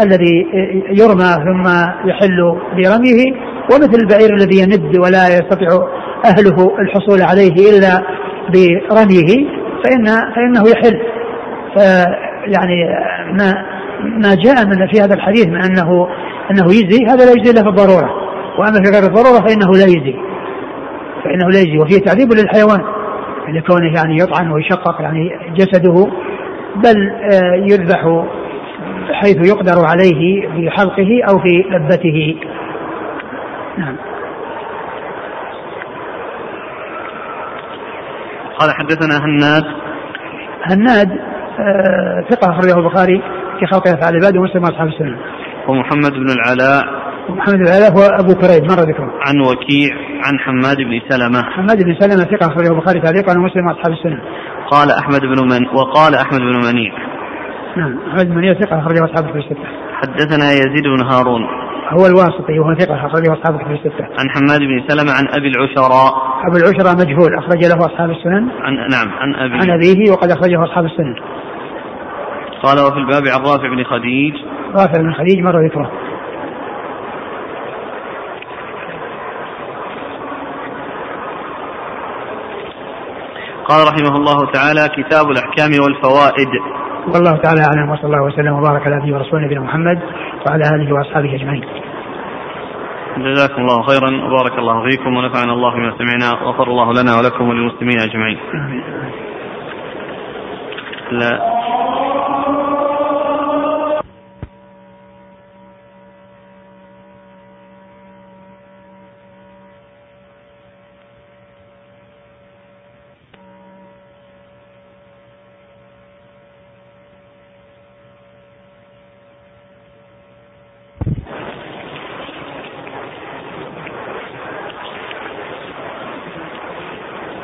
الذي 0.00 0.46
يرمى 0.90 1.32
ثم 1.34 1.68
يحل 2.08 2.56
برميه 2.76 3.32
ومثل 3.72 3.98
البعير 4.02 4.34
الذي 4.34 4.58
يند 4.60 4.98
ولا 4.98 5.28
يستطيع 5.28 5.68
أهله 6.24 6.78
الحصول 6.78 7.22
عليه 7.22 7.54
إلا 7.70 8.02
برميه 8.52 9.48
فإن 9.84 10.06
فإنه 10.06 10.62
يحل. 10.70 11.00
يعني 12.46 12.84
ما 13.32 13.54
ما 14.02 14.34
جاء 14.34 14.66
من 14.66 14.86
في 14.86 15.00
هذا 15.00 15.14
الحديث 15.14 15.46
من 15.46 15.62
أنه 15.62 16.08
أنه 16.50 16.66
يجزي 16.66 17.06
هذا 17.06 17.24
لا 17.24 17.32
يجزي 17.32 17.50
إلا 17.50 17.62
في 17.62 17.68
الضرورة 17.68 18.10
وأما 18.58 18.84
في 18.84 18.90
غير 18.92 19.02
الضرورة 19.02 19.46
فإنه 19.46 19.70
لا 19.72 19.86
يجزي. 19.86 20.14
فإنه 21.24 21.50
لا 21.50 21.58
يجزي. 21.58 21.78
وفيه 21.78 21.98
تعذيب 21.98 22.32
للحيوان 22.32 22.80
لكونه 23.48 23.94
يعني 23.94 24.16
يطعن 24.16 24.50
ويشقق 24.50 25.00
يعني 25.00 25.30
جسده 25.56 26.06
بل 26.76 27.10
آه، 27.10 27.54
يذبح 27.54 28.24
حيث 29.12 29.48
يقدر 29.48 29.86
عليه 29.86 30.48
في 30.48 30.70
حلقه 30.70 31.22
أو 31.30 31.38
في 31.38 31.64
لبته 31.70 32.36
نعم. 33.78 33.96
قال 38.58 38.70
حدثنا 38.70 39.24
هناد. 39.24 39.64
هناد 40.64 41.10
آه 41.58 42.24
ثقة 42.30 42.52
أخرجه 42.52 42.78
البخاري 42.78 43.22
في 43.60 43.66
خلق 43.66 43.88
أفعال 43.88 44.16
العباد 44.16 44.36
ومسلم 44.36 44.62
وأصحاب 44.62 44.88
السنة. 44.88 45.18
ومحمد 45.68 46.12
بن 46.12 46.26
العلاء. 46.30 46.84
محمد 47.28 47.54
بن 47.54 47.62
العلاء 47.62 47.92
هو 47.92 48.02
أبو 48.02 48.34
كريب. 48.34 48.62
مر 48.62 48.80
ذكره. 48.90 49.12
عن 49.26 49.40
وكيع 49.40 49.94
عن 50.24 50.38
حماد 50.38 50.76
بن 50.76 51.00
سلمة. 51.08 51.42
حماد 51.42 51.84
بن 51.84 51.94
سلمة 52.00 52.24
ثقة 52.24 52.46
أخرجه 52.46 52.72
البخاري 52.72 53.00
تعليقا 53.00 53.38
ومسلم 53.38 53.66
وأصحاب 53.66 53.92
السنة. 53.92 54.20
قال 54.70 54.90
أحمد 54.90 55.20
بن 55.20 55.48
من 55.52 55.66
وقال 55.76 56.14
أحمد 56.14 56.40
بن 56.40 56.56
منيع. 56.66 56.92
نعم 57.76 57.98
أحمد 58.08 58.28
بن 58.28 58.34
منيع 58.34 58.54
ثقة 58.54 58.78
أخرجه 58.78 59.04
أصحاب 59.04 59.24
الكتب 59.24 59.36
الستة. 59.36 59.66
حدثنا 59.94 60.52
يزيد 60.52 60.84
بن 60.84 61.06
هارون. 61.06 61.42
هو 61.88 62.06
الواسطي 62.06 62.58
وهو 62.58 62.74
ثقة 62.74 63.06
أخرجه 63.06 63.32
أصحاب 63.32 63.54
الكتب 63.54 63.72
الستة. 63.72 64.04
عن 64.04 64.30
حماد 64.30 64.60
بن 64.60 64.88
سلمة 64.88 65.12
عن 65.12 65.28
أبي 65.38 65.48
العشراء. 65.48 66.12
أبو 66.48 66.56
العشراء 66.56 66.94
مجهول 66.94 67.38
أخرج 67.38 67.64
له 67.64 67.86
أصحاب 67.86 68.10
السنن. 68.10 68.48
عن 68.60 68.74
نعم 68.74 69.08
عن 69.18 69.34
أبي 69.34 69.54
عن 69.54 69.70
أبيه 69.70 70.10
وقد 70.10 70.30
أخرجه 70.30 70.64
أصحاب 70.64 70.84
السنن. 70.84 71.14
قال 72.62 72.76
وفي 72.86 72.98
الباب 72.98 73.22
عن 73.34 73.40
رافع 73.40 73.68
بن 73.68 73.84
خديج. 73.84 74.34
رافع 74.74 75.02
بن 75.02 75.12
خديج 75.12 75.40
مر 75.40 75.66
ذكره. 75.66 75.90
قال 83.68 83.80
رحمه 83.88 84.16
الله 84.16 84.52
تعالى 84.52 84.88
كتاب 84.96 85.30
الأحكام 85.30 85.70
والفوائد. 85.84 86.52
والله 87.14 87.36
تعالى 87.36 87.60
أعلم 87.60 87.90
وصلى 87.90 88.04
الله 88.04 88.22
وسلم 88.22 88.52
وبارك 88.52 88.86
على 88.86 88.96
نبينا 88.96 89.16
ورسوله 89.16 89.44
نبينا 89.44 89.60
محمد 89.60 89.98
وعلى 90.46 90.64
آله 90.74 90.94
وأصحابه 90.94 91.34
أجمعين. 91.34 91.64
جزاكم 93.18 93.62
الله 93.62 93.82
خيرا 93.82 94.10
وبارك 94.26 94.58
الله 94.58 94.90
فيكم 94.90 95.16
ونفعنا 95.16 95.52
الله 95.52 95.74
بما 95.74 95.94
سمعنا 95.98 96.42
وغفر 96.42 96.66
الله 96.68 96.92
لنا 96.92 97.16
ولكم 97.18 97.48
وللمسلمين 97.48 98.00
أجمعين. 98.00 98.38
لا. 101.10 101.40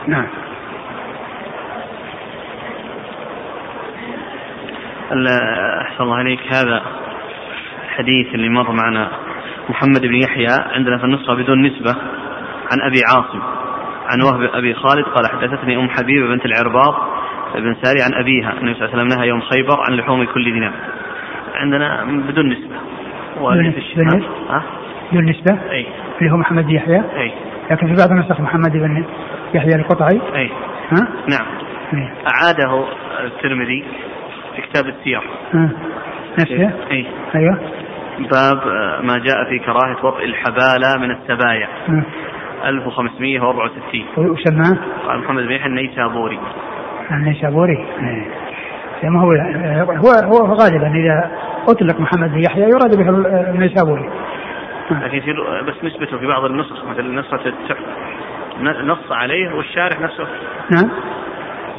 نعم. 0.09 0.26
أحسن 5.82 6.04
الله 6.04 6.16
عليك 6.16 6.40
هذا 6.52 6.82
الحديث 7.84 8.34
اللي 8.34 8.48
مر 8.48 8.72
معنا 8.72 9.09
محمد 9.68 10.00
بن 10.06 10.14
يحيى 10.14 10.56
عندنا 10.76 10.98
في 10.98 11.04
النسخة 11.04 11.34
بدون 11.34 11.62
نسبة 11.62 11.96
عن 12.72 12.80
أبي 12.80 13.00
عاصم. 13.11 13.40
عن 14.06 14.22
وهب 14.22 14.50
أبي 14.54 14.74
خالد 14.74 15.04
قال 15.04 15.26
حدثتني 15.30 15.76
أم 15.76 15.88
حبيبة 15.88 16.28
بنت 16.28 16.46
العرباط 16.46 16.94
بن 17.54 17.76
ساري 17.82 18.02
عن 18.02 18.14
أبيها. 18.14 18.52
النبي 18.61 18.74
صلى 18.74 18.84
الله 18.84 18.92
عليه 18.92 19.02
وسلم 19.02 19.18
نهى 19.18 19.28
يوم 19.28 19.40
خيبر 19.40 19.80
عن 19.88 19.96
لحوم 19.96 20.24
كل 20.24 20.44
دينار. 20.44 20.72
بدنا 21.64 22.04
بدون 22.04 22.48
نسبة. 22.48 22.76
بدون 25.12 25.24
نسبة؟ 25.24 25.59
أي. 25.70 25.86
اللي 26.20 26.32
هو 26.32 26.36
محمد 26.36 26.66
بن 26.66 26.70
يحيى؟ 26.70 27.02
أي. 27.16 27.32
لكن 27.70 27.86
في 27.86 27.94
بعض 27.94 28.11
النسخ 28.11 28.40
محمد 28.40 28.72
بن 28.72 29.04
يحيى 29.55 29.74
القطعي. 29.74 30.20
أي. 30.34 30.51
ها؟ 30.92 31.09
نعم. 31.28 31.46
أي. 31.94 32.09
أعاده 32.26 32.84
الترمذي 33.24 33.84
في 34.57 34.62
كتاب 34.62 34.86
السير 34.86 35.22
نفسه؟ 36.38 36.70
أي. 36.90 37.07
أيوه. 37.34 37.59
باب 38.18 38.59
ما 39.03 39.18
جاء 39.18 39.44
في 39.49 39.59
كراهة 39.59 40.07
وطئ 40.07 40.24
الحبالة 40.24 40.96
من 40.99 41.11
السبايا 41.11 41.68
1564 42.64 44.07
وسماه؟ 44.16 44.78
قال 45.09 45.18
محمد 45.18 45.42
بن 45.42 45.53
يحيى 45.53 45.66
النيسابوري. 45.66 46.38
النيسابوري. 47.11 47.78
إيه. 47.78 48.28
ما 49.09 49.20
هو 49.20 49.32
هو 49.92 50.36
هو 50.36 50.55
غالبا 50.55 50.86
إذا 50.86 51.30
أطلق 51.68 52.01
محمد 52.01 52.30
بن 52.30 52.44
يحيى 52.44 52.62
يراد 52.62 52.96
به 52.96 53.09
النيسابوري. 53.51 54.11
لكن 54.90 55.18
يصير 55.18 55.62
بس 55.62 55.84
نسبته 55.84 56.18
في 56.18 56.26
بعض 56.26 56.44
النسخ 56.44 56.84
مثل 56.84 57.14
نسخة 57.14 57.46
التحفة 57.46 57.84
نص 58.62 59.12
عليه 59.12 59.54
والشارح 59.54 60.00
نفسه. 60.00 60.26
نعم. 60.70 60.90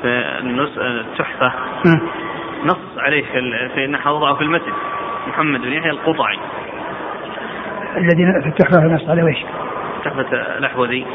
في 0.01 0.07
التحفة. 0.82 1.51
نص 2.65 2.97
عليه 2.97 3.23
في 3.75 3.86
إنه 3.86 4.11
وضعه 4.13 4.36
في 4.36 4.41
المتن 4.41 4.71
محمد 5.27 5.61
بن 5.61 5.73
يحيى 5.73 5.91
القطعي. 5.91 6.38
الذي 7.97 8.41
في 8.41 8.49
التحفة 8.49 8.86
نص 8.86 9.09
عليه 9.09 9.23
وش؟ 9.23 9.45
تحفة 10.05 10.57
الأحوذي. 10.57 11.05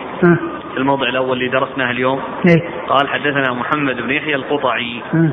الموضع 0.77 1.09
الأول 1.09 1.33
اللي 1.39 1.49
درسناه 1.49 1.91
اليوم. 1.91 2.21
إيه؟ 2.49 2.69
قال 2.89 3.09
حدثنا 3.09 3.53
محمد 3.53 3.97
بن 3.97 4.11
يحيى 4.11 4.35
القطعي. 4.35 5.03
ها. 5.15 5.33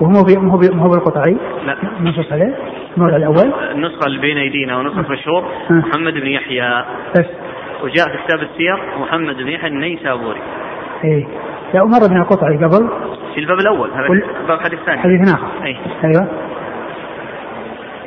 وهو 0.00 0.24
بي 0.24 0.36
هو 0.36 0.58
بي 0.58 0.68
هو 0.72 0.88
بالقطعي 0.88 1.36
لا. 1.66 1.76
منصوص 2.00 2.32
عليه. 2.32 2.56
الموضع 2.96 3.16
الأول. 3.16 3.52
النسخة 3.70 4.06
اللي 4.06 4.18
بين 4.18 4.38
أيدينا 4.38 4.76
ونسخة 4.76 5.12
مشهور. 5.12 5.44
محمد 5.70 6.14
بن 6.14 6.26
يحيى. 6.26 6.84
بس. 7.16 7.26
وجاء 7.82 8.06
في 8.08 8.18
كتاب 8.26 8.38
السير 8.42 8.76
محمد 9.00 9.36
بن 9.36 9.48
يحيى 9.48 9.68
النيسابوري. 9.70 10.40
إيه. 11.04 11.24
لا 11.74 11.84
مر 11.84 12.08
بنا 12.08 12.20
القطعي 12.22 12.56
قبل 12.56 12.88
في 13.34 13.40
الباب 13.40 13.58
الأول 13.58 13.90
هذا 13.90 14.08
وال- 14.10 14.24
باب 14.48 14.60
حديث 14.60 14.78
ثاني 14.86 14.98
حديث 15.00 15.34
اخر 15.34 15.46
أي 15.64 15.76
أيوه. 16.04 16.28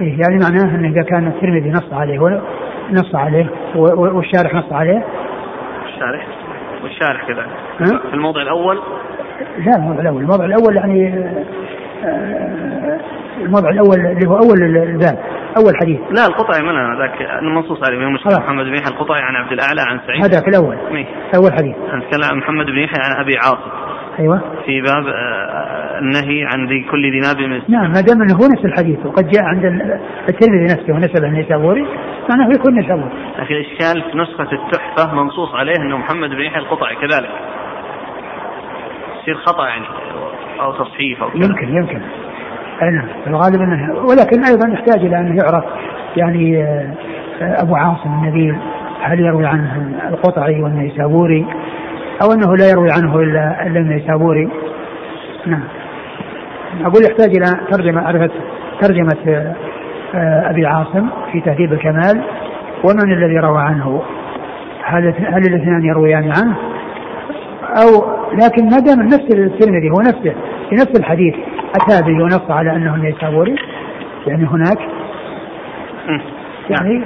إيه 0.01 0.19
يعني 0.19 0.39
معناه 0.43 0.75
انه 0.75 0.87
إذا 0.89 1.01
كان 1.03 1.27
الترمذي 1.27 1.69
نص 1.69 1.93
عليه 1.93 2.19
ولا- 2.19 2.41
نص 2.91 3.15
عليه 3.15 3.49
و- 3.75 3.79
و- 3.87 4.15
والشارح 4.17 4.53
نص 4.55 4.71
عليه. 4.73 5.03
الشارح؟ 5.85 6.27
والشارح 6.83 7.27
كذلك 7.27 7.47
ها؟ 7.79 8.09
في 8.09 8.13
الموضع 8.13 8.41
الأول؟ 8.41 8.79
لا 9.57 9.75
الموضع 9.77 9.99
الأول. 10.01 10.21
الموضع 10.21 10.45
الأول 10.45 10.75
يعني 10.75 11.13
آه، 12.05 12.99
الموضع 13.41 13.69
الأول 13.69 13.95
اللي 13.99 14.27
هو 14.29 14.35
أول 14.35 14.63
الباب. 14.77 15.19
أول 15.57 15.73
حديث. 15.81 15.99
لا 15.99 16.25
القطعي 16.27 16.61
من 16.61 16.97
ذاك 16.99 17.21
المنصوص 17.41 17.79
عليه. 17.87 17.97
من 17.97 18.13
مشكلة 18.13 18.33
خلاص. 18.33 18.43
محمد 18.43 18.65
بن 18.65 18.73
يحيى 18.75 18.87
القطعي 18.93 19.21
عن 19.21 19.35
عبد 19.35 19.51
الأعلى 19.51 19.81
عن 19.81 19.99
سعيد. 20.07 20.23
هذاك 20.23 20.47
الأول. 20.47 20.77
إيه. 20.97 21.05
أول 21.35 21.51
حديث. 21.53 21.75
نتكلم 21.75 22.23
عن 22.31 22.37
محمد 22.37 22.65
بن 22.65 22.77
يحيى 22.77 22.99
عن 23.05 23.21
أبي 23.23 23.37
عاصم. 23.37 23.71
أيوه. 24.19 24.41
في 24.65 24.81
باب 24.81 25.07
آه، 25.07 25.99
النهي 25.99 26.43
عن 26.43 26.67
ذي 26.67 26.85
كل 26.91 27.11
ذي 27.11 27.19
ناب 27.19 27.37
من 27.37 27.61
نعم 27.69 27.91
ما 27.91 28.01
دام 28.01 28.21
انه 28.21 28.33
هو 28.33 28.45
نفس 28.53 28.65
الحديث. 28.65 29.05
وقد 29.05 29.27
جاء 29.27 29.43
عند 29.43 29.65
ال- 29.65 29.99
الترمذي 30.29 30.63
نفسه 30.63 30.93
ونسبه 30.93 31.27
النيسابوري. 31.27 31.87
معناه 32.29 32.49
يكون 32.55 32.79
نسبه 32.79 33.09
لكن 33.39 33.55
الإشكال 33.55 34.11
في 34.11 34.17
نسخة 34.17 34.47
التحفة 34.51 35.15
منصوص 35.15 35.55
عليه 35.55 35.75
أنه 35.75 35.97
محمد 35.97 36.29
بن 36.29 36.41
يحيى 36.41 36.59
القطعي 36.59 36.95
كذلك. 36.95 37.29
يصير 39.21 39.35
خطأ 39.35 39.67
يعني 39.67 39.85
أو 40.61 40.71
تصحيف 40.71 41.23
أو 41.23 41.29
كذا. 41.29 41.45
يمكن 41.45 41.75
يمكن. 41.77 42.01
نعم. 42.81 43.07
الغالب 43.27 43.61
انه 43.61 43.93
ولكن 43.95 44.43
أيضا 44.43 44.73
يحتاج 44.73 45.05
إلى 45.05 45.19
انه 45.19 45.43
يعرف 45.43 45.63
يعني 46.17 46.63
آه، 46.63 47.61
أبو 47.61 47.75
عاصم 47.75 48.09
النبيل 48.13 48.55
هل 49.01 49.19
يروي 49.19 49.45
عنه 49.45 49.91
القطعي 50.09 50.61
والنيسابوري؟ 50.61 51.45
أو 52.23 52.33
أنه 52.33 52.55
لا 52.55 52.69
يروي 52.69 52.89
عنه 52.91 53.19
إلا 53.19 53.67
إلا 53.67 53.79
النيسابوري؟ 53.79 54.49
نعم. 55.45 55.63
أقول 56.85 57.03
يحتاج 57.03 57.37
إلى 57.37 57.59
ترجمة 57.71 58.01
معرفه 58.01 58.29
ترجمة 58.81 59.17
آه، 60.15 60.49
أبي 60.49 60.65
عاصم 60.65 61.09
في 61.31 61.41
تهذيب 61.41 61.73
الكمال. 61.73 62.23
ومن 62.83 63.13
الذي 63.13 63.37
روى 63.37 63.61
عنه؟ 63.61 64.01
هل 64.83 65.13
هل 65.17 65.41
الاثنان 65.47 65.85
يرويان 65.85 66.23
عنه؟ 66.23 66.55
أو 67.63 68.15
لكن 68.33 68.65
ما 68.65 68.79
دام 68.79 69.05
نفس 69.05 69.25
الترمذي 69.33 69.89
هو 69.89 70.01
نفسه 70.01 70.35
في 70.69 70.75
نفس 70.75 70.99
الحديث. 70.99 71.35
اتى 71.75 72.01
به 72.03 72.23
ونص 72.23 72.51
على 72.51 72.75
انه 72.75 72.95
النيسابوري 72.95 73.55
يعني 74.27 74.45
هناك. 74.47 74.77
يعني 76.69 77.03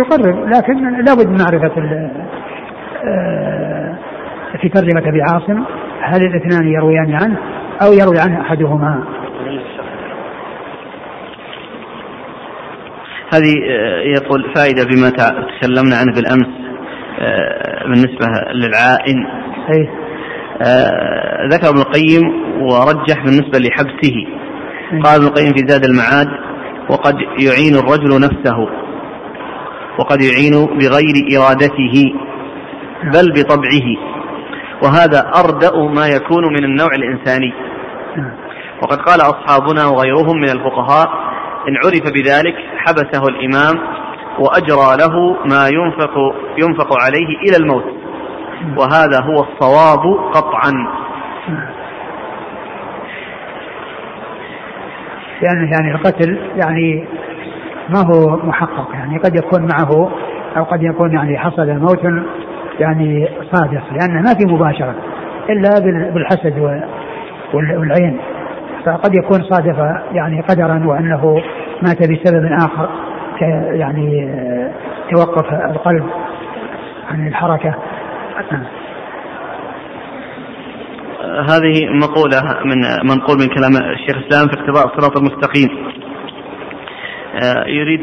يقرب 0.00 0.48
لكن 0.48 1.04
لابد 1.04 1.26
من 1.26 1.38
معرفة 1.38 1.78
ال- 1.80 2.10
آه، 3.04 3.94
في 4.60 4.68
ترجمه 4.68 5.08
ابي 5.08 5.22
عاصم 5.22 5.64
هل 6.02 6.20
الاثنان 6.26 6.68
يرويان 6.68 7.14
عنه 7.22 7.36
أو 7.82 7.92
يروي 7.92 8.18
عنه 8.18 8.40
أحدهما؟ 8.40 9.04
هذه 13.34 13.54
آه، 13.70 14.00
يقول 14.00 14.52
فائدة 14.56 14.84
بما 14.84 15.10
تكلمنا 15.10 15.96
عنه 15.96 16.12
بالأمس 16.14 16.60
آه، 17.20 17.82
بالنسبة 17.82 18.26
للعائن. 18.54 19.26
اي 19.70 19.88
آه، 19.88 20.09
ذكر 21.52 21.68
ابن 21.68 21.78
القيم 21.78 22.22
ورجح 22.62 23.24
بالنسبة 23.24 23.58
لحبسه. 23.58 24.16
قال 25.04 25.14
ابن 25.14 25.26
القيم 25.26 25.52
في 25.52 25.66
زاد 25.68 25.84
المعاد 25.84 26.28
وقد 26.90 27.14
يعين 27.38 27.74
الرجل 27.74 28.20
نفسه 28.20 28.68
وقد 29.98 30.22
يعين 30.22 30.66
بغير 30.66 31.16
إرادته 31.38 32.12
بل 33.14 33.32
بطبعه. 33.32 33.88
وهذا 34.84 35.30
أردأ 35.36 35.94
ما 35.94 36.06
يكون 36.08 36.44
من 36.52 36.64
النوع 36.64 36.88
الإنساني. 36.94 37.52
وقد 38.82 38.98
قال 38.98 39.20
أصحابنا 39.20 39.86
وغيرهم 39.86 40.36
من 40.36 40.50
الفقهاء 40.50 41.08
إن 41.68 41.76
عرف 41.84 42.12
بذلك 42.14 42.54
حبسه 42.76 43.22
الإمام 43.28 43.78
وأجرى 44.38 44.96
له 44.96 45.36
ما 45.44 45.68
ينفق 45.68 46.14
ينفق 46.58 47.02
عليه 47.04 47.38
إلى 47.48 47.56
الموت. 47.56 47.99
وهذا 48.76 49.20
هو 49.24 49.42
الصواب 49.44 50.30
قطعا. 50.34 50.72
لأن 55.42 55.68
يعني 55.72 55.94
القتل 55.94 56.38
يعني 56.56 57.04
ما 57.88 57.98
هو 58.14 58.36
محقق. 58.36 58.88
يعني 58.94 59.18
قد 59.18 59.36
يكون 59.36 59.62
معه 59.62 60.10
أو 60.56 60.64
قد 60.64 60.82
يكون 60.82 61.12
يعني 61.12 61.38
حصل 61.38 61.78
موت 61.78 62.04
يعني 62.80 63.28
صادق. 63.52 63.82
لأنه 63.92 64.20
ما 64.22 64.34
في 64.38 64.54
مباشرة 64.54 64.94
إلا 65.50 65.70
بال- 65.84 66.10
بالحسد 66.10 66.58
والعين. 67.54 68.20
فقد 68.86 69.14
يكون 69.14 69.42
صادف 69.42 69.78
يعني 70.12 70.40
قدرا 70.40 70.82
وأنه 70.86 71.42
مات 71.82 71.98
بسبب 72.02 72.44
آخر 72.52 72.88
يعني 73.72 74.28
توقف 75.10 75.52
القلب 75.52 76.06
عن 77.10 77.26
الحركة. 77.28 77.74
نعم. 78.52 78.64
هذه 81.50 81.88
مقولة 81.88 82.42
من 82.64 82.78
منقول 83.04 83.38
من 83.38 83.46
كلام 83.46 83.92
الشيخ 83.92 84.16
الإسلام 84.16 84.48
في 84.48 84.60
اقتضاء 84.60 84.86
الصراط 84.86 85.16
المستقيم. 85.18 85.68
آه، 87.44 87.64
يريد 87.66 88.00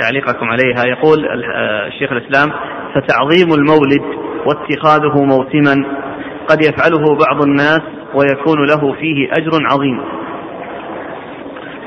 تعليقكم 0.00 0.46
عليها. 0.46 0.84
يقول 0.86 1.26
آه، 1.26 1.86
الشيخ 1.86 2.12
الإسلام 2.12 2.52
فتعظيم 2.94 3.54
المولد 3.54 4.02
واتخاذه 4.46 5.24
موسما 5.24 5.84
قد 6.48 6.64
يفعله 6.64 7.16
بعض 7.26 7.42
الناس 7.42 7.80
ويكون 8.14 8.66
له 8.66 8.92
فيه 8.92 9.28
أجر 9.32 9.50
عظيم 9.72 10.00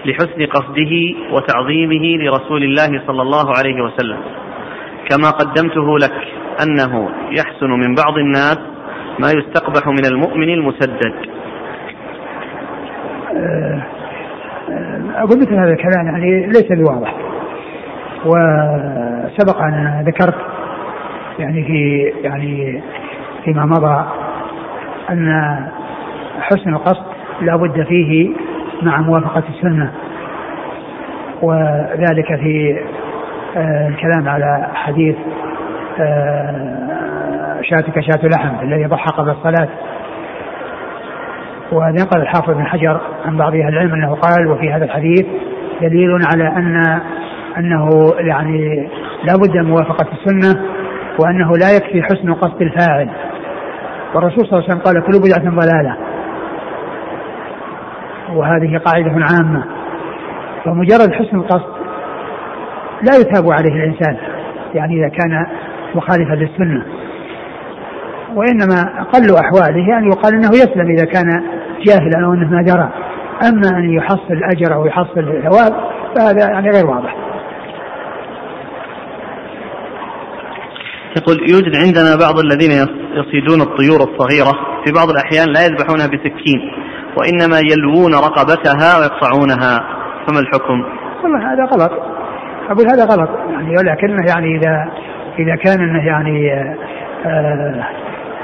لحسن 0.06 0.46
قصده 0.46 1.16
وتعظيمه 1.32 2.24
لرسول 2.24 2.64
الله 2.64 3.04
صلى 3.08 3.22
الله 3.22 3.58
عليه 3.58 3.82
وسلم. 3.82 4.18
كما 5.10 5.30
قدمته 5.30 6.00
لك 6.00 6.43
أنه 6.64 7.10
يحسن 7.32 7.70
من 7.70 7.96
بعض 7.96 8.18
الناس 8.18 8.58
ما 9.20 9.28
يستقبح 9.28 9.88
من 9.88 10.06
المؤمن 10.06 10.50
المسدد. 10.50 11.14
آه، 13.36 13.82
آه، 14.70 15.02
أقول 15.16 15.38
مثل 15.40 15.54
هذا 15.54 15.72
الكلام 15.72 16.06
يعني 16.06 16.48
ليس 16.48 16.72
بواضح. 16.72 17.16
وسبق 18.26 19.62
أن 19.62 20.04
ذكرت 20.08 20.36
يعني 21.40 21.64
في 21.64 22.12
يعني 22.24 22.82
فيما 23.44 23.66
مضى 23.66 24.06
أن 25.10 25.56
حسن 26.42 26.70
القصد 26.70 27.06
لا 27.42 27.56
بد 27.56 27.84
فيه 27.84 28.30
مع 28.82 29.02
موافقة 29.02 29.44
السنة. 29.50 29.92
وذلك 31.42 32.28
في 32.36 32.80
آه، 33.58 33.88
الكلام 33.88 34.30
على 34.30 34.68
حديث 34.74 35.16
شاتك 37.62 38.00
شاة 38.00 38.28
لحم 38.28 38.64
الذي 38.64 38.86
ضحى 38.86 39.12
قبل 39.18 39.30
الصلاة. 39.30 39.70
ونقل 41.72 42.22
الحافظ 42.22 42.54
بن 42.54 42.66
حجر 42.66 43.02
عن 43.26 43.38
بعض 43.38 43.56
أهل 43.56 43.68
العلم 43.68 43.94
أنه 43.94 44.16
قال 44.16 44.48
وفي 44.48 44.72
هذا 44.72 44.86
الحديث 44.86 45.26
دليل 45.82 46.10
على 46.34 46.48
ان 46.48 47.02
أنه 47.58 47.90
يعني 48.18 48.90
لا 49.24 49.34
بد 49.36 49.58
من 49.58 49.70
موافقة 49.70 50.08
السنة 50.14 50.64
وأنه 51.20 51.52
لا 51.52 51.76
يكفي 51.76 52.04
حسن 52.04 52.34
قصد 52.34 52.62
الفاعل. 52.62 53.10
والرسول 54.16 54.46
صلى 54.46 54.60
الله 54.60 54.64
عليه 54.64 54.74
وسلم 54.74 54.82
قال 54.82 55.04
كل 55.04 55.20
بدعة 55.20 55.50
ضلالة. 55.50 55.98
وهذه 58.34 58.78
قاعدة 58.78 59.12
عامة. 59.12 59.64
فمجرد 60.66 61.14
حسن 61.14 61.38
القصد 61.38 61.74
لا 63.02 63.14
يثاب 63.16 63.52
عليه 63.52 63.74
الإنسان. 63.76 64.18
يعني 64.74 65.00
إذا 65.00 65.10
كان 65.10 65.46
مخالفا 65.96 66.34
للسنة. 66.34 66.86
وإنما 68.36 69.02
أقل 69.02 69.36
أحواله 69.36 69.98
ان 69.98 70.12
يقال 70.12 70.34
إنه 70.34 70.50
يسلم 70.50 70.90
إذا 70.98 71.06
كان 71.06 71.44
جاهلا 71.86 72.26
أو 72.26 72.34
إنه 72.34 72.50
ما 72.50 72.62
درى 72.62 72.90
أما 73.50 73.78
أن 73.78 73.94
يحصل 73.94 74.44
اجر 74.52 74.74
أو 74.74 74.86
يحصل 74.86 75.42
ثواب 75.44 75.74
فهذا 76.16 76.50
يعني 76.50 76.70
غير 76.70 76.86
واضح. 76.86 77.16
يقول 81.18 81.38
يوجد 81.52 81.76
عندنا 81.76 82.16
بعض 82.16 82.40
الذين 82.40 82.72
يصيدون 83.14 83.62
الطيور 83.62 84.00
الصغيرة. 84.00 84.54
في 84.86 84.92
بعض 84.94 85.10
الأحيان 85.10 85.54
لا 85.54 85.62
يذبحونها 85.66 86.08
بسكين 86.08 86.72
وإنما 87.18 87.60
يلوون 87.60 88.14
رقبتها 88.14 89.00
ويقطعونها. 89.00 89.80
فما 90.28 90.40
الحكم؟ 90.40 90.84
والله 91.24 91.54
هذا 91.54 91.64
غلط. 91.64 91.92
أقول 92.70 92.86
هذا 92.92 93.06
غلط. 93.06 93.30
يعني 93.50 93.72
ولكنه 93.78 94.26
يعني 94.28 94.58
إذا 94.58 94.92
إذا 95.40 95.56
كان 95.56 95.90
أنه 95.90 96.06
يعني 96.06 96.54
آه، 97.26 97.84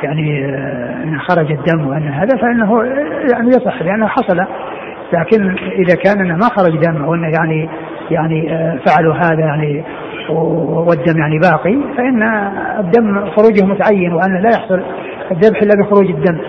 يعني 0.04 0.46
آه، 0.46 1.04
إن 1.04 1.20
خرج 1.20 1.52
الدم 1.52 1.88
وأن 1.88 2.08
هذا 2.08 2.38
فإنه 2.38 2.84
يعني 3.32 3.50
يصح 3.50 3.82
لأنه 3.82 4.08
حصل 4.08 4.38
لكن 5.14 5.56
إذا 5.72 5.96
كان 5.96 6.20
أنه 6.20 6.36
ما 6.36 6.50
خرج 6.50 6.78
دم 6.78 7.08
وانه 7.08 7.28
يعني 7.28 7.70
يعني 8.12 8.54
آه، 8.54 8.80
فعلوا 8.86 9.14
هذا 9.14 9.40
يعني 9.40 9.84
والدم 10.88 11.20
يعني 11.20 11.40
باقي 11.40 11.78
فإن 11.98 12.24
الدم 12.80 13.30
خروجه 13.30 13.66
متعين 13.66 14.14
وأن 14.14 14.42
لا 14.42 14.50
يحصل 14.50 14.82
الذبح 15.32 15.62
إلا 15.62 15.76
بخروج 15.76 16.10
الدم. 16.10 16.40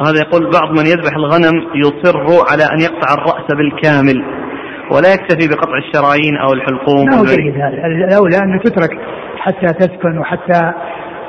هذا 0.00 0.18
يقول 0.26 0.50
بعض 0.50 0.70
من 0.70 0.86
يذبح 0.86 1.16
الغنم 1.16 1.66
يصر 1.74 2.16
على 2.50 2.62
أن 2.74 2.80
يقطع 2.80 3.14
الرأس 3.14 3.46
بالكامل 3.56 4.43
ولا 4.90 5.14
يكتفي 5.14 5.48
بقطع 5.48 5.78
الشرايين 5.78 6.36
أو 6.36 6.52
الحلقوم. 6.52 7.10
لا 7.10 7.36
جيد 7.36 7.56
هذا. 7.56 7.86
الاولى 7.86 8.38
انه 8.38 8.58
تترك 8.58 8.98
حتى 9.38 9.66
تسكن 9.66 10.18
وحتى 10.18 10.72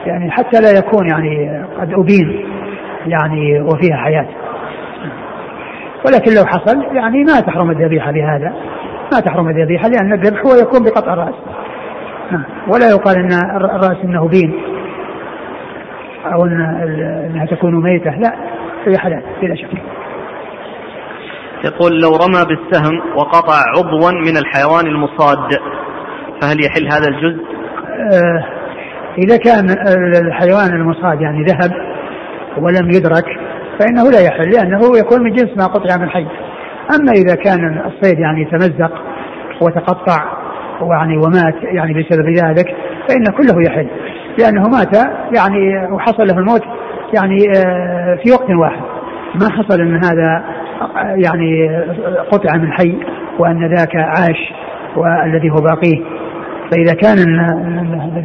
يعني 0.05 0.31
حتى 0.31 0.61
لا 0.61 0.71
يكون 0.77 1.09
يعني 1.09 1.63
قد 1.79 1.93
أبين 1.93 2.45
يعني 3.07 3.61
وفيها 3.61 3.95
حياة. 3.95 4.27
ولكن 6.05 6.31
لو 6.35 6.45
حصل 6.45 6.95
يعني 6.95 7.23
ما 7.23 7.39
تحرم 7.39 7.71
الذبيحة 7.71 8.11
بهذا. 8.11 8.53
ما 9.13 9.19
تحرم 9.19 9.49
الذبيحة 9.49 9.89
لأن 9.89 10.13
الذبح 10.13 10.39
هو 10.45 10.55
يكون 10.61 10.83
بقطع 10.83 11.13
الرأس. 11.13 11.35
ولا 12.67 12.89
يقال 12.89 13.17
أن 13.17 13.55
الرأس 13.55 13.97
أنه 14.03 14.27
بين. 14.27 14.53
أو 16.25 16.45
أن 16.45 16.61
أنها 17.29 17.45
تكون 17.45 17.83
ميتة. 17.83 18.11
لا 18.11 18.35
هي 18.87 18.97
حلال 18.97 19.23
بلا 19.41 19.55
شك. 19.55 19.67
يقول 21.65 22.01
لو 22.01 22.09
رمى 22.09 22.45
بالسهم 22.45 23.17
وقطع 23.17 23.55
عضوا 23.77 24.11
من 24.11 24.37
الحيوان 24.37 24.87
المصاد 24.87 25.53
فهل 26.41 26.65
يحل 26.65 26.87
هذا 26.91 27.07
الجزء؟ 27.07 27.43
آه 28.13 28.45
إذا 29.17 29.37
كان 29.37 29.69
الحيوان 30.27 30.69
المصاد 30.69 31.21
يعني 31.21 31.43
ذهب 31.43 31.71
ولم 32.57 32.89
يدرك 32.89 33.25
فإنه 33.79 34.11
لا 34.11 34.21
يحل 34.21 34.49
لأنه 34.49 34.97
يكون 34.97 35.23
من 35.23 35.33
جنس 35.33 35.57
ما 35.57 35.65
قطع 35.65 35.97
من 35.97 36.09
حي 36.09 36.27
أما 36.95 37.11
إذا 37.11 37.35
كان 37.35 37.81
الصيد 37.85 38.19
يعني 38.19 38.45
تمزق 38.45 38.91
وتقطع 39.61 40.23
ويعني 40.81 41.17
ومات 41.17 41.55
يعني 41.63 41.93
بسبب 41.93 42.29
ذلك 42.29 42.75
فإن 43.09 43.25
كله 43.25 43.63
يحل 43.67 43.87
لأنه 44.39 44.69
مات 44.69 44.95
يعني 45.37 45.87
وحصل 45.91 46.27
له 46.27 46.37
الموت 46.37 46.63
يعني 47.13 47.37
آه، 47.57 48.19
في 48.23 48.31
وقت 48.31 48.49
واحد 48.49 48.81
ما 49.35 49.49
حصل 49.49 49.81
أن 49.81 49.95
هذا 50.03 50.43
يعني 50.95 51.69
قطع 52.31 52.57
من 52.57 52.71
حي 52.71 52.97
وأن 53.39 53.75
ذاك 53.75 53.95
عاش 53.95 54.53
والذي 54.95 55.49
هو 55.49 55.55
باقيه. 55.55 56.01
فإذا 56.71 56.93
كان 56.93 57.17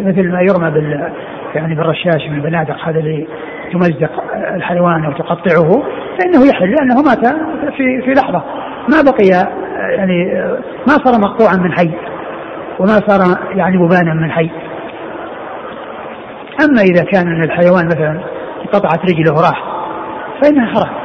مثل 0.06 0.32
ما 0.32 0.40
يرمى 0.40 0.70
بال 0.70 1.12
يعني 1.54 1.74
بالرشاش 1.74 2.28
من 2.28 2.34
البنادق 2.34 2.76
هذا 2.84 2.98
اللي 2.98 3.26
تمزق 3.72 4.10
الحيوان 4.54 5.04
أو 5.04 5.12
تقطعه 5.12 5.82
فإنه 6.18 6.48
يحل 6.48 6.70
لأنه 6.70 7.02
مات 7.02 7.26
في 7.76 8.02
في 8.02 8.10
لحظة. 8.10 8.42
ما 8.88 9.10
بقي 9.10 9.48
يعني 9.96 10.34
ما 10.88 10.94
صار 11.04 11.20
مقطوعا 11.20 11.56
من 11.56 11.72
حي 11.72 11.90
وما 12.78 13.00
صار 13.06 13.20
يعني 13.54 13.76
مبانا 13.76 14.14
من 14.14 14.30
حي. 14.30 14.50
أما 16.64 16.82
إذا 16.82 17.04
كان 17.04 17.42
الحيوان 17.42 17.86
مثلا 17.86 18.20
قطعت 18.72 19.00
رجله 19.10 19.32
وراح 19.32 19.62
فإنها 20.42 20.66
حرام. 20.66 20.99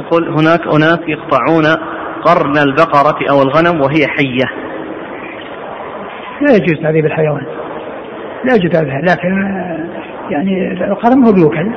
يقول 0.00 0.28
هناك 0.28 0.60
أناس 0.66 1.00
يقطعون 1.08 1.64
قرن 2.24 2.58
البقرة 2.68 3.30
أو 3.30 3.42
الغنم 3.42 3.80
وهي 3.80 4.06
حية. 4.06 4.46
لا 6.40 6.56
يجوز 6.56 6.82
تعذيب 6.82 7.06
الحيوان. 7.06 7.42
لا 8.44 8.54
يجوز 8.54 8.72
تعذيبها 8.72 9.00
لكن 9.00 9.32
يعني 10.30 10.72
القرن 10.72 11.24
هو 11.24 11.32
بيوكل. 11.32 11.72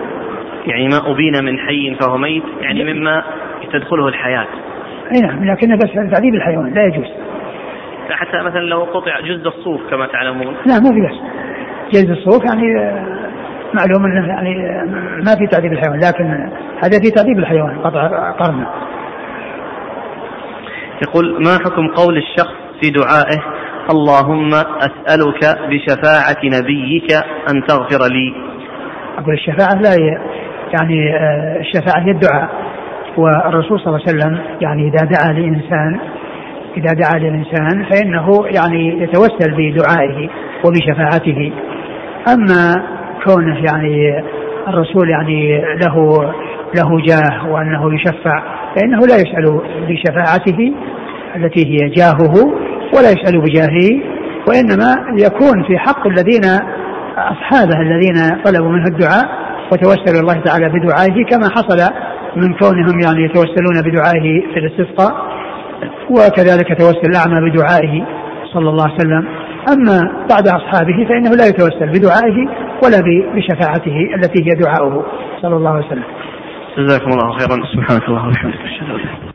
يعني 0.65 0.87
ما 0.87 1.11
أبين 1.11 1.45
من 1.45 1.59
حي 1.59 1.95
فهو 1.99 2.17
ميت 2.17 2.43
يعني 2.61 2.93
مما 2.93 3.23
تدخله 3.73 4.07
الحياة. 4.07 4.47
أي 5.15 5.21
نعم 5.21 5.45
لكن 5.45 5.75
بس 5.75 6.11
تعذيب 6.11 6.35
الحيوان 6.35 6.73
لا 6.73 6.85
يجوز. 6.85 7.07
حتى 8.09 8.41
مثلا 8.41 8.59
لو 8.59 8.83
قطع 8.83 9.19
جزء 9.19 9.47
الصوف 9.47 9.81
كما 9.89 10.07
تعلمون. 10.07 10.55
لا 10.65 10.79
ما 10.79 10.91
في 10.91 11.01
بس. 11.01 11.19
جلد 11.93 12.09
الصوف 12.09 12.43
يعني 12.45 12.91
معلوم 13.75 14.05
إنه 14.05 14.27
يعني 14.27 14.55
ما 15.25 15.35
في 15.35 15.47
تعذيب 15.47 15.73
الحيوان 15.73 15.99
لكن 15.99 16.25
هذا 16.83 16.99
في 17.03 17.11
تعذيب 17.11 17.39
الحيوان 17.39 17.79
قطع 17.79 18.31
قرنه. 18.31 18.67
يقول 21.07 21.43
ما 21.45 21.57
حكم 21.65 21.87
قول 21.87 22.17
الشخص 22.17 22.53
في 22.81 22.89
دعائه؟ 22.89 23.43
اللهم 23.91 24.53
أسألك 24.53 25.59
بشفاعة 25.69 26.41
نبيك 26.43 27.11
أن 27.49 27.63
تغفر 27.67 28.13
لي. 28.13 28.33
أقول 29.17 29.33
الشفاعة 29.33 29.81
لا 29.81 29.95
يعني 30.73 31.15
آه، 31.15 31.59
الشفاعة 31.59 32.05
هي 32.05 32.11
الدعاء. 32.11 32.49
والرسول 33.17 33.79
صلى 33.79 33.87
الله 33.87 34.01
عليه 34.07 34.17
وسلم 34.17 34.39
يعني 34.61 34.87
إذا 34.87 35.05
دعا 35.05 35.33
لإنسان 35.33 35.99
إذا 36.77 36.93
دعا 36.93 37.19
لإنسان 37.19 37.85
فإنه 37.91 38.45
يعني 38.55 39.03
يتوسل 39.03 39.51
بدعائه 39.51 40.29
وبشفاعته. 40.65 41.51
أما 42.33 42.83
كونه 43.25 43.57
يعني 43.57 44.23
الرسول 44.67 45.09
يعني 45.09 45.61
له 45.81 46.17
له 46.75 47.01
جاه 47.05 47.51
وأنه 47.51 47.93
يشفع 47.95 48.43
فإنه 48.75 48.99
لا 48.99 49.15
يسأل 49.15 49.61
بشفاعته 49.87 50.73
التي 51.35 51.65
هي 51.65 51.89
جاهه 51.89 52.33
ولا 52.95 53.11
يسأل 53.11 53.41
بجاهه 53.41 54.01
وإنما 54.47 54.95
يكون 55.19 55.63
في 55.63 55.77
حق 55.77 56.07
الذين 56.07 56.43
أصحابه 57.17 57.81
الذين 57.81 58.43
طلبوا 58.45 58.69
منه 58.69 58.85
الدعاء 58.87 59.25
وتوسلوا 59.71 60.21
الله 60.21 60.41
تعالى 60.41 60.69
بدعائه 60.69 61.25
كما 61.25 61.49
حصل 61.49 61.93
من 62.35 62.53
كونهم 62.53 62.99
يعني 62.99 63.25
يتوسلون 63.25 63.81
بدعائه 63.85 64.41
في 64.53 64.59
الاستسقاء 64.59 65.13
وكذلك 66.09 66.79
توسل 66.79 67.09
الأعمى 67.09 67.49
بدعائه 67.49 68.05
صلى 68.53 68.69
الله 68.69 68.83
عليه 68.83 68.95
وسلم. 68.95 69.27
أما 69.71 70.27
بعد 70.29 70.47
أصحابه 70.47 71.05
فإنه 71.09 71.31
لا 71.35 71.45
يتوسل 71.47 71.89
بدعائه 71.89 72.47
ولا 72.83 73.01
بشفاعته 73.35 73.97
التي 74.15 74.43
هي 74.43 74.55
دعاؤه. 74.55 75.05
صلى 75.41 75.55
الله 75.55 75.71
عليه 75.71 75.85
وسلم. 75.85 76.03
جزاكم 76.77 77.11
الله 77.11 77.37
خيرا. 77.37 77.65
سبحانك 77.73 78.03
اللهم 78.09 78.27
وبحمدك. 78.27 79.32